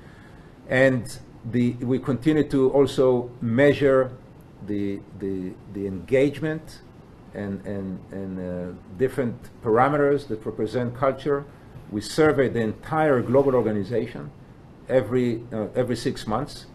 And 0.70 1.18
the, 1.52 1.74
we 1.74 2.00
continue 2.00 2.48
to 2.50 2.72
also 2.72 3.30
measure 3.42 4.12
the, 4.66 5.00
the, 5.20 5.54
the 5.74 5.88
engagement 5.88 6.82
and, 7.34 7.66
and, 7.66 8.00
and 8.12 8.40
uh, 8.40 8.78
different 8.98 9.36
parameters 9.64 10.28
that 10.28 10.46
represent 10.46 10.96
culture. 10.96 11.46
We 11.96 12.02
survey 12.02 12.50
the 12.50 12.60
entire 12.60 13.22
global 13.22 13.56
organization 13.56 14.30
every, 14.90 15.42
uh, 15.54 15.68
every 15.78 15.96
six 15.96 16.28
months, 16.28 16.66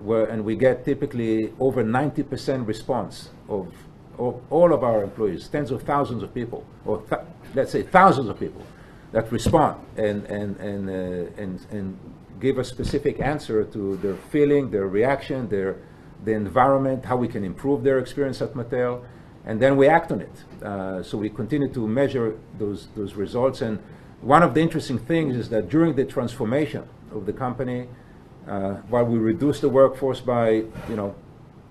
where, 0.00 0.24
and 0.24 0.44
we 0.44 0.56
get 0.56 0.84
typically 0.84 1.52
over 1.60 1.84
90% 1.84 2.66
response 2.66 3.28
of, 3.48 3.72
of 4.18 4.42
all 4.50 4.74
of 4.74 4.82
our 4.82 5.04
employees, 5.04 5.46
tens 5.46 5.70
of 5.70 5.84
thousands 5.84 6.24
of 6.24 6.34
people, 6.34 6.66
or 6.84 7.00
th- 7.02 7.20
let's 7.54 7.70
say 7.70 7.82
thousands 7.84 8.28
of 8.28 8.40
people 8.40 8.66
that 9.12 9.30
respond 9.30 9.80
and, 9.96 10.24
and, 10.24 10.56
and, 10.56 10.90
uh, 10.90 11.40
and, 11.40 11.64
and 11.70 11.96
give 12.40 12.58
a 12.58 12.64
specific 12.64 13.20
answer 13.20 13.62
to 13.66 13.96
their 13.98 14.16
feeling, 14.32 14.72
their 14.72 14.88
reaction, 14.88 15.48
their, 15.50 15.76
the 16.24 16.32
environment, 16.32 17.04
how 17.04 17.16
we 17.16 17.28
can 17.28 17.44
improve 17.44 17.84
their 17.84 18.00
experience 18.00 18.42
at 18.42 18.54
Mattel, 18.54 19.04
and 19.46 19.62
then 19.62 19.76
we 19.76 19.86
act 19.86 20.10
on 20.10 20.20
it. 20.20 20.64
Uh, 20.64 21.00
so 21.00 21.16
we 21.16 21.30
continue 21.30 21.72
to 21.72 21.86
measure 21.86 22.36
those, 22.58 22.88
those 22.96 23.14
results. 23.14 23.60
And 23.60 23.78
one 24.24 24.42
of 24.42 24.54
the 24.54 24.60
interesting 24.60 24.98
things 24.98 25.36
is 25.36 25.50
that 25.50 25.68
during 25.68 25.94
the 25.94 26.04
transformation 26.04 26.88
of 27.12 27.26
the 27.26 27.32
company, 27.32 27.86
uh, 28.48 28.74
while 28.88 29.04
we 29.04 29.18
reduced 29.18 29.60
the 29.60 29.68
workforce 29.68 30.20
by, 30.20 30.50
you 30.88 30.96
know, 30.96 31.14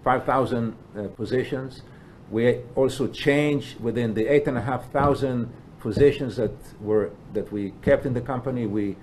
5,000 0.04 0.76
uh, 0.96 1.08
positions, 1.10 1.82
we 2.30 2.60
also 2.76 3.08
changed 3.08 3.80
within 3.80 4.14
the 4.14 4.28
8,500 4.28 5.50
positions 5.80 6.36
that 6.36 6.52
were 6.80 7.10
that 7.34 7.52
we 7.52 7.72
kept 7.82 8.06
in 8.06 8.14
the 8.14 8.22
company. 8.22 8.66
We 8.68 8.96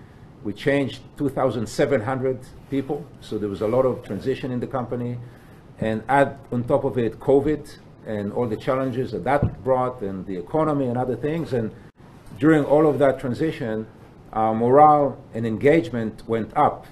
we 0.43 0.55
changed 0.55 1.01
2,700 1.19 2.39
people, 2.71 3.05
so 3.21 3.37
there 3.37 3.51
was 3.51 3.61
a 3.61 3.69
lot 3.69 3.85
of 3.85 4.03
transition 4.03 4.51
in 4.51 4.61
the 4.61 4.67
company. 4.67 5.19
And 5.81 6.03
add 6.09 6.39
on 6.53 6.65
top 6.65 6.85
of 6.85 6.99
it 6.99 7.19
COVID 7.19 7.77
and 8.07 8.33
all 8.33 8.47
the 8.47 8.57
challenges 8.57 9.13
that 9.13 9.25
that 9.25 9.63
brought, 9.65 10.03
and 10.03 10.25
the 10.27 10.37
economy 10.37 10.87
and 10.87 10.97
other 10.97 11.17
things. 11.17 11.53
And 11.53 11.71
during 12.41 12.65
all 12.65 12.89
of 12.89 12.99
that 12.99 13.21
transition, 13.21 13.87
our 14.33 14.55
morale 14.55 15.17
and 15.35 15.47
engagement 15.47 16.23
went 16.27 16.51
up 16.57 16.87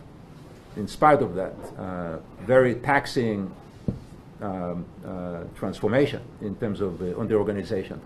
in 0.77 0.87
spite 0.87 1.23
of 1.23 1.35
that 1.35 1.55
uh, 1.79 2.19
very 2.43 2.75
taxing 2.77 3.53
um, 4.41 4.85
uh, 5.05 5.43
transformation 5.57 6.23
in 6.43 6.55
terms 6.57 6.81
of 6.81 7.01
uh, 7.01 7.19
on 7.19 7.27
the 7.27 7.35
organization. 7.35 8.01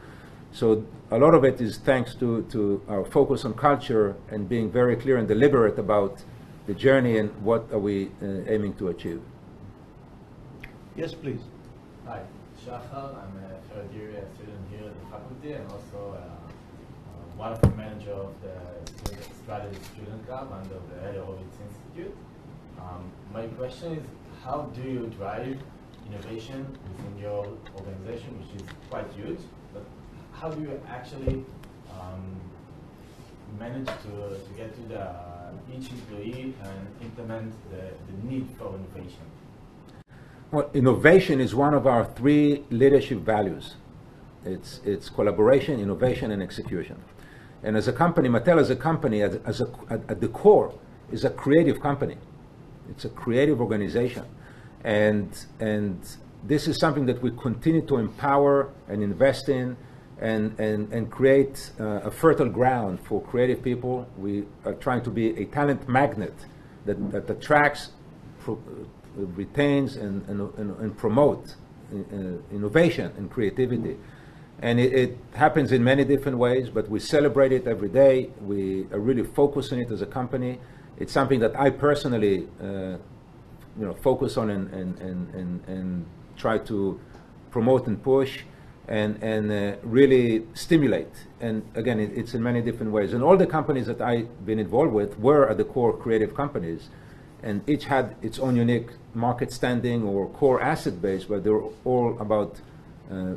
So 0.53 0.85
a 1.11 1.19
lot 1.19 1.35
of 1.35 1.45
it 1.45 1.61
is 1.61 1.79
thanks 1.79 2.15
to, 2.17 2.43
to 2.53 2.81
our 2.89 3.05
focus 3.05 3.45
on 3.45 3.55
culture 3.55 4.15
and 4.31 4.49
being 4.49 4.71
very 4.71 4.97
clear 4.97 5.17
and 5.17 5.27
deliberate 5.27 5.79
about 5.79 6.23
the 6.67 6.75
journey 6.75 7.19
and 7.19 7.31
what 7.43 7.67
are 7.73 7.79
we 7.79 8.07
uh, 8.23 8.27
aiming 8.47 8.75
to 8.75 8.89
achieve. 8.89 9.21
Yes, 10.95 11.13
please. 11.13 11.41
Hi, 12.07 12.21
Shachar. 12.65 13.17
I'm 13.17 13.35
a 13.45 13.75
third 13.75 13.93
year 13.95 14.25
student 14.37 14.61
here 14.71 14.87
at 14.87 14.95
the 15.01 15.07
faculty 15.11 15.53
and 15.53 15.71
also 15.71 16.19
uh, 16.19 16.32
one 17.43 17.55
of 17.55 17.61
the 17.61 17.71
manager 17.71 18.13
of 18.13 18.33
the 18.41 18.57
Strategy 19.43 19.81
Student 19.93 20.25
Club 20.29 20.47
and 20.59 20.71
of 20.79 20.83
the 20.91 20.97
Eli 21.09 21.27
Hurvitz 21.27 21.57
Institute. 21.67 22.17
Um, 22.79 23.11
my 23.35 23.47
question 23.59 23.95
is, 23.95 24.05
how 24.45 24.71
do 24.77 24.83
you 24.83 25.11
drive 25.19 25.59
innovation 26.07 26.61
within 26.89 27.19
your 27.21 27.49
organization, 27.77 28.31
which 28.39 28.63
is 28.63 28.69
quite 28.89 29.09
huge, 29.17 29.41
but 29.75 29.85
how 30.33 30.51
do 30.51 30.63
you 30.63 30.81
actually 30.89 31.45
um, 31.99 32.23
manage 33.59 33.89
to, 34.05 34.13
to 34.47 34.53
get 34.57 34.73
to 34.77 34.83
the 34.95 35.05
each 35.75 35.91
employee 35.91 36.55
and 36.63 36.81
implement 37.03 37.53
the, 37.73 37.83
the 38.09 38.17
need 38.31 38.47
for 38.57 38.69
innovation? 38.79 39.27
Well, 40.53 40.71
innovation 40.75 41.41
is 41.41 41.57
one 41.57 41.75
of 41.75 41.89
our 41.89 42.05
three 42.05 42.63
leadership 42.71 43.19
values. 43.19 43.75
It's, 44.45 44.81
it's 44.85 45.09
collaboration, 45.09 45.81
innovation, 45.81 46.31
and 46.31 46.41
execution. 46.41 47.03
And 47.63 47.77
as 47.77 47.89
a 47.89 47.93
company, 47.93 48.29
Mattel 48.29 48.59
as 48.59 48.71
a 48.71 48.77
company, 48.77 49.23
as, 49.23 49.37
as 49.45 49.61
a, 49.61 49.67
at, 49.91 50.01
at 50.11 50.21
the 50.21 50.29
core, 50.29 50.75
is 51.11 51.25
a 51.25 51.31
creative 51.31 51.81
company. 51.81 52.17
It's 52.91 53.05
a 53.05 53.09
creative 53.09 53.61
organization. 53.61 54.25
And, 54.85 55.31
and 55.61 56.01
this 56.43 56.67
is 56.67 56.79
something 56.79 57.07
that 57.07 57.23
we 57.23 57.31
continue 57.31 57.87
to 57.87 57.97
empower 57.97 58.71
and 58.89 59.03
invest 59.03 59.49
in 59.49 59.77
and, 60.21 60.59
and, 60.59 60.93
and 60.93 61.11
create 61.11 61.71
uh, 61.79 62.01
a 62.05 62.11
fertile 62.11 62.49
ground 62.49 63.01
for 63.01 63.23
creative 63.23 63.63
people. 63.63 64.09
We 64.17 64.45
are 64.65 64.75
trying 64.75 65.03
to 65.03 65.11
be 65.11 65.31
a 65.41 65.45
talent 65.47 65.89
magnet 65.89 66.35
that, 66.87 67.13
that 67.13 67.31
attracts, 67.31 67.91
pro, 68.41 68.59
retains, 69.15 69.97
and, 69.97 70.27
and, 70.29 70.41
and, 70.59 70.77
and 70.79 70.97
promote 70.97 71.55
uh, 71.93 71.97
innovation 72.53 73.13
and 73.17 73.31
creativity. 73.31 73.97
And 74.63 74.79
it, 74.79 74.93
it, 74.93 75.19
happens 75.35 75.73
in 75.73 75.83
many 75.83 76.05
different 76.05 76.39
ways, 76.39 76.71
but 76.71 76.89
we 76.89 77.01
celebrate 77.01 77.53
it 77.53 77.67
every 77.67 77.89
day. 77.89 78.31
We 78.41 78.87
are 78.93 79.01
really 79.01 79.25
focused 79.25 79.73
on 79.73 79.81
it 79.81 79.91
as 79.91 80.03
a 80.03 80.07
company. 80.07 80.61
It's 80.99 81.13
something 81.13 81.41
that 81.41 81.59
I 81.59 81.71
personally, 81.71 82.49
uh, 82.63 82.97
you 83.79 83.87
know, 83.87 83.95
focus 83.95 84.37
on 84.37 84.51
and, 84.51 84.73
and, 84.73 84.99
and, 85.01 85.35
and, 85.35 85.69
and 85.69 86.07
try 86.37 86.59
to 86.59 87.01
promote 87.51 87.89
and 87.89 88.01
push 88.01 88.43
and, 88.87 89.21
and 89.23 89.51
uh, 89.51 89.77
really 89.83 90.47
stimulate. 90.55 91.13
And 91.41 91.65
again, 91.75 91.99
it, 91.99 92.13
it's 92.17 92.35
in 92.35 92.43
many 92.43 92.63
different 92.63 92.93
ways. 92.93 93.15
And 93.15 93.23
all 93.23 93.37
the 93.37 93.47
companies 93.47 93.87
that 93.87 94.01
I've 94.01 94.47
been 94.47 94.61
involved 94.61 94.93
with 94.93 95.19
were 95.19 95.49
at 95.51 95.57
the 95.57 95.65
core 95.65 95.97
creative 95.97 96.35
companies. 96.35 96.89
and 97.43 97.69
each 97.69 97.87
had 97.87 98.15
its 98.23 98.39
own 98.39 98.57
unique 98.57 98.91
market 99.15 99.53
standing 99.53 100.05
or 100.05 100.29
core 100.29 100.61
asset 100.63 101.03
base, 101.03 101.25
but 101.25 101.43
they 101.43 101.51
were 101.51 101.65
all 101.85 102.17
about 102.21 102.61
uh, 103.11 103.35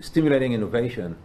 stimulating 0.00 0.52
innovation 0.52 1.16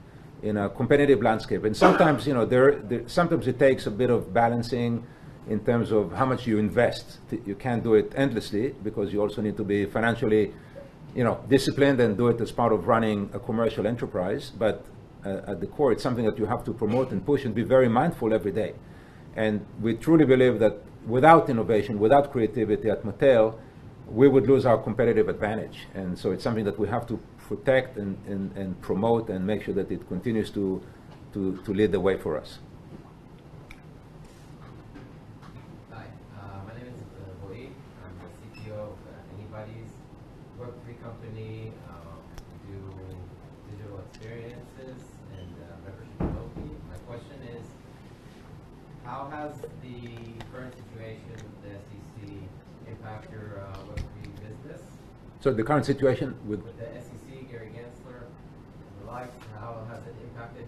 in 0.42 0.58
a 0.58 0.70
competitive 0.70 1.22
landscape. 1.22 1.64
And 1.64 1.76
sometimes, 1.76 2.26
you 2.26 2.34
know, 2.34 2.46
there, 2.46 2.76
there, 2.76 3.08
sometimes 3.08 3.48
it 3.48 3.60
takes 3.60 3.86
a 3.86 3.92
bit 3.92 4.10
of 4.10 4.34
balancing 4.34 5.06
in 5.48 5.60
terms 5.60 5.92
of 5.92 6.12
how 6.14 6.26
much 6.26 6.48
you 6.48 6.58
invest. 6.58 7.20
You 7.46 7.56
can't 7.56 7.84
do 7.84 7.94
it 7.96 8.12
endlessly 8.16 8.76
because 8.84 9.14
you 9.14 9.22
also 9.22 9.42
need 9.42 9.58
to 9.58 9.64
be 9.64 9.86
financially, 9.86 10.54
you 11.16 11.24
know, 11.24 11.44
disciplined 11.48 12.00
and 12.00 12.18
do 12.18 12.28
it 12.30 12.42
as 12.42 12.52
part 12.52 12.74
of 12.74 12.88
running 12.88 13.30
a 13.34 13.40
commercial 13.40 13.86
enterprise. 13.86 14.52
But 14.58 14.86
uh, 15.26 15.42
at 15.48 15.60
the 15.60 15.68
core, 15.68 15.92
it's 15.92 16.04
something 16.04 16.26
that 16.26 16.38
you 16.38 16.46
have 16.46 16.64
to 16.66 16.74
promote 16.74 17.12
and 17.12 17.24
push 17.26 17.46
and 17.46 17.54
be 17.54 17.64
very 17.64 17.90
mindful 17.90 18.34
every 18.34 18.52
day. 18.52 18.74
And 19.36 19.66
we 19.80 19.94
truly 19.96 20.26
believe 20.26 20.60
that 20.60 20.78
without 21.06 21.50
innovation, 21.50 22.00
without 22.00 22.32
creativity 22.32 22.90
at 22.90 23.04
Mattel, 23.04 23.56
we 24.08 24.28
would 24.28 24.48
lose 24.48 24.66
our 24.66 24.78
competitive 24.78 25.30
advantage. 25.30 25.88
And 25.94 26.18
so 26.18 26.32
it's 26.32 26.44
something 26.44 26.66
that 26.66 26.78
we 26.78 26.88
have 26.88 27.08
to 27.08 27.20
protect 27.52 27.98
and, 27.98 28.18
and, 28.28 28.56
and 28.56 28.82
promote 28.82 29.30
and 29.30 29.46
make 29.46 29.62
sure 29.62 29.74
that 29.74 29.92
it 29.92 30.08
continues 30.08 30.50
to, 30.52 30.82
to, 31.34 31.58
to 31.66 31.74
lead 31.74 31.92
the 31.92 32.00
way 32.00 32.16
for 32.18 32.40
us. 32.40 32.60
Hi, 35.92 36.06
uh, 36.40 36.64
my 36.66 36.74
name 36.80 36.88
is 36.96 37.02
uh, 37.20 37.46
Roy. 37.46 37.68
I'm 38.04 38.16
the 38.24 38.32
CTO 38.40 38.72
of 38.72 38.98
uh, 39.04 39.36
Anybody's 39.36 39.92
Web3 40.62 41.04
company. 41.04 41.74
Uh, 41.90 42.16
we 42.48 42.72
do 42.72 42.80
digital 43.70 44.00
experiences 44.08 45.00
and 45.36 45.50
membership 45.84 46.20
loyalty. 46.22 46.72
My 46.90 47.00
question 47.06 47.40
is, 47.58 47.66
how 49.04 49.28
has 49.30 49.60
the 49.84 50.00
current 50.54 50.74
situation 50.74 51.36
with 51.36 51.64
the 51.68 51.76
SEC 51.84 52.32
impact 52.88 53.30
your 53.30 53.60
uh, 53.60 53.76
Web3 53.92 54.40
business? 54.40 54.82
So 55.42 55.52
the 55.52 55.64
current 55.64 55.88
situation 55.88 56.36
with 56.46 56.62
With 56.62 56.78
the 56.78 56.86
SEC, 56.86 57.50
Gary 57.50 57.74
Gensler, 57.74 58.30
and 58.30 59.02
the 59.02 59.12
likes, 59.12 59.34
how 59.60 59.88
has 59.90 60.02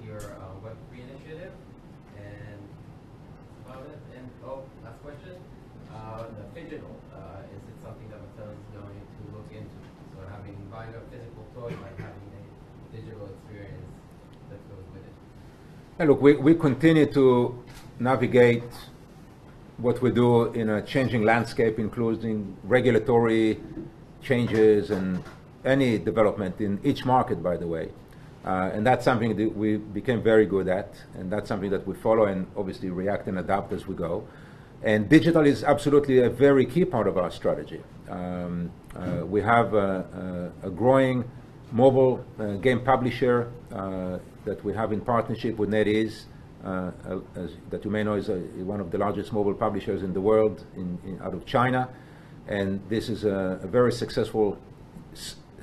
your 0.02 0.18
uh, 0.18 0.64
Web3 0.64 1.04
initiative? 1.10 1.52
And 2.18 2.60
about 3.66 3.86
it. 3.86 4.00
And 4.16 4.30
oh, 4.46 4.64
last 4.84 5.02
question. 5.04 5.36
Uh, 5.94 6.26
the 6.38 6.62
digital, 6.62 6.96
uh, 7.14 7.46
is 7.54 7.62
it 7.70 7.78
something 7.84 8.10
that 8.10 8.20
Mattel 8.24 8.50
is 8.50 8.66
going 8.74 8.98
to 8.98 9.24
look 9.36 9.50
into? 9.52 9.78
So 10.16 10.26
having 10.30 10.58
buying 10.72 10.90
a 10.96 11.04
physical 11.12 11.46
toy, 11.54 11.76
like 11.82 11.98
having 11.98 12.30
a 12.34 12.96
digital 12.96 13.28
experience 13.28 13.94
that 14.50 14.60
goes 14.70 14.86
with 14.94 15.04
it. 15.04 15.14
Hey, 15.98 16.08
look, 16.08 16.22
we, 16.22 16.34
we 16.36 16.56
continue 16.56 17.06
to 17.14 17.64
navigate 18.00 18.64
what 19.78 20.02
we 20.02 20.12
do 20.12 20.46
in 20.54 20.70
a 20.70 20.82
changing 20.82 21.24
landscape, 21.24 21.78
including 21.80 22.56
regulatory 22.64 23.60
changes 24.22 24.92
and 24.92 25.24
any 25.66 25.98
development 25.98 26.60
in 26.62 26.80
each 26.84 27.06
market, 27.06 27.42
by 27.44 27.58
the 27.58 27.68
way. 27.68 27.90
Uh, 28.46 28.72
and 28.74 28.86
that's 28.86 29.06
something 29.06 29.36
that 29.38 29.56
we 29.56 29.78
became 29.78 30.22
very 30.22 30.46
good 30.46 30.68
at, 30.68 30.96
and 31.16 31.32
that's 31.32 31.48
something 31.48 31.70
that 31.70 31.88
we 31.88 31.96
follow 31.96 32.26
and 32.26 32.46
obviously 32.58 32.90
react 32.90 33.28
and 33.28 33.40
adapt 33.40 33.72
as 33.72 33.88
we 33.88 33.96
go. 33.96 34.28
And 34.84 35.08
digital 35.08 35.46
is 35.46 35.64
absolutely 35.64 36.20
a 36.20 36.30
very 36.30 36.66
key 36.66 36.84
part 36.84 37.08
of 37.08 37.18
our 37.18 37.32
strategy. 37.32 37.82
Um, 38.10 38.70
uh, 38.96 39.26
we 39.26 39.42
have 39.42 39.74
a, 39.74 40.52
a, 40.64 40.68
a 40.68 40.70
growing 40.70 41.24
mobile 41.72 42.24
uh, 42.38 42.56
game 42.56 42.82
publisher 42.82 43.52
uh, 43.72 44.20
that 44.46 44.64
we 44.64 44.74
have 44.74 44.92
in 44.92 45.00
partnership 45.00 45.58
with 45.58 45.70
NetEase, 45.70 46.26
uh, 46.66 46.92
as, 47.36 47.52
that 47.70 47.84
you 47.86 47.92
may 47.92 48.04
know 48.04 48.16
is 48.16 48.30
a, 48.30 48.38
one 48.64 48.80
of 48.80 48.92
the 48.92 48.98
largest 48.98 49.34
mobile 49.34 49.54
publishers 49.54 50.04
in 50.04 50.14
the 50.14 50.22
world 50.22 50.66
in, 50.76 51.00
in, 51.06 51.22
out 51.22 51.34
of 51.34 51.46
China. 51.46 51.90
And 52.48 52.82
this 52.90 53.10
is 53.10 53.24
a, 53.24 53.60
very 53.64 53.92
successful 53.92 54.58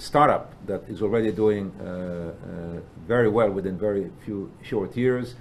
startup 0.00 0.54
that 0.66 0.82
is 0.88 1.02
already 1.02 1.30
doing 1.30 1.72
uh, 1.80 1.84
uh, 1.84 2.80
very 3.06 3.28
well 3.28 3.50
within 3.50 3.78
very 3.78 4.10
few 4.24 4.50
short 4.62 4.96
years. 4.96 5.34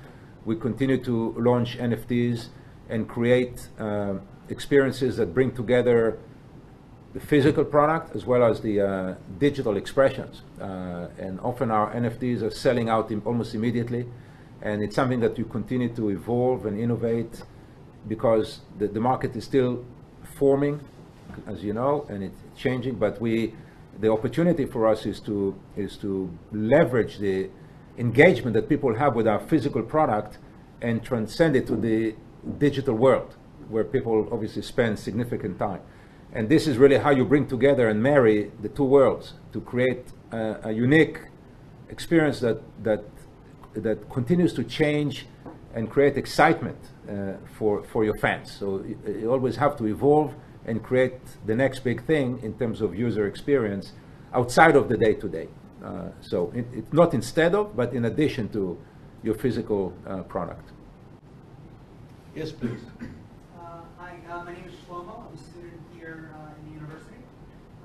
We 0.45 0.55
continue 0.55 0.97
to 1.03 1.33
launch 1.37 1.77
NFTs 1.77 2.47
and 2.89 3.07
create 3.07 3.69
uh, 3.79 4.15
experiences 4.49 5.17
that 5.17 5.33
bring 5.33 5.51
together 5.55 6.19
the 7.13 7.19
physical 7.19 7.63
product 7.63 8.15
as 8.15 8.25
well 8.25 8.43
as 8.43 8.61
the 8.61 8.81
uh, 8.81 9.15
digital 9.39 9.77
expressions. 9.77 10.41
Uh, 10.59 11.07
and 11.17 11.39
often 11.39 11.71
our 11.71 11.93
NFTs 11.93 12.41
are 12.41 12.51
selling 12.51 12.89
out 12.89 13.11
im- 13.11 13.21
almost 13.25 13.55
immediately. 13.55 14.05
And 14.61 14.83
it's 14.83 14.95
something 14.95 15.21
that 15.21 15.37
you 15.37 15.45
continue 15.45 15.89
to 15.95 16.09
evolve 16.09 16.65
and 16.65 16.79
innovate 16.79 17.43
because 18.07 18.59
the, 18.77 18.87
the 18.87 18.99
market 18.99 19.35
is 19.35 19.45
still 19.45 19.85
forming, 20.35 20.81
as 21.47 21.63
you 21.63 21.73
know, 21.73 22.05
and 22.09 22.23
it's 22.23 22.39
changing. 22.57 22.95
But 22.95 23.21
we, 23.21 23.53
the 23.99 24.11
opportunity 24.11 24.65
for 24.65 24.87
us 24.87 25.05
is 25.05 25.19
to 25.21 25.55
is 25.75 25.97
to 25.97 26.31
leverage 26.51 27.17
the 27.19 27.49
engagement 27.97 28.53
that 28.53 28.69
people 28.69 28.95
have 28.95 29.15
with 29.15 29.27
our 29.27 29.39
physical 29.39 29.83
product 29.83 30.37
and 30.81 31.03
transcend 31.03 31.55
it 31.55 31.67
to 31.67 31.75
the 31.75 32.15
digital 32.57 32.95
world, 32.95 33.35
where 33.67 33.83
people 33.83 34.27
obviously 34.31 34.61
spend 34.61 34.97
significant 34.97 35.59
time. 35.59 35.81
And 36.31 36.47
this 36.47 36.67
is 36.67 36.77
really 36.77 36.97
how 36.97 37.09
you 37.09 37.25
bring 37.25 37.47
together 37.47 37.89
and 37.89 38.01
marry 38.01 38.51
the 38.61 38.69
two 38.69 38.85
worlds 38.85 39.33
to 39.51 39.59
create 39.59 40.05
a, 40.31 40.69
a 40.69 40.71
unique 40.71 41.19
experience 41.89 42.39
that 42.39 42.61
that 42.83 43.03
that 43.73 44.09
continues 44.09 44.53
to 44.53 44.63
change 44.63 45.25
and 45.75 45.89
create 45.89 46.17
excitement 46.17 46.77
uh, 47.09 47.33
for 47.57 47.83
for 47.83 48.05
your 48.05 48.17
fans. 48.17 48.51
So 48.51 48.83
you, 48.83 48.97
you 49.21 49.31
always 49.31 49.57
have 49.57 49.75
to 49.77 49.87
evolve 49.87 50.33
and 50.69 50.83
create 50.83 51.19
the 51.45 51.55
next 51.55 51.79
big 51.79 51.99
thing 52.05 52.39
in 52.43 52.53
terms 52.53 52.79
of 52.81 52.89
user 53.07 53.25
experience 53.27 53.93
outside 54.33 54.75
of 54.75 54.87
the 54.91 54.97
day 55.05 55.13
to 55.15 55.27
day. 55.27 55.47
So 56.21 56.51
it, 56.55 56.65
it's 56.79 56.93
not 56.93 57.13
instead 57.13 57.55
of, 57.55 57.75
but 57.75 57.93
in 57.93 58.05
addition 58.05 58.49
to 58.49 58.77
your 59.23 59.35
physical 59.35 59.81
uh, 60.07 60.23
product. 60.33 60.67
Yes, 62.35 62.51
please. 62.51 62.83
Uh, 63.59 63.81
Hi, 63.97 64.13
uh, 64.29 64.43
my 64.43 64.53
name 64.53 64.67
is 64.67 64.75
Shlomo. 64.85 65.27
I'm 65.27 65.33
a 65.33 65.37
student 65.37 65.81
here 65.97 66.31
uh, 66.35 66.55
in 66.57 66.61
the 66.67 66.73
university. 66.79 67.21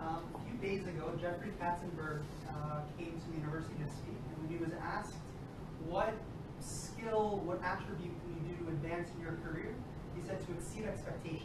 Um, 0.01 0.22
A 0.37 0.41
few 0.47 0.57
days 0.68 0.82
ago, 0.87 1.05
Jeffrey 1.20 1.53
Katzenberg 1.61 2.20
uh, 2.51 2.80
came 2.99 3.14
to 3.18 3.26
the 3.30 3.37
university 3.41 3.74
to 3.82 3.89
speak, 3.91 4.18
and 4.28 4.35
when 4.43 4.49
he 4.55 4.59
was 4.62 4.72
asked 4.82 5.16
what 5.89 6.14
skill, 6.61 7.43
what 7.45 7.59
attribute 7.62 8.14
can 8.22 8.30
you 8.37 8.43
do 8.53 8.64
to 8.64 8.70
advance 8.76 9.09
in 9.16 9.18
your 9.22 9.37
career, 9.45 9.74
he 10.14 10.20
said 10.26 10.39
to 10.47 10.53
exceed 10.53 10.85
expectations 10.87 11.43
in 11.43 11.43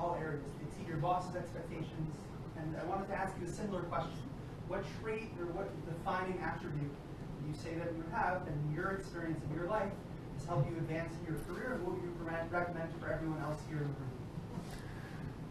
all 0.00 0.16
areas, 0.20 0.42
exceed 0.64 0.88
your 0.88 0.96
boss's 0.96 1.36
expectations. 1.36 2.16
And 2.56 2.74
I 2.80 2.84
wanted 2.84 3.08
to 3.08 3.14
ask 3.14 3.32
you 3.40 3.46
a 3.46 3.50
similar 3.50 3.82
question. 3.82 4.24
What 4.68 4.84
trait 5.02 5.30
or 5.38 5.46
what 5.52 5.68
defining 5.84 6.40
attribute 6.40 6.92
you 7.46 7.54
say 7.54 7.74
that 7.74 7.92
you 7.96 8.04
have 8.12 8.46
and 8.46 8.74
your 8.74 8.92
experience 8.92 9.40
in 9.48 9.56
your 9.56 9.68
life 9.68 9.90
has 10.36 10.46
helped 10.46 10.70
you 10.70 10.76
advance 10.76 11.12
in 11.20 11.34
your 11.34 11.42
career, 11.44 11.74
and 11.74 11.84
what 11.84 11.94
would 11.94 12.02
you 12.02 12.12
recommend 12.50 12.88
for 13.00 13.12
everyone 13.12 13.40
else 13.42 13.58
here 13.68 13.78
in 13.78 13.88
the 13.88 13.98
room? 14.00 14.10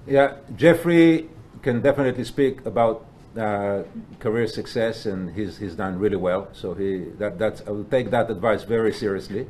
Yeah, 0.07 0.35
Jeffrey 0.55 1.29
can 1.61 1.81
definitely 1.81 2.23
speak 2.23 2.65
about 2.65 3.05
uh, 3.37 3.83
career 4.19 4.47
success, 4.47 5.05
and 5.05 5.35
he's 5.35 5.57
he's 5.57 5.75
done 5.75 5.99
really 5.99 6.15
well. 6.15 6.47
So 6.53 6.73
he 6.73 7.05
that 7.19 7.37
that's 7.37 7.61
I 7.67 7.71
will 7.71 7.83
take 7.83 8.11
that 8.11 8.29
advice 8.31 8.63
very 8.63 8.93
seriously, 8.93 9.47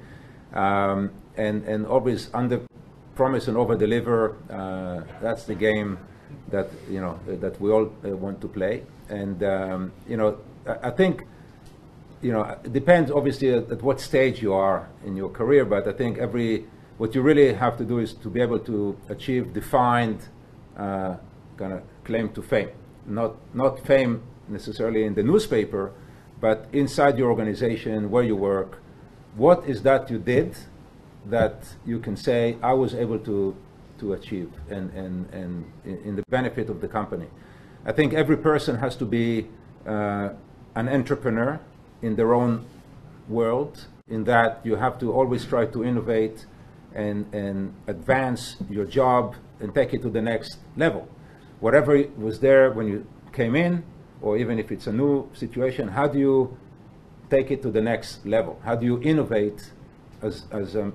um, 0.53 1.11
and 1.37 1.63
and 1.65 1.85
always 1.85 2.29
under 2.33 2.61
promise 3.21 3.47
and 3.49 3.57
over 3.57 3.75
deliver. 3.75 4.19
Uh, 4.49 5.03
that's 5.21 5.43
the 5.51 5.55
game 5.65 5.91
that 6.53 6.67
you 6.89 7.01
know 7.03 7.19
that 7.43 7.59
we 7.61 7.67
all 7.75 7.87
uh, 8.05 8.15
want 8.25 8.39
to 8.41 8.47
play, 8.47 8.75
and 9.09 9.37
um, 9.43 9.91
you 10.07 10.17
know 10.17 10.29
I, 10.65 10.89
I 10.89 10.91
think 10.99 11.25
you 12.21 12.31
know, 12.33 12.43
it 12.63 12.73
depends 12.73 13.11
obviously 13.11 13.49
at, 13.53 13.71
at, 13.71 13.81
what 13.81 13.99
stage 14.01 14.41
you 14.41 14.53
are 14.53 14.89
in 15.05 15.15
your 15.15 15.29
career, 15.29 15.63
but 15.65 15.87
I 15.87 15.93
think 15.93 16.17
every, 16.17 16.65
what 16.97 17.15
you 17.15 17.21
really 17.21 17.53
have 17.53 17.77
to 17.77 17.85
do 17.85 17.99
is 17.99 18.13
to 18.13 18.29
be 18.29 18.41
able 18.41 18.59
to 18.59 18.97
achieve 19.07 19.53
defined 19.53 20.19
uh, 20.77 21.15
kind 21.57 21.73
of 21.73 21.81
claim 22.03 22.29
to 22.33 22.41
fame. 22.41 22.71
Not, 23.05 23.35
not 23.53 23.85
fame 23.85 24.21
necessarily 24.47 25.05
in 25.05 25.13
the 25.13 25.23
newspaper, 25.23 25.93
but 26.41 26.67
inside 26.73 27.17
your 27.17 27.29
organization, 27.29 28.11
where 28.11 28.23
you 28.23 28.35
work. 28.35 28.81
What 29.35 29.65
is 29.65 29.81
that 29.83 30.09
you 30.11 30.19
did 30.19 30.57
that 31.29 31.63
you 31.85 31.99
can 31.99 32.15
say, 32.15 32.57
I 32.61 32.73
was 32.73 32.93
able 32.93 33.19
to, 33.19 33.55
to 33.99 34.13
achieve 34.13 34.51
and, 34.69 34.91
and, 34.91 35.29
and 35.33 35.65
in 35.85 36.15
the 36.15 36.23
benefit 36.29 36.69
of 36.69 36.81
the 36.81 36.87
company? 36.87 37.27
I 37.85 37.91
think 37.91 38.13
every 38.13 38.37
person 38.37 38.77
has 38.77 38.95
to 38.97 39.05
be 39.05 39.47
uh, 39.85 40.29
an 40.75 40.89
entrepreneur 40.89 41.59
in 42.01 42.15
their 42.15 42.33
own 42.33 42.65
world, 43.27 43.87
in 44.07 44.23
that 44.25 44.59
you 44.63 44.75
have 44.75 44.99
to 44.99 45.11
always 45.11 45.45
try 45.45 45.65
to 45.65 45.83
innovate 45.83 46.45
and, 46.93 47.33
and 47.33 47.73
advance 47.87 48.57
your 48.69 48.85
job 48.85 49.35
and 49.59 49.73
take 49.73 49.93
it 49.93 50.01
to 50.01 50.09
the 50.09 50.21
next 50.21 50.57
level. 50.75 51.07
Whatever 51.59 52.03
was 52.17 52.39
there 52.39 52.71
when 52.71 52.87
you 52.87 53.05
came 53.33 53.55
in, 53.55 53.83
or 54.21 54.37
even 54.37 54.59
if 54.59 54.71
it's 54.71 54.87
a 54.87 54.91
new 54.93 55.29
situation, 55.33 55.89
how 55.89 56.07
do 56.07 56.19
you 56.19 56.57
take 57.29 57.51
it 57.51 57.61
to 57.61 57.69
the 57.69 57.81
next 57.81 58.25
level? 58.25 58.59
How 58.63 58.75
do 58.75 58.85
you 58.85 59.01
innovate 59.01 59.71
as, 60.21 60.45
as 60.51 60.75
a 60.75 60.91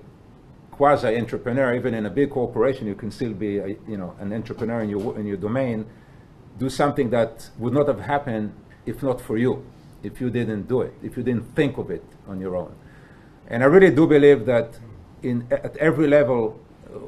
quasi-entrepreneur, 0.76 1.74
even 1.74 1.94
in 1.94 2.06
a 2.06 2.10
big 2.10 2.30
corporation, 2.30 2.86
you 2.86 2.96
can 2.96 3.10
still 3.10 3.32
be, 3.32 3.58
a, 3.58 3.68
you 3.88 3.96
know, 3.96 4.14
an 4.18 4.32
entrepreneur 4.32 4.80
in 4.80 4.90
your 4.90 5.18
in 5.18 5.26
your 5.26 5.36
domain. 5.36 5.86
Do 6.58 6.68
something 6.68 7.10
that 7.10 7.50
would 7.58 7.72
not 7.72 7.86
have 7.88 8.00
happened 8.00 8.52
if 8.86 9.02
not 9.02 9.20
for 9.20 9.36
you, 9.36 9.64
if 10.02 10.20
you 10.20 10.30
didn't 10.30 10.68
do 10.68 10.82
it, 10.82 10.94
if 11.02 11.16
you 11.16 11.22
didn't 11.22 11.54
think 11.54 11.78
of 11.78 11.90
it 11.90 12.04
on 12.26 12.40
your 12.40 12.56
own. 12.56 12.74
And 13.48 13.62
I 13.62 13.66
really 13.66 13.94
do 13.94 14.06
believe 14.06 14.46
that 14.46 14.78
in 15.22 15.46
at 15.50 15.76
every 15.76 16.08
level 16.08 16.60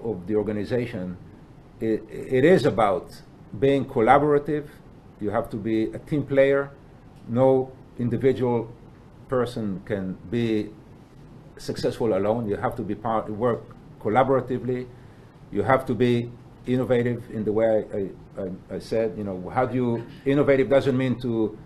of 0.04 0.26
the 0.26 0.36
organization, 0.36 1.16
it, 1.80 2.02
it 2.10 2.44
is 2.44 2.66
about 2.66 3.22
being 3.58 3.84
collaborative. 3.84 4.66
You 5.20 5.30
have 5.30 5.48
to 5.50 5.56
be 5.56 5.84
a 5.98 5.98
team 5.98 6.24
player. 6.24 6.70
No 7.28 7.72
individual 7.98 8.70
person 9.28 9.82
can 9.84 10.16
be 10.30 10.70
successful 11.58 12.16
alone. 12.16 12.48
You 12.48 12.56
have 12.56 12.74
to 12.76 12.82
be 12.82 12.94
part, 12.94 13.28
work 13.30 13.62
collaboratively. 14.00 14.86
You 15.52 15.62
have 15.62 15.86
to 15.86 15.94
be 15.94 16.30
innovative 16.66 17.22
in 17.30 17.44
the 17.44 17.52
way 17.52 17.84
I, 17.94 18.42
I, 18.42 18.76
I 18.76 18.78
said. 18.78 19.16
You 19.16 19.24
know, 19.24 19.50
how 19.50 19.66
do 19.66 19.74
you 19.74 20.06
innovative 20.24 20.68
doesn't 20.68 20.96
mean 20.96 21.20
to 21.20 21.56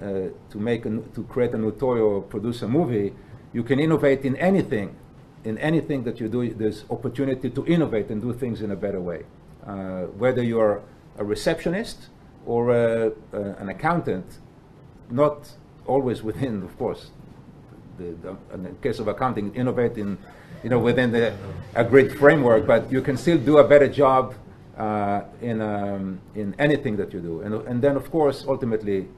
uh, 0.00 0.28
to 0.50 0.58
make 0.58 0.86
a, 0.86 0.90
to 1.14 1.24
create 1.24 1.52
a 1.54 1.58
new 1.58 1.72
toy 1.72 1.98
or 1.98 2.22
produce 2.22 2.62
a 2.62 2.68
movie. 2.68 3.12
You 3.52 3.64
can 3.64 3.80
innovate 3.80 4.24
in 4.24 4.36
anything, 4.36 4.94
in 5.42 5.58
anything 5.58 6.04
that 6.04 6.20
you 6.20 6.28
do. 6.28 6.54
There's 6.54 6.84
opportunity 6.88 7.50
to 7.50 7.66
innovate 7.66 8.08
and 8.10 8.22
do 8.22 8.32
things 8.32 8.62
in 8.62 8.70
a 8.70 8.76
better 8.76 9.00
way. 9.00 9.24
Uh, 9.66 10.02
whether 10.16 10.40
you're 10.42 10.82
a 11.18 11.24
receptionist 11.24 12.10
or 12.46 12.70
a, 12.70 13.12
a, 13.32 13.40
an 13.58 13.68
accountant, 13.68 14.38
not 15.10 15.50
always 15.84 16.22
within, 16.22 16.62
of 16.62 16.78
course, 16.78 17.10
the, 17.98 18.14
the, 18.22 18.54
in 18.54 18.62
the 18.62 18.70
case 18.82 18.98
of 18.98 19.08
accounting, 19.08 19.54
innovate 19.54 19.98
in, 19.98 20.16
you 20.62 20.70
know, 20.70 20.78
within 20.78 21.12
the 21.12 21.34
agreed 21.74 22.16
framework, 22.18 22.66
but 22.66 22.90
you 22.90 23.02
can 23.02 23.16
still 23.16 23.38
do 23.38 23.58
a 23.58 23.66
better 23.66 23.88
job 23.88 24.34
uh, 24.76 25.22
in, 25.42 25.60
um, 25.60 26.20
in 26.34 26.54
anything 26.58 26.96
that 26.96 27.12
you 27.12 27.20
do. 27.20 27.42
And, 27.42 27.54
and 27.66 27.82
then, 27.82 27.96
of 27.96 28.10
course, 28.10 28.44
ultimately, 28.46 29.08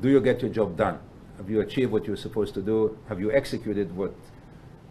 do 0.00 0.08
you 0.08 0.20
get 0.20 0.42
your 0.42 0.50
job 0.50 0.76
done? 0.76 0.98
Have 1.38 1.48
you 1.50 1.60
achieved 1.60 1.90
what 1.90 2.06
you're 2.06 2.16
supposed 2.16 2.54
to 2.54 2.62
do? 2.62 2.98
Have 3.08 3.18
you 3.18 3.32
executed 3.32 3.94
what 3.96 4.14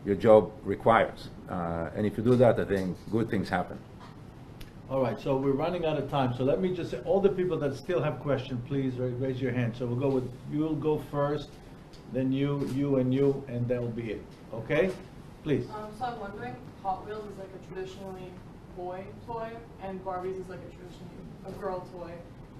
your 0.05 0.15
job 0.15 0.51
requires? 0.63 1.29
Uh, 1.47 1.89
and 1.95 2.05
if 2.05 2.17
you 2.17 2.23
do 2.23 2.35
that, 2.35 2.59
I 2.59 2.65
think 2.65 2.97
good 3.11 3.29
things 3.29 3.49
happen. 3.49 3.77
All 4.89 5.03
right, 5.03 5.19
so 5.19 5.37
we're 5.37 5.51
running 5.51 5.85
out 5.85 5.99
of 5.99 6.09
time, 6.09 6.33
so 6.35 6.43
let 6.43 6.59
me 6.59 6.75
just 6.75 6.89
say, 6.89 6.99
all 7.05 7.21
the 7.21 7.29
people 7.29 7.59
that 7.59 7.75
still 7.75 8.01
have 8.01 8.19
questions, 8.21 8.59
please 8.67 8.95
raise 8.97 9.39
your 9.39 9.51
hand. 9.51 9.75
So 9.77 9.85
we'll 9.85 9.99
go 9.99 10.09
with, 10.09 10.27
you'll 10.51 10.73
go 10.73 10.97
first, 11.11 11.49
then 12.13 12.31
you, 12.31 12.69
you, 12.73 12.97
and 12.97 13.13
you, 13.13 13.43
and 13.47 13.67
that'll 13.67 13.87
be 13.87 14.11
it, 14.11 14.23
okay? 14.53 14.91
Please. 15.43 15.67
Um, 15.69 15.91
so 15.97 16.05
I'm 16.05 16.19
wondering, 16.19 16.55
Hot 16.83 17.05
Wheels 17.05 17.25
is 17.31 17.37
like 17.37 17.49
a 17.53 17.73
traditionally 17.73 18.31
boy 18.75 19.03
toy, 19.25 19.51
and 19.81 20.03
Barbies 20.03 20.39
is 20.39 20.49
like 20.49 20.59
a 20.59 20.75
traditionally 20.75 21.09
a 21.47 21.51
girl 21.51 21.87
toy. 21.93 22.13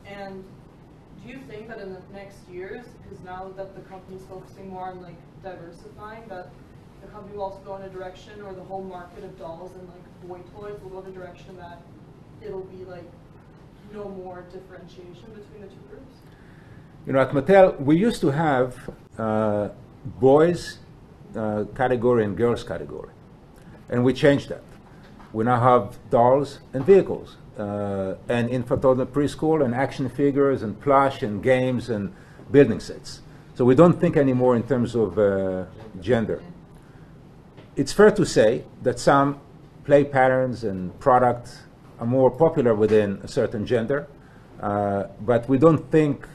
And 0.06 0.44
do 1.24 1.30
you 1.30 1.40
think 1.50 1.68
that 1.68 1.80
in 1.80 1.94
the 1.94 2.02
next 2.14 2.38
years, 2.50 2.86
because 3.04 3.24
now 3.24 3.52
that 3.58 3.76
the 3.76 3.82
company's 3.82 4.24
focusing 4.30 4.70
more 4.70 4.90
on 4.90 5.02
like 5.02 5.18
diversifying, 5.44 6.28
that 6.30 6.50
the 7.02 7.08
company 7.08 7.36
will 7.36 7.46
also 7.46 7.60
go 7.60 7.76
in 7.78 7.84
a 7.84 7.90
direction, 7.90 8.42
or 8.42 8.54
the 8.54 8.64
whole 8.64 8.84
market 8.84 9.24
of 9.24 9.38
dolls 9.38 9.72
and 9.74 9.88
like 9.90 10.28
boy 10.28 10.40
toys 10.58 10.80
will 10.82 10.90
go 10.90 11.00
in 11.00 11.08
a 11.08 11.16
direction 11.16 11.58
that 11.58 11.82
it'll 12.42 12.64
be 12.64 12.86
like 12.86 13.10
no 13.94 14.08
more 14.10 14.46
differentiation 14.52 15.26
between 15.34 15.62
the 15.62 15.68
two 15.68 15.82
groups? 15.90 16.16
You 17.10 17.14
know, 17.14 17.22
at 17.22 17.32
Mattel, 17.32 17.82
we 17.82 17.98
used 17.98 18.22
to 18.22 18.28
have 18.30 18.88
uh, 19.18 19.70
boys 20.20 20.78
uh, 21.36 21.64
category 21.74 22.24
and 22.24 22.38
girls 22.38 22.64
category, 22.64 23.10
and 23.90 24.04
we 24.04 24.14
changed 24.14 24.50
that. 24.50 24.62
We 25.34 25.44
now 25.44 25.60
have 25.60 25.98
dolls 26.12 26.60
and 26.72 26.86
vehicles, 26.86 27.38
uh, 27.58 28.14
and 28.30 28.48
infant 28.52 28.84
toddler 28.84 29.08
preschool, 29.08 29.66
and 29.66 29.74
action 29.74 30.08
figures, 30.08 30.62
and 30.62 30.80
plush, 30.80 31.24
and 31.24 31.42
games, 31.42 31.90
and 31.90 32.14
building 32.52 32.80
sets. 32.80 33.22
So 33.56 33.66
we 33.66 33.74
don't 33.74 34.00
think 34.00 34.16
anymore 34.16 34.56
in 34.56 34.62
terms 34.62 34.94
of 34.94 35.18
uh, 35.18 35.66
gender. 36.00 36.44
It's 37.76 37.92
fair 37.92 38.12
to 38.12 38.24
say 38.24 38.66
that 38.84 39.00
some 39.00 39.40
play 39.84 40.04
patterns 40.04 40.64
and 40.64 41.00
products 41.00 41.62
are 42.00 42.06
more 42.06 42.30
popular 42.30 42.76
within 42.76 43.20
a 43.24 43.28
certain 43.28 43.66
gender, 43.66 44.06
uh, 44.62 45.06
but 45.22 45.50
we 45.50 45.58
don't 45.58 45.90
think 45.90 46.28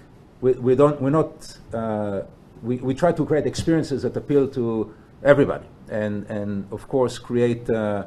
we, 0.45 0.53
we 0.53 0.75
don't 0.75 1.01
we're 1.01 1.17
not 1.23 1.59
uh, 1.73 2.21
we, 2.63 2.77
we 2.77 2.95
try 2.95 3.13
to 3.13 3.25
create 3.25 3.47
experiences 3.47 4.03
that 4.03 4.15
appeal 4.15 4.47
to 4.49 4.95
everybody 5.23 5.67
and 5.89 6.27
and 6.29 6.51
of 6.71 6.87
course 6.87 7.19
create 7.19 7.69
uh, 7.71 8.05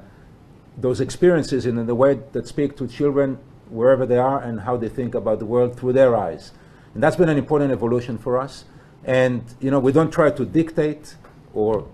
those 0.77 1.01
experiences 1.01 1.65
in 1.65 1.75
the 1.91 1.95
way 1.95 2.19
that 2.33 2.47
speak 2.47 2.77
to 2.77 2.87
children 2.87 3.39
wherever 3.69 4.05
they 4.05 4.19
are 4.19 4.39
and 4.47 4.61
how 4.67 4.77
they 4.77 4.87
think 4.87 5.15
about 5.15 5.39
the 5.39 5.45
world 5.45 5.75
through 5.77 5.93
their 5.93 6.15
eyes. 6.15 6.51
And 6.93 7.01
that's 7.03 7.15
been 7.15 7.27
an 7.27 7.37
important 7.37 7.71
evolution 7.71 8.17
for 8.19 8.37
us. 8.37 8.65
And 9.03 9.41
you 9.59 9.71
know 9.71 9.79
we 9.79 9.91
don't 9.91 10.11
try 10.11 10.29
to 10.29 10.45
dictate 10.45 11.15
or 11.55 11.87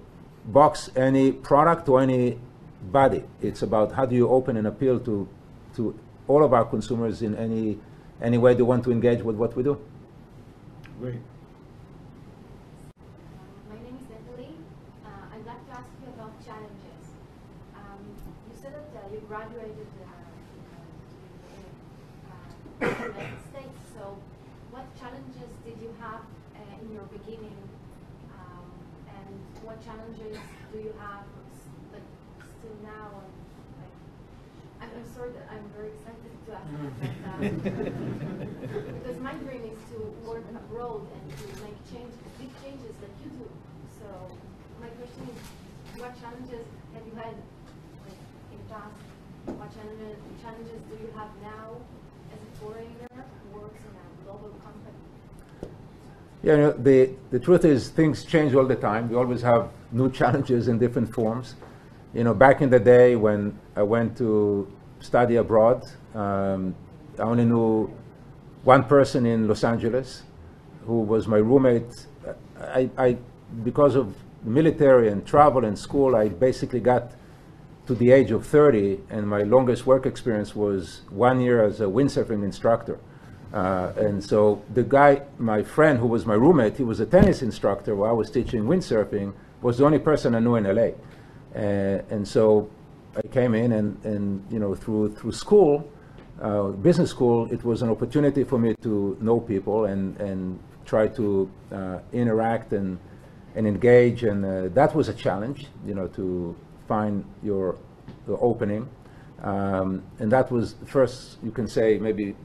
box 0.60 0.89
any 0.98 1.32
product 1.32 1.88
or 1.88 2.02
any 2.02 2.38
body. 3.00 3.24
It's 3.41 3.62
about 3.62 3.94
how 3.94 4.06
do 4.06 4.14
you 4.14 4.28
open 4.28 4.58
and 4.58 4.68
appeal 4.68 5.00
to 5.08 5.16
to 5.78 5.98
all 6.28 6.44
of 6.44 6.52
our 6.52 6.66
consumers 6.66 7.22
in 7.22 7.34
any 7.36 7.80
any 8.22 8.38
way 8.38 8.54
they 8.54 8.68
want 8.72 8.84
to 8.84 8.91
engage 8.91 9.22
with 9.24 9.38
what 9.38 9.56
we 9.56 9.64
do 9.64 9.80
Great. 11.04 11.20
My 13.68 13.76
name 13.76 13.97
is 13.99 14.08
Natalie. 14.08 14.64
Uh, 15.04 15.36
I'd 15.36 15.45
like 15.45 15.66
to 15.68 15.74
ask 15.76 15.91
you 16.01 16.08
about 16.16 16.32
challenges. 16.45 17.04
Um, 17.76 18.16
you 18.47 18.56
said 18.56 18.72
that 18.72 18.88
uh, 18.95 19.12
you 19.12 19.20
graduated 19.28 19.91
uh, 19.99 20.32
in 21.51 21.64
uh, 22.32 22.56
the 22.80 23.04
United 23.12 23.39
States. 23.51 23.80
So, 23.93 24.24
what 24.72 24.88
challenges 24.97 25.51
did 25.66 25.80
you 25.82 25.91
have 25.99 26.24
uh, 26.56 26.82
in 26.82 26.91
your 26.91 27.04
beginning, 27.12 27.68
um, 28.32 28.72
and 29.20 29.43
what 29.62 29.84
challenges 29.84 30.39
do 30.72 30.78
you 30.78 30.93
have 30.99 31.28
s- 31.51 31.76
like 31.91 32.08
still 32.60 32.80
now? 32.82 33.28
And, 33.28 33.36
like, 33.76 33.95
I'm, 34.80 34.89
I'm 35.04 35.08
sorry 35.12 35.32
that 35.36 35.47
I'm 35.51 35.68
very 35.76 35.91
excited 35.99 36.32
to 36.47 36.51
ask, 36.56 36.72
you, 36.72 36.91
but, 36.95 37.12
um, 37.28 37.43
because 39.04 39.20
my 39.20 39.34
dream 39.36 39.64
abroad 40.56 41.08
and 41.14 41.24
to 41.38 41.45
make 41.64 41.78
change, 41.91 42.14
big 42.39 42.51
changes 42.62 42.93
that 43.01 43.14
you 43.24 43.30
do. 43.32 43.47
So 43.99 44.08
my 44.82 44.88
question 44.99 45.28
is, 45.30 45.39
what 45.99 46.14
challenges 46.20 46.66
have 46.93 47.04
you 47.06 47.16
had 47.16 47.36
like, 48.06 48.20
in 48.51 48.60
past? 48.70 48.95
What 49.45 49.74
challenges, 49.74 50.18
challenges 50.41 50.80
do 50.89 50.95
you 50.95 51.10
have 51.16 51.30
now 51.41 51.78
as 52.32 52.39
a 52.39 52.60
foreigner 52.60 53.10
who 53.12 53.60
works 53.60 53.82
in 53.82 53.93
a 53.95 54.26
global 54.26 54.49
company? 54.64 54.97
Yeah, 56.43 56.54
you 56.56 56.62
know, 56.62 56.72
the, 56.72 57.12
the 57.32 57.39
truth 57.39 57.66
is 57.66 57.89
things 57.89 58.26
change 58.26 58.54
all 58.56 58.66
the 58.66 58.76
time. 58.76 59.10
We 59.10 59.16
always 59.16 59.41
have 59.41 59.70
new 59.91 60.12
challenges 60.20 60.68
in 60.68 60.80
different 60.80 61.14
forms. 61.14 61.56
You 62.14 62.24
know, 62.24 62.34
back 62.34 62.62
in 62.62 62.70
the 62.70 62.80
day 62.80 63.16
when 63.16 63.58
I 63.76 63.84
went 63.84 64.18
to 64.18 64.72
study 64.99 65.38
abroad, 65.38 65.84
um, 66.14 66.76
I 67.18 67.24
only 67.24 67.45
knew 67.45 67.91
one 68.64 68.84
person 68.86 69.26
in 69.26 69.47
Los 69.47 69.64
Angeles 69.64 70.24
who 70.86 71.01
was 71.01 71.27
my 71.27 71.38
roommate. 71.38 72.07
I, 72.59 72.89
I, 72.97 73.17
because 73.63 73.95
of 73.95 74.15
military 74.43 75.09
and 75.09 75.25
travel 75.25 75.65
and 75.65 75.77
school, 75.77 76.15
I 76.15 76.29
basically 76.29 76.79
got 76.79 77.11
to 77.88 77.95
the 77.95 78.11
age 78.11 78.31
of 78.31 78.45
30, 78.45 78.99
and 79.09 79.27
my 79.27 79.43
longest 79.43 79.86
work 79.86 80.05
experience 80.05 80.55
was 80.55 81.01
one 81.09 81.41
year 81.41 81.63
as 81.63 81.81
a 81.81 81.86
windsurfing 81.86 82.43
instructor. 82.43 82.97
Uh, 83.53 83.91
and 83.97 84.23
so 84.23 84.63
the 84.73 84.84
guy, 84.84 85.21
my 85.38 85.61
friend 85.61 85.99
who 85.99 86.07
was 86.07 86.25
my 86.25 86.34
roommate, 86.34 86.77
he 86.77 86.84
was 86.84 86.99
a 86.99 87.05
tennis 87.05 87.41
instructor 87.41 87.95
while 87.95 88.09
I 88.09 88.13
was 88.13 88.31
teaching 88.31 88.63
windsurfing, 88.63 89.34
was 89.61 89.77
the 89.77 89.86
only 89.86 89.99
person 89.99 90.34
I 90.34 90.39
knew 90.39 90.55
in 90.55 90.63
LA. 90.63 90.91
Uh, 91.55 92.01
and 92.09 92.27
so 92.27 92.69
I 93.15 93.21
came 93.27 93.53
in, 93.53 93.73
and, 93.73 94.03
and 94.05 94.45
you 94.49 94.59
know, 94.59 94.73
through, 94.73 95.15
through 95.15 95.34
school, 95.34 95.88
uh, 96.41 96.69
business 96.69 97.09
school, 97.09 97.51
it 97.51 97.63
was 97.63 97.81
an 97.81 97.89
opportunity 97.89 98.43
for 98.43 98.57
me 98.57 98.75
to 98.81 99.17
know 99.21 99.39
people 99.39 99.86
and, 99.86 100.19
and 100.19 100.59
try 100.86 101.07
to 101.07 101.49
uh, 101.71 101.99
interact 102.11 102.73
and, 102.73 102.99
and 103.55 103.67
engage. 103.67 104.23
And 104.23 104.45
uh, 104.45 104.67
that 104.73 104.95
was 104.95 105.09
a 105.09 105.13
challenge, 105.13 105.67
you 105.86 105.93
know, 105.93 106.07
to 106.09 106.55
find 106.88 107.25
your, 107.41 107.77
your 108.27 108.38
opening. 108.41 108.89
Um, 109.41 110.03
and 110.19 110.31
that 110.31 110.51
was 110.51 110.75
first, 110.86 111.38
you 111.43 111.51
can 111.51 111.67
say, 111.67 111.97
maybe, 111.97 112.36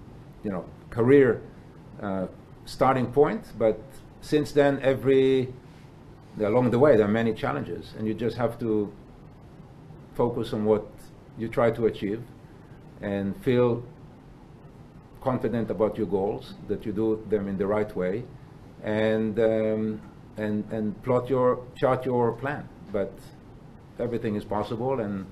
you 0.42 0.50
know, 0.50 0.64
career 0.90 1.40
uh, 2.02 2.26
starting 2.64 3.06
point. 3.12 3.44
But 3.58 3.80
since 4.20 4.52
then, 4.52 4.80
every 4.82 5.52
along 6.46 6.70
the 6.70 6.78
way, 6.78 6.96
there 6.96 7.06
are 7.06 7.10
many 7.10 7.32
challenges, 7.34 7.94
and 7.98 8.06
you 8.06 8.14
just 8.14 8.36
have 8.36 8.58
to 8.60 8.92
focus 10.14 10.52
on 10.52 10.64
what 10.64 10.86
you 11.36 11.48
try 11.48 11.70
to 11.70 11.86
achieve 11.86 12.22
and 13.00 13.36
feel 13.42 13.82
confident 15.20 15.70
about 15.70 15.96
your 15.98 16.06
goals, 16.06 16.54
that 16.68 16.84
you 16.86 16.92
do 16.92 17.24
them 17.28 17.48
in 17.48 17.56
the 17.58 17.66
right 17.66 17.94
way, 17.96 18.24
and 18.82 19.38
um, 19.38 20.00
and 20.36 20.64
and 20.70 21.02
plot 21.02 21.28
your 21.28 21.64
chart 21.76 22.04
your 22.06 22.32
plan. 22.32 22.68
But 22.92 23.12
everything 23.98 24.36
is 24.36 24.44
possible, 24.44 25.00
and 25.00 25.26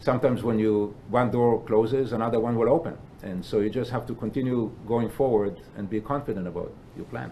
sometimes 0.00 0.42
when 0.42 0.58
you 0.58 0.94
one 1.08 1.30
door 1.30 1.62
closes, 1.64 2.12
another 2.12 2.40
one 2.40 2.56
will 2.56 2.68
open, 2.68 2.96
and 3.22 3.44
so 3.44 3.60
you 3.60 3.70
just 3.70 3.90
have 3.90 4.06
to 4.06 4.14
continue 4.14 4.70
going 4.86 5.08
forward 5.10 5.60
and 5.76 5.88
be 5.90 6.00
confident 6.00 6.46
about 6.46 6.72
your 6.96 7.06
plan. 7.06 7.30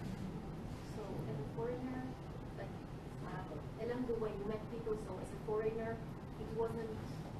So, 0.95 1.01
as 1.29 1.37
a 1.39 1.47
foreigner, 1.55 2.01
like, 2.57 2.67
uh, 3.27 3.85
along 3.85 4.05
the 4.07 4.13
way, 4.23 4.31
you 4.39 4.45
met 4.49 4.61
people, 4.71 4.97
so 5.07 5.13
as 5.21 5.29
a 5.29 5.39
foreigner, 5.45 5.95
it 6.41 6.47
wasn't 6.57 6.89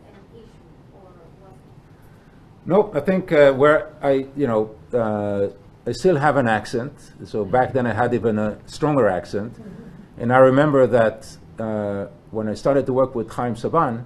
an 0.10 0.16
issue, 0.34 0.70
or 0.96 1.10
was 1.42 1.54
it? 1.54 1.74
No, 2.68 2.92
I 2.96 3.00
think 3.00 3.32
uh, 3.32 3.54
where 3.54 3.94
I, 4.02 4.26
you 4.36 4.48
know, 4.48 4.76
uh, 4.92 5.50
I 5.88 5.92
still 5.92 6.18
have 6.18 6.36
an 6.38 6.48
accent. 6.48 6.94
So 7.24 7.46
back 7.46 7.74
then 7.74 7.86
I 7.86 7.94
had 7.94 8.14
even 8.16 8.40
a 8.40 8.58
stronger 8.66 9.08
accent. 9.08 9.54
And 10.18 10.34
I 10.34 10.38
remember 10.38 10.88
that 10.88 11.38
uh, 11.60 12.08
when 12.32 12.50
I 12.50 12.56
started 12.56 12.88
to 12.88 12.94
work 12.94 13.14
with 13.14 13.30
Chaim 13.30 13.54
Saban, 13.54 14.04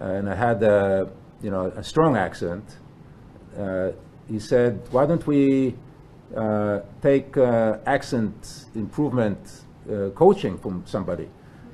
uh, 0.00 0.04
and 0.04 0.30
I 0.30 0.36
had, 0.36 0.62
a, 0.62 1.08
you 1.42 1.50
know, 1.50 1.72
a 1.76 1.82
strong 1.82 2.16
accent, 2.16 2.76
uh, 3.58 3.90
he 4.28 4.38
said, 4.38 4.86
why 4.92 5.04
don't 5.04 5.26
we 5.26 5.74
uh, 6.36 6.80
take 7.02 7.36
uh, 7.36 7.78
accent 7.84 8.66
improvement 8.76 9.64
uh, 9.90 10.10
coaching 10.10 10.56
from 10.56 10.84
somebody? 10.86 11.28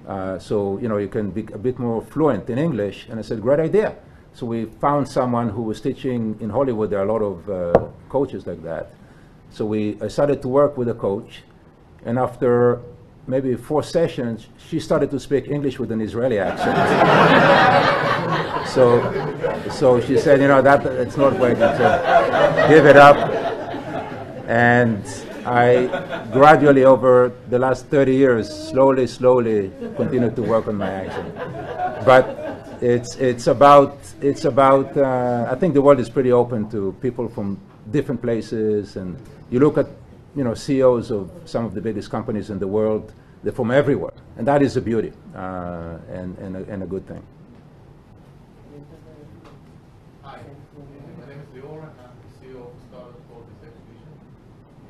Uh, 0.09 0.39
so, 0.39 0.79
you 0.79 0.89
know, 0.89 0.97
you 0.97 1.09
can 1.09 1.31
be 1.31 1.43
a 1.53 1.59
bit 1.59 1.79
more 1.79 2.01
fluent 2.01 2.49
in 2.49 2.57
English. 2.57 3.09
And 3.11 3.19
I 3.19 3.23
said, 3.23 3.43
great 3.43 3.61
idea. 3.61 3.97
So 4.35 4.47
we 4.47 4.65
found 4.65 5.09
someone 5.09 5.49
who 5.49 5.63
was 5.63 5.81
teaching 5.81 6.37
in 6.41 6.51
Hollywood. 6.51 6.91
There 6.91 6.99
are 6.99 7.05
a 7.05 7.13
lot 7.13 7.23
of 7.23 7.49
uh, 7.49 7.89
coaches 8.09 8.49
like 8.49 8.65
that. 8.65 8.93
So 9.51 9.65
we 9.65 9.97
I 10.03 10.09
started 10.09 10.43
to 10.43 10.49
work 10.49 10.77
with 10.77 10.89
a 10.89 10.95
coach. 10.95 11.45
And 12.05 12.19
after 12.19 12.83
maybe 13.29 13.55
four 13.55 13.85
sessions, 13.85 14.49
she 14.59 14.81
started 14.81 15.11
to 15.13 15.21
speak 15.21 15.47
English 15.47 15.79
with 15.79 15.93
an 15.93 16.01
Israeli 16.01 16.41
accent. 16.41 16.77
so, 18.75 19.01
so 19.71 20.01
she 20.01 20.19
said, 20.19 20.41
you 20.41 20.49
know, 20.49 20.61
that 20.61 20.85
it's 20.85 21.17
not 21.17 21.39
working. 21.39 21.61
So 21.61 22.67
give 22.69 22.87
it 22.87 22.97
up. 22.97 23.17
And 24.49 25.01
I 25.47 25.87
gradually, 26.33 26.85
over 26.85 27.33
the 27.51 27.59
last 27.61 27.87
30 27.87 28.13
years, 28.13 28.49
slowly, 28.69 29.07
slowly 29.07 29.71
continued 29.97 30.35
to 30.35 30.43
work 30.43 30.67
on 30.67 30.75
my 30.75 30.91
accent. 30.91 31.35
But 32.05 32.44
it's, 32.85 33.17
it's 33.17 33.47
about, 33.47 33.99
it's 34.21 34.45
about 34.45 34.97
uh, 34.97 35.49
I 35.51 35.55
think 35.55 35.73
the 35.73 35.81
world 35.81 36.01
is 36.01 36.11
pretty 36.11 36.33
open 36.33 36.69
to 36.71 36.95
people 37.01 37.29
from 37.29 37.59
different 37.91 38.21
places. 38.21 38.97
And 38.97 39.17
you 39.51 39.59
look 39.59 39.79
at, 39.79 39.87
you 40.37 40.45
know, 40.45 40.55
CEOs 40.55 41.11
of 41.11 41.31
some 41.47 41.65
of 41.65 41.75
the 41.75 41.81
biggest 41.81 42.11
companies 42.11 42.51
in 42.51 42.59
the 42.59 42.69
world, 42.69 43.13
they're 43.43 43.53
from 43.53 43.71
everywhere. 43.71 44.13
And 44.37 44.47
that 44.49 44.61
is 44.63 44.77
a 44.77 44.83
beauty 44.83 45.13
uh, 45.35 45.97
and, 46.11 46.37
and, 46.39 46.57
a, 46.57 46.65
and 46.73 46.83
a 46.83 46.87
good 46.87 47.07
thing. 47.07 47.23
Hi, 50.23 50.37
uh, 50.37 51.21
my 51.21 51.27
name 51.27 51.41
is 51.41 51.49
Lior, 51.57 51.85
and 51.85 51.93
I'm 52.05 52.17
the 52.21 52.33
CEO 52.37 52.69
of 52.69 52.73
Startup 52.89 53.21
for 53.29 53.41
this 53.49 53.69
exhibition. 53.69 54.13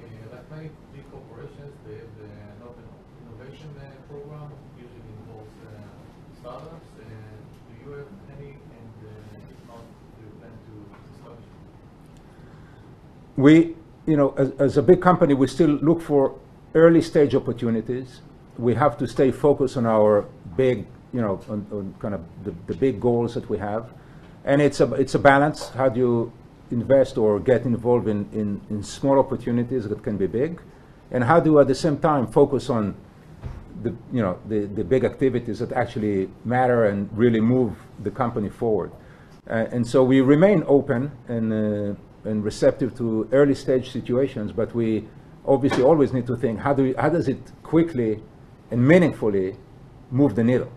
Uh, 0.03 0.35
like 0.35 0.51
many 0.51 0.71
big 0.93 1.07
corporations, 1.13 1.75
they 1.87 1.95
have 1.95 2.11
the 2.19 2.27
Nobel 2.59 2.91
Innovation 3.23 3.71
uh, 3.79 3.91
Program, 4.11 4.51
usually 4.79 5.15
involves 5.23 5.55
uh, 5.63 5.95
startups. 6.41 6.91
Uh, 6.99 7.05
do 7.85 7.91
you 7.91 7.97
have 7.99 8.07
any, 8.39 8.51
and 8.55 8.97
uh, 9.03 9.53
if 9.53 9.61
not, 9.69 9.83
do 10.17 10.25
you 10.25 10.33
plan 10.39 10.55
to 10.55 10.75
establish? 11.13 11.49
We, 13.37 13.75
you 14.07 14.17
know, 14.17 14.35
as, 14.37 14.53
as 14.59 14.77
a 14.77 14.83
big 14.83 15.01
company, 15.01 15.35
we 15.35 15.47
still 15.47 15.71
look 15.71 16.01
for 16.01 16.39
early 16.75 17.03
stage 17.03 17.35
opportunities. 17.35 18.21
We 18.59 18.75
have 18.75 18.97
to 18.99 19.07
stay 19.07 19.31
focused 19.31 19.77
on 19.77 19.87
our 19.87 20.27
big, 20.57 20.87
you 21.13 21.21
know, 21.21 21.41
on, 21.49 21.67
on 21.73 21.95
kind 21.99 22.15
of 22.15 22.21
the, 22.45 22.55
the 22.67 22.75
big 22.75 23.01
goals 23.01 23.35
that 23.35 23.49
we 23.49 23.59
have. 23.59 23.93
And 24.45 24.61
it's 24.61 24.81
a, 24.81 24.93
it's 24.95 25.15
a 25.15 25.19
balance. 25.19 25.71
How 25.71 25.89
do 25.89 26.01
you 26.01 26.33
invest 26.71 27.19
or 27.19 27.41
get 27.41 27.65
involved 27.65 28.09
in, 28.09 28.29
in, 28.33 28.61
in 28.71 28.83
small 28.83 29.19
opportunities 29.19 29.89
that 29.89 30.03
can 30.03 30.17
be 30.17 30.27
big? 30.27 30.61
And 31.11 31.25
how 31.25 31.41
do 31.41 31.51
you 31.53 31.61
at 31.61 31.69
the 31.69 31.75
same 31.75 31.99
time 31.99 32.27
focus 32.27 32.71
on 32.71 32.95
the, 33.83 33.91
you 34.13 34.23
know, 34.23 34.39
the, 34.49 34.67
the 34.67 34.85
big 34.85 35.05
activities 35.05 35.59
that 35.59 35.73
actually 35.73 36.29
matter 36.45 36.87
and 36.87 37.09
really 37.17 37.41
move 37.41 37.77
the 38.03 38.11
company 38.11 38.49
forward? 38.49 38.93
Uh, 39.49 39.67
and 39.73 39.87
so 39.87 40.03
we 40.03 40.21
remain 40.21 40.65
open 40.67 41.13
and, 41.29 41.53
uh, 41.53 41.95
and 42.25 42.45
receptive 42.45 42.97
to 42.97 43.29
early 43.33 43.55
stage 43.55 43.91
situations, 43.91 44.53
but 44.53 44.75
we 44.75 45.07
obviously 45.47 45.83
always 45.83 46.13
need 46.13 46.27
to 46.27 46.37
think 46.37 46.59
how, 46.59 46.73
do 46.73 46.83
we, 46.83 46.95
how 46.95 47.09
does 47.09 47.29
it 47.29 47.39
quickly 47.63 48.23
and 48.71 48.87
meaningfully 48.87 49.57
move 50.11 50.35
the 50.35 50.45
needle 50.45 50.71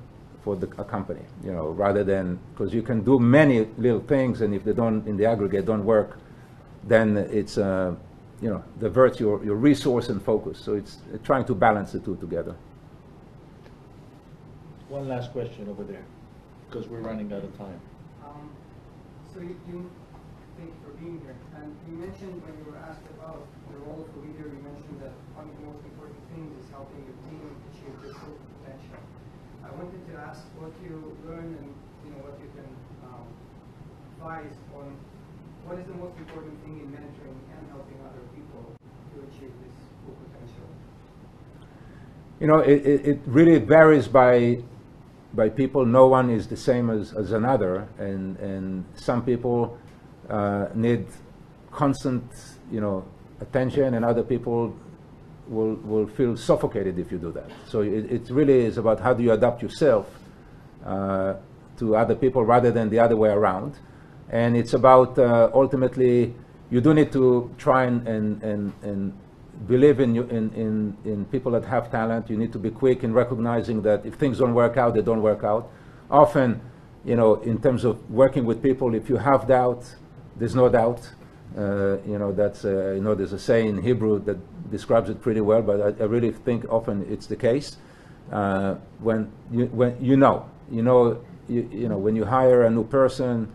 for 0.44 0.56
the, 0.56 0.68
a 0.78 0.84
company, 0.84 1.22
you 1.44 1.52
know, 1.52 1.70
rather 1.70 2.04
than, 2.04 2.40
because 2.54 2.74
you 2.74 2.82
can 2.82 3.04
do 3.04 3.20
many 3.20 3.68
little 3.78 4.02
things 4.02 4.42
and 4.42 4.54
if 4.54 4.64
they 4.64 4.74
don't, 4.74 5.08
in 5.08 5.18
the 5.18 5.26
aggregate, 5.26 5.66
don't 5.66 5.86
work, 5.86 6.20
then 6.84 7.18
it's, 7.18 7.58
uh, 7.58 7.94
you 8.42 8.50
know, 8.50 8.64
divert 8.80 9.20
your, 9.20 9.44
your 9.44 9.56
resource 9.56 10.10
and 10.10 10.22
focus. 10.22 10.60
So 10.60 10.76
it's 10.76 10.98
uh, 11.14 11.18
trying 11.24 11.46
to 11.46 11.56
balance 11.56 11.92
the 11.92 12.00
two 12.00 12.16
together. 12.18 12.56
One 14.90 15.08
last 15.08 15.32
question 15.32 15.68
over 15.70 15.84
there, 15.84 16.06
because 16.70 16.88
we're 16.88 17.00
running 17.00 17.34
out 17.34 17.44
of 17.44 17.58
time. 17.58 17.80
Um, 18.26 18.50
so 19.34 19.42
you, 19.42 19.60
you, 19.70 19.90
thank 20.58 20.74
you 20.74 20.82
for 20.82 20.94
being 20.98 21.22
here. 21.22 21.38
And 21.54 21.70
you 21.86 22.02
mentioned 22.02 22.42
when 22.42 22.54
you 22.58 22.66
were 22.66 22.82
asked 22.82 23.06
about 23.14 23.46
the 23.70 23.78
role 23.86 24.02
of 24.02 24.10
a 24.10 24.20
leader, 24.26 24.50
you 24.50 24.62
mentioned 24.66 24.98
that 25.06 25.14
one 25.38 25.46
of 25.46 25.54
the 25.54 25.64
most 25.70 25.82
important 25.86 26.18
things 26.34 26.50
is 26.58 26.66
helping 26.74 27.06
your 27.06 27.18
team 27.30 27.46
achieve 27.70 27.94
their 28.02 28.14
full 28.18 28.38
potential. 28.62 28.98
I 29.62 29.70
wanted 29.78 30.02
to 30.10 30.14
ask 30.18 30.50
what 30.58 30.74
you 30.82 31.14
learned 31.30 31.54
and 31.62 31.70
you 32.06 32.10
know 32.12 32.26
what 32.26 32.42
you 32.42 32.50
can 32.58 32.70
um, 33.06 33.30
advise 34.18 34.58
on 34.74 34.98
what 35.70 35.78
is 35.78 35.86
the 35.86 35.98
most 36.00 36.18
important 36.18 36.58
thing 36.66 36.82
in 36.82 36.88
mentoring 36.90 37.38
and 37.54 37.62
helping 37.70 38.00
other 38.02 38.24
people 38.34 38.66
to 38.82 39.16
achieve 39.30 39.54
this 39.62 39.78
full 40.02 40.18
potential. 40.26 40.66
You 42.42 42.48
know, 42.48 42.60
it, 42.66 42.82
it, 42.82 43.00
it 43.06 43.20
really 43.26 43.60
varies 43.60 44.08
by 44.08 44.64
by 45.34 45.50
people. 45.50 45.86
No 45.86 46.08
one 46.08 46.30
is 46.30 46.48
the 46.48 46.58
same 46.58 46.90
as, 46.90 47.14
as 47.14 47.32
another, 47.32 47.88
and 48.00 48.38
and 48.38 48.86
some 48.96 49.22
people 49.22 49.78
uh, 50.30 50.68
need 50.76 51.06
constant, 51.72 52.24
you 52.72 52.82
know, 52.82 53.06
attention, 53.42 53.94
and 53.94 54.04
other 54.06 54.24
people 54.24 54.76
will 55.48 55.76
will 55.76 56.08
feel 56.08 56.36
suffocated 56.36 57.00
if 57.00 57.12
you 57.12 57.18
do 57.18 57.32
that. 57.32 57.50
So 57.68 57.82
it, 57.82 58.12
it 58.12 58.30
really 58.30 58.66
is 58.66 58.78
about 58.78 59.00
how 59.00 59.14
do 59.14 59.24
you 59.24 59.32
adapt 59.32 59.62
yourself 59.62 60.08
uh, 60.86 61.36
to 61.78 61.96
other 61.96 62.16
people 62.16 62.44
rather 62.44 62.72
than 62.72 62.90
the 62.90 63.00
other 63.00 63.16
way 63.16 63.30
around, 63.30 63.76
and 64.30 64.58
it's 64.58 64.74
about 64.74 65.18
uh, 65.18 65.50
ultimately 65.54 66.34
you 66.70 66.82
do 66.82 66.94
need 66.94 67.12
to 67.14 67.54
try 67.58 67.86
and 67.86 68.08
and 68.08 68.44
and, 68.44 68.74
and 68.84 69.14
believe 69.66 70.00
in, 70.00 70.14
you, 70.14 70.24
in, 70.24 70.52
in, 70.54 70.98
in 71.04 71.26
people 71.26 71.52
that 71.54 71.66
have 71.66 71.90
talent. 71.90 72.30
You 72.30 72.38
need 72.38 72.54
to 72.54 72.60
be 72.60 72.70
quick 72.70 73.04
in 73.04 73.14
recognizing 73.14 73.82
that 73.84 74.06
if 74.06 74.16
things 74.16 74.38
don't 74.38 74.54
work 74.54 74.78
out, 74.78 74.94
they 74.94 75.02
don't 75.02 75.22
work 75.22 75.44
out. 75.44 75.72
Often, 76.12 76.62
you 77.04 77.16
know, 77.16 77.36
in 77.36 77.60
terms 77.60 77.84
of 77.84 78.10
working 78.10 78.46
with 78.46 78.62
people, 78.62 78.94
if 78.94 79.10
you 79.10 79.18
have 79.18 79.48
doubt, 79.48 79.96
there's 80.38 80.56
no 80.56 80.70
doubt. 80.70 81.10
Uh, 81.58 81.98
you 82.06 82.20
know, 82.20 82.32
that's, 82.32 82.66
uh, 82.66 82.92
you 82.92 83.02
know, 83.02 83.16
there's 83.16 83.34
a 83.34 83.40
saying 83.40 83.70
in 83.70 83.82
Hebrew 83.82 84.20
that 84.26 84.38
describes 84.70 85.10
it 85.10 85.22
pretty 85.22 85.42
well, 85.42 85.62
but 85.62 85.82
I, 85.82 86.04
I 86.04 86.06
really 86.06 86.32
think 86.32 86.66
often 86.70 87.06
it's 87.10 87.26
the 87.28 87.36
case. 87.36 87.78
Uh, 88.32 88.76
when, 89.00 89.32
you, 89.52 89.66
when 89.68 89.98
you 90.04 90.18
know, 90.18 90.50
you 90.70 90.82
know, 90.82 91.24
you, 91.48 91.68
you 91.72 91.88
know, 91.88 91.98
when 91.98 92.16
you 92.16 92.26
hire 92.26 92.64
a 92.64 92.70
new 92.70 92.84
person, 92.84 93.52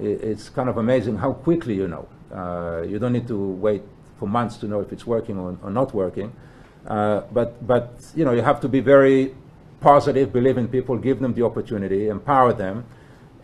it's 0.00 0.48
kind 0.48 0.68
of 0.68 0.76
amazing 0.76 1.16
how 1.16 1.32
quickly 1.32 1.74
you 1.74 1.88
know. 1.88 2.08
Uh, 2.34 2.82
you 2.82 2.98
don't 2.98 3.12
need 3.12 3.28
to 3.28 3.38
wait 3.38 3.82
for 4.18 4.28
months 4.28 4.56
to 4.58 4.66
know 4.66 4.80
if 4.80 4.92
it's 4.92 5.06
working 5.06 5.38
or, 5.38 5.56
or 5.62 5.70
not 5.70 5.94
working. 5.94 6.32
Uh, 6.86 7.22
but, 7.32 7.66
but 7.66 8.00
you 8.14 8.24
know, 8.24 8.32
you 8.32 8.42
have 8.42 8.60
to 8.60 8.68
be 8.68 8.80
very 8.80 9.34
positive, 9.80 10.32
believe 10.32 10.58
in 10.58 10.68
people, 10.68 10.96
give 10.96 11.20
them 11.20 11.34
the 11.34 11.44
opportunity, 11.44 12.08
empower 12.08 12.52
them, 12.52 12.84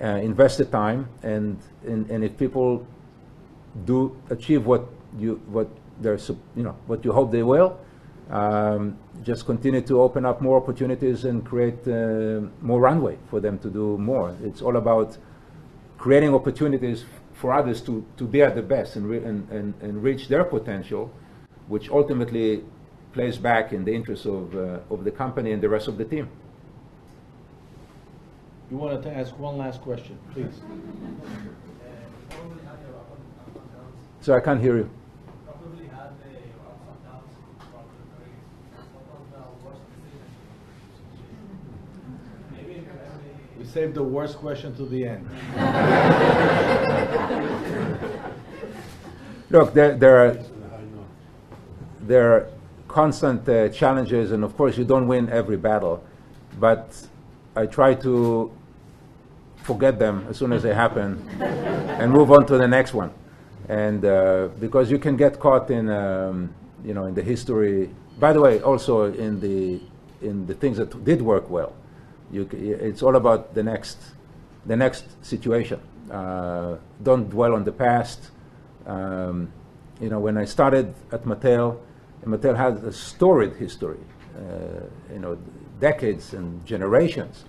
uh, 0.00 0.06
invest 0.06 0.58
the 0.58 0.64
time, 0.64 1.08
and, 1.22 1.58
and, 1.86 2.10
and 2.10 2.24
if 2.24 2.36
people 2.36 2.86
do 3.84 4.16
achieve 4.30 4.66
what 4.66 4.86
you 5.18 5.40
what 5.46 5.68
they're 6.00 6.18
you 6.56 6.62
know 6.62 6.76
what 6.86 7.04
you 7.04 7.12
hope 7.12 7.30
they 7.30 7.42
will, 7.42 7.78
um, 8.30 8.96
just 9.22 9.46
continue 9.46 9.80
to 9.82 10.00
open 10.00 10.24
up 10.24 10.40
more 10.40 10.56
opportunities 10.56 11.24
and 11.24 11.44
create 11.44 11.86
uh, 11.86 12.40
more 12.60 12.80
runway 12.80 13.18
for 13.28 13.40
them 13.40 13.58
to 13.58 13.70
do 13.70 13.98
more. 13.98 14.36
It's 14.42 14.62
all 14.62 14.76
about 14.76 15.16
creating 15.98 16.34
opportunities 16.34 17.04
for 17.34 17.52
others 17.52 17.80
to, 17.82 18.04
to 18.16 18.24
be 18.24 18.42
at 18.42 18.54
the 18.54 18.62
best 18.62 18.96
and, 18.96 19.10
and, 19.12 19.50
and, 19.50 19.74
and 19.80 20.02
reach 20.02 20.28
their 20.28 20.44
potential, 20.44 21.10
which 21.68 21.90
ultimately 21.90 22.64
plays 23.12 23.36
back 23.38 23.72
in 23.72 23.84
the 23.84 23.94
interest 23.94 24.26
of, 24.26 24.54
uh, 24.54 24.78
of 24.90 25.04
the 25.04 25.10
company 25.10 25.52
and 25.52 25.62
the 25.62 25.68
rest 25.68 25.88
of 25.88 25.98
the 25.98 26.04
team. 26.04 26.28
You 28.70 28.78
wanted 28.78 29.02
to 29.02 29.14
ask 29.14 29.38
one 29.38 29.58
last 29.58 29.82
question, 29.82 30.16
please. 30.32 30.58
So 34.20 34.34
I 34.34 34.40
can't 34.40 34.60
hear 34.60 34.76
you. 34.78 34.88
Probably 35.44 35.84
had 35.86 36.10
the 36.18 36.30
ups 36.66 36.80
and 36.88 37.04
downs 37.04 37.30
throughout 37.60 37.86
your 37.92 38.06
career. 38.16 38.40
What 38.94 39.04
was 39.12 39.24
the 39.32 39.42
worst 39.66 39.82
decision? 39.92 40.28
Maybe 42.52 42.74
in 42.78 42.84
family. 42.86 43.32
We 43.58 43.64
saved 43.66 43.94
the 43.94 44.02
worst 44.02 44.38
question 44.38 44.74
to 44.76 44.86
the 44.86 45.04
end. 45.04 45.28
Look, 49.50 49.74
there, 49.74 49.94
there 49.94 50.16
are 50.26 50.38
there 52.00 52.32
are 52.32 52.48
constant 52.88 53.48
uh, 53.48 53.68
challenges, 53.68 54.32
and 54.32 54.42
of 54.42 54.56
course, 54.56 54.76
you 54.78 54.84
don't 54.84 55.06
win 55.06 55.28
every 55.28 55.56
battle. 55.56 56.02
But 56.58 57.06
I 57.56 57.66
try 57.66 57.94
to 57.94 58.50
forget 59.56 59.98
them 59.98 60.26
as 60.28 60.36
soon 60.36 60.52
as 60.52 60.62
they 60.62 60.74
happen 60.74 61.26
and 61.40 62.12
move 62.12 62.30
on 62.30 62.46
to 62.46 62.58
the 62.58 62.68
next 62.68 62.94
one. 62.94 63.12
And 63.68 64.04
uh, 64.04 64.48
because 64.60 64.90
you 64.90 64.98
can 64.98 65.16
get 65.16 65.40
caught 65.40 65.70
in, 65.70 65.88
um, 65.88 66.54
you 66.84 66.92
know, 66.92 67.06
in 67.06 67.14
the 67.14 67.22
history. 67.22 67.90
By 68.18 68.32
the 68.32 68.40
way, 68.40 68.60
also 68.60 69.12
in 69.12 69.40
the 69.40 69.80
in 70.20 70.46
the 70.46 70.54
things 70.54 70.76
that 70.78 71.04
did 71.04 71.22
work 71.22 71.48
well. 71.50 71.74
You, 72.30 72.48
it's 72.52 73.02
all 73.02 73.16
about 73.16 73.54
the 73.54 73.62
next 73.62 73.98
the 74.66 74.76
next 74.76 75.04
situation. 75.24 75.80
Uh, 76.10 76.76
don't 77.02 77.30
dwell 77.30 77.54
on 77.54 77.64
the 77.64 77.72
past. 77.72 78.30
Um, 78.86 79.52
you 80.00 80.10
know, 80.10 80.18
when 80.18 80.36
I 80.36 80.44
started 80.44 80.94
at 81.12 81.24
Mattel, 81.24 81.78
Mattel 82.24 82.56
had 82.56 82.84
a 82.84 82.92
storied 82.92 83.54
history, 83.56 84.00
uh, 84.36 84.80
you 85.12 85.18
know, 85.20 85.38
decades 85.88 86.26
and 86.38 86.46
generations. 86.72 87.44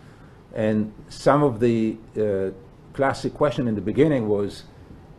And 0.54 0.80
some 1.26 1.42
of 1.50 1.54
the 1.66 1.78
uh, 2.18 2.52
classic 2.98 3.34
question 3.42 3.64
in 3.70 3.76
the 3.80 3.86
beginning 3.92 4.24
was, 4.36 4.50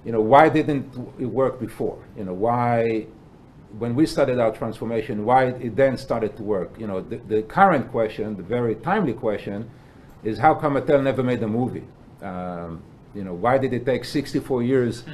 you 0.04 0.12
know, 0.14 0.24
why 0.32 0.44
didn't 0.58 0.84
it 1.24 1.30
work 1.42 1.54
before? 1.68 1.98
You 2.18 2.24
know, 2.26 2.36
why, 2.46 3.06
when 3.82 3.92
we 3.98 4.04
started 4.14 4.36
our 4.44 4.52
transformation, 4.60 5.14
why 5.30 5.40
it 5.66 5.74
then 5.82 5.96
started 5.96 6.32
to 6.38 6.42
work? 6.56 6.70
You 6.82 6.88
know, 6.90 6.98
the, 7.00 7.16
the 7.32 7.40
current 7.58 7.84
question, 7.96 8.36
the 8.36 8.48
very 8.56 8.74
timely 8.90 9.14
question, 9.26 9.58
is 10.28 10.34
how 10.46 10.54
come 10.54 10.72
Mattel 10.76 11.02
never 11.10 11.22
made 11.22 11.42
a 11.42 11.50
movie? 11.60 11.86
Um, 12.30 12.82
you 13.14 13.24
know, 13.26 13.34
why 13.44 13.54
did 13.62 13.72
it 13.72 13.84
take 13.90 14.04
64 14.04 14.62
years 14.62 15.04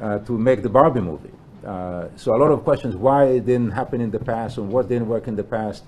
uh, 0.00 0.18
to 0.26 0.32
make 0.48 0.62
the 0.62 0.72
Barbie 0.78 1.04
movie? 1.12 1.34
Uh, 1.72 2.08
so 2.16 2.34
a 2.34 2.38
lot 2.44 2.50
of 2.56 2.64
questions 2.64 2.96
why 2.96 3.20
it 3.36 3.44
didn't 3.50 3.72
happen 3.80 4.00
in 4.00 4.10
the 4.10 4.22
past 4.32 4.58
and 4.58 4.66
what 4.74 4.88
didn't 4.88 5.08
work 5.14 5.28
in 5.28 5.36
the 5.36 5.44
past. 5.44 5.84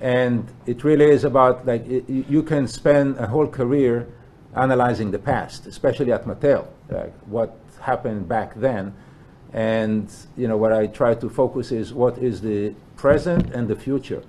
And 0.00 0.46
it 0.66 0.84
really 0.84 1.06
is 1.06 1.24
about 1.24 1.66
like 1.66 1.86
it, 1.88 2.08
you 2.08 2.42
can 2.42 2.68
spend 2.68 3.18
a 3.18 3.26
whole 3.26 3.48
career 3.48 4.06
analyzing 4.54 5.10
the 5.10 5.18
past, 5.18 5.66
especially 5.66 6.12
at 6.12 6.24
Mattel, 6.24 6.66
like 6.90 7.14
what 7.26 7.56
happened 7.80 8.28
back 8.28 8.54
then. 8.54 8.94
And 9.52 10.10
you 10.36 10.46
know 10.46 10.56
what 10.56 10.72
I 10.72 10.86
try 10.86 11.14
to 11.14 11.28
focus 11.28 11.72
is 11.72 11.92
what 11.92 12.18
is 12.18 12.40
the 12.40 12.74
present 12.96 13.52
and 13.54 13.66
the 13.66 13.76
future. 13.76 14.22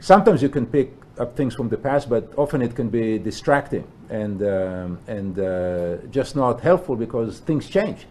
Sometimes 0.00 0.42
you 0.42 0.48
can 0.48 0.66
pick 0.66 0.92
up 1.18 1.36
things 1.36 1.54
from 1.54 1.68
the 1.68 1.76
past, 1.76 2.08
but 2.08 2.32
often 2.36 2.62
it 2.62 2.74
can 2.76 2.88
be 2.88 3.18
distracting 3.18 3.86
and 4.10 4.42
um, 4.42 4.98
and 5.08 5.38
uh, 5.38 5.96
just 6.10 6.36
not 6.36 6.60
helpful 6.60 6.96
because 6.96 7.40
things 7.40 7.68
change 7.68 8.06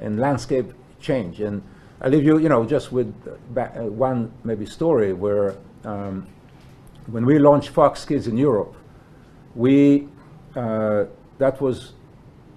and 0.00 0.18
landscape 0.18 0.72
change. 1.00 1.40
And 1.40 1.62
I 2.00 2.08
leave 2.08 2.24
you, 2.24 2.38
you 2.38 2.48
know, 2.48 2.64
just 2.64 2.90
with 2.90 3.12
uh, 3.56 3.66
one 3.84 4.32
maybe 4.44 4.66
story 4.66 5.12
where 5.12 5.56
um, 5.84 6.26
when 7.10 7.24
we 7.24 7.38
launched 7.38 7.70
Fox 7.70 8.04
Kids 8.04 8.26
in 8.26 8.36
Europe, 8.36 8.74
we 9.54 10.08
uh, 10.54 11.04
that 11.38 11.60
was 11.60 11.92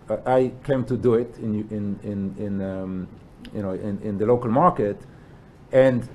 uh, 0.10 0.18
I 0.26 0.52
came 0.64 0.84
to 0.86 0.98
do 0.98 1.16
it 1.16 1.38
in 1.38 1.68
in 1.70 2.00
in, 2.04 2.36
in 2.38 2.62
um, 2.62 3.08
you 3.54 3.62
know 3.62 3.72
in, 3.72 4.00
in 4.02 4.18
the 4.18 4.26
local 4.26 4.52
market, 4.52 5.00
and 5.72 6.08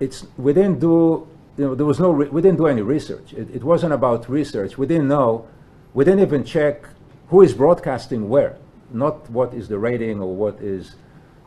it's 0.00 0.26
we 0.36 0.52
didn't 0.52 0.80
do 0.80 1.26
you 1.56 1.64
know 1.64 1.74
there 1.74 1.86
was 1.86 1.98
no 1.98 2.10
we 2.10 2.42
didn't 2.42 2.58
do 2.58 2.66
any 2.66 2.82
research. 2.82 3.32
It, 3.32 3.48
it 3.54 3.64
wasn't 3.64 3.92
about 3.92 4.28
research. 4.28 4.76
We 4.76 4.86
didn't 4.86 5.08
know. 5.08 5.48
We 5.94 6.04
didn't 6.04 6.20
even 6.20 6.44
check 6.44 6.84
who 7.28 7.42
is 7.42 7.54
broadcasting 7.54 8.28
where, 8.28 8.56
not 8.90 9.28
what 9.30 9.54
is 9.54 9.68
the 9.68 9.78
rating 9.78 10.20
or 10.20 10.34
what 10.34 10.60
is 10.60 10.96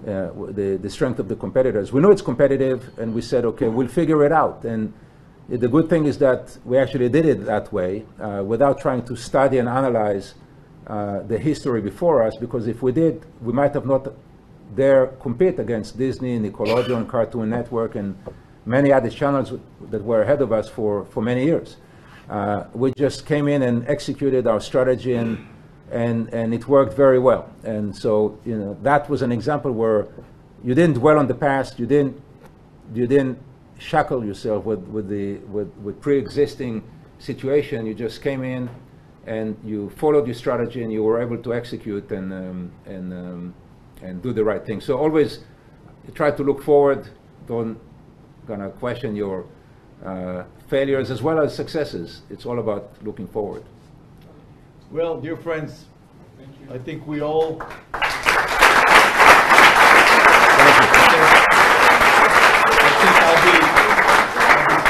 uh, 0.08 0.30
the 0.50 0.80
the 0.82 0.90
strength 0.90 1.20
of 1.20 1.28
the 1.28 1.36
competitors. 1.36 1.94
We 1.94 2.02
know 2.02 2.10
it's 2.10 2.24
competitive, 2.24 2.98
and 2.98 3.14
we 3.14 3.22
said 3.22 3.46
okay, 3.46 3.68
we'll 3.68 3.88
figure 3.88 4.26
it 4.26 4.32
out. 4.32 4.64
And 4.66 4.94
the 5.58 5.68
good 5.68 5.90
thing 5.90 6.06
is 6.06 6.18
that 6.20 6.58
we 6.64 6.78
actually 6.78 7.10
did 7.10 7.26
it 7.26 7.46
that 7.46 7.74
way 7.74 8.06
uh, 8.20 8.42
without 8.46 8.80
trying 8.80 9.04
to 9.04 9.16
study 9.18 9.58
and 9.58 9.68
analyze 9.68 10.36
uh, 10.88 11.20
the 11.24 11.38
history 11.38 11.82
before 11.82 12.24
us, 12.24 12.38
because 12.38 12.68
if 12.68 12.82
we 12.82 12.92
did, 12.92 13.26
we 13.42 13.52
might 13.52 13.74
have 13.74 13.86
not 13.86 14.14
dare 14.76 15.08
compete 15.08 15.60
against 15.60 15.98
Disney, 15.98 16.36
and 16.36 16.46
Nickelodeon, 16.46 17.06
Cartoon 17.08 17.50
Network, 17.50 17.96
and 17.96 18.16
many 18.66 18.94
other 18.94 19.10
channels 19.10 19.52
that 19.90 20.02
were 20.04 20.22
ahead 20.22 20.42
of 20.42 20.54
us 20.54 20.70
for, 20.70 21.04
for 21.06 21.22
many 21.22 21.44
years. 21.44 21.76
Uh, 22.30 22.64
we 22.74 22.94
just 22.94 23.26
came 23.26 23.50
in 23.50 23.62
and 23.62 23.86
executed 23.90 24.48
our 24.48 24.62
strategy, 24.62 25.16
and, 25.16 25.46
and, 25.92 26.34
and 26.34 26.54
it 26.54 26.66
worked 26.68 26.94
very 26.94 27.20
well. 27.20 27.50
And 27.66 27.94
so, 27.94 28.40
you 28.46 28.58
know, 28.58 28.78
that 28.84 29.10
was 29.10 29.22
an 29.22 29.34
example 29.34 29.74
where 29.74 30.08
you 30.64 30.74
didn't 30.74 30.96
dwell 30.96 31.20
on 31.20 31.28
the 31.28 31.36
past, 31.36 31.78
you 31.78 31.86
didn't, 31.86 32.22
you 32.94 33.06
didn't 33.06 33.38
shackle 33.82 34.24
yourself 34.24 34.64
with, 34.64 34.80
with 34.88 35.10
the 35.10 35.38
with, 35.56 35.74
with 35.78 36.00
pre-existing 36.02 36.84
situation. 37.18 37.86
You 37.86 37.94
just 37.94 38.22
came 38.22 38.44
in 38.44 38.70
and 39.26 39.58
you 39.64 39.90
followed 39.98 40.26
your 40.28 40.36
strategy 40.36 40.84
and 40.84 40.92
you 40.92 41.04
were 41.04 41.22
able 41.22 41.38
to 41.38 41.54
execute 41.54 42.12
and 42.12 42.32
um, 42.32 42.72
and 42.86 43.14
um, 43.14 43.54
and 44.02 44.22
do 44.22 44.34
the 44.34 44.44
right 44.44 44.64
thing. 44.66 44.82
So 44.82 44.98
always 44.98 45.40
try 46.14 46.32
to 46.32 46.44
look 46.44 46.64
forward. 46.64 47.10
Don't 47.48 47.80
gonna 48.48 48.70
question 48.70 49.16
your 49.16 49.46
uh, 50.06 50.44
failures 50.68 51.12
as 51.12 51.22
well 51.22 51.40
as 51.40 51.56
successes. 51.56 52.22
It's 52.30 52.46
all 52.46 52.60
about 52.60 52.92
looking 53.04 53.28
forward. 53.28 53.64
Well, 54.92 55.20
dear 55.22 55.38
friends, 55.38 55.86
I 56.70 56.78
think 56.78 57.08
we 57.08 57.22
all. 57.22 57.62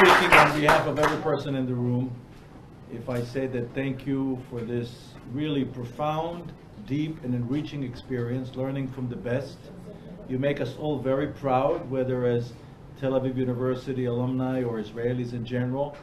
Speaking 0.02 0.34
on 0.34 0.60
behalf 0.60 0.88
of 0.88 0.98
every 0.98 1.22
person 1.22 1.54
in 1.54 1.68
the 1.68 1.76
room 1.76 2.12
if 2.92 3.08
I 3.08 3.24
say 3.24 3.46
that 3.46 3.72
thank 3.76 4.08
you 4.08 4.42
for 4.50 4.60
this 4.60 5.14
really 5.32 5.64
profound, 5.64 6.52
deep, 6.88 7.24
and 7.24 7.36
enriching 7.36 7.84
experience, 7.84 8.56
learning 8.56 8.88
from 8.88 9.08
the 9.10 9.16
best. 9.16 9.60
You 10.28 10.40
make 10.40 10.60
us 10.60 10.76
all 10.80 10.98
very 10.98 11.28
proud, 11.28 11.88
whether 11.92 12.26
as 12.26 12.54
Tel 13.00 13.12
Aviv 13.12 13.38
University 13.38 14.06
alumni 14.06 14.64
or 14.64 14.82
Israelis 14.82 15.34
in 15.34 15.46
general. 15.46 15.96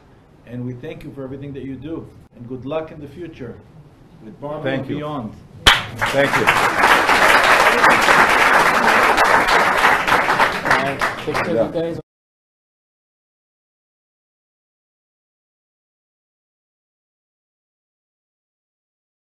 And 0.45 0.65
we 0.65 0.73
thank 0.75 1.03
you 1.03 1.11
for 1.11 1.25
everything 1.25 1.51
that 1.53 1.63
you 1.63 1.75
do. 1.75 2.09
And 2.37 2.47
good 2.47 2.65
luck 2.65 2.91
in 2.91 3.01
the 3.01 3.07
future 3.07 3.59
with 4.23 4.39
Barbie 4.39 4.63
Thank 4.63 4.81
and 4.83 4.89
you. 4.91 4.95
beyond. 4.95 5.35
Thank 6.15 6.31
you. 6.37 6.45
Take 11.25 11.43
care, 11.43 11.65
you 11.65 11.71
guys. 11.73 12.08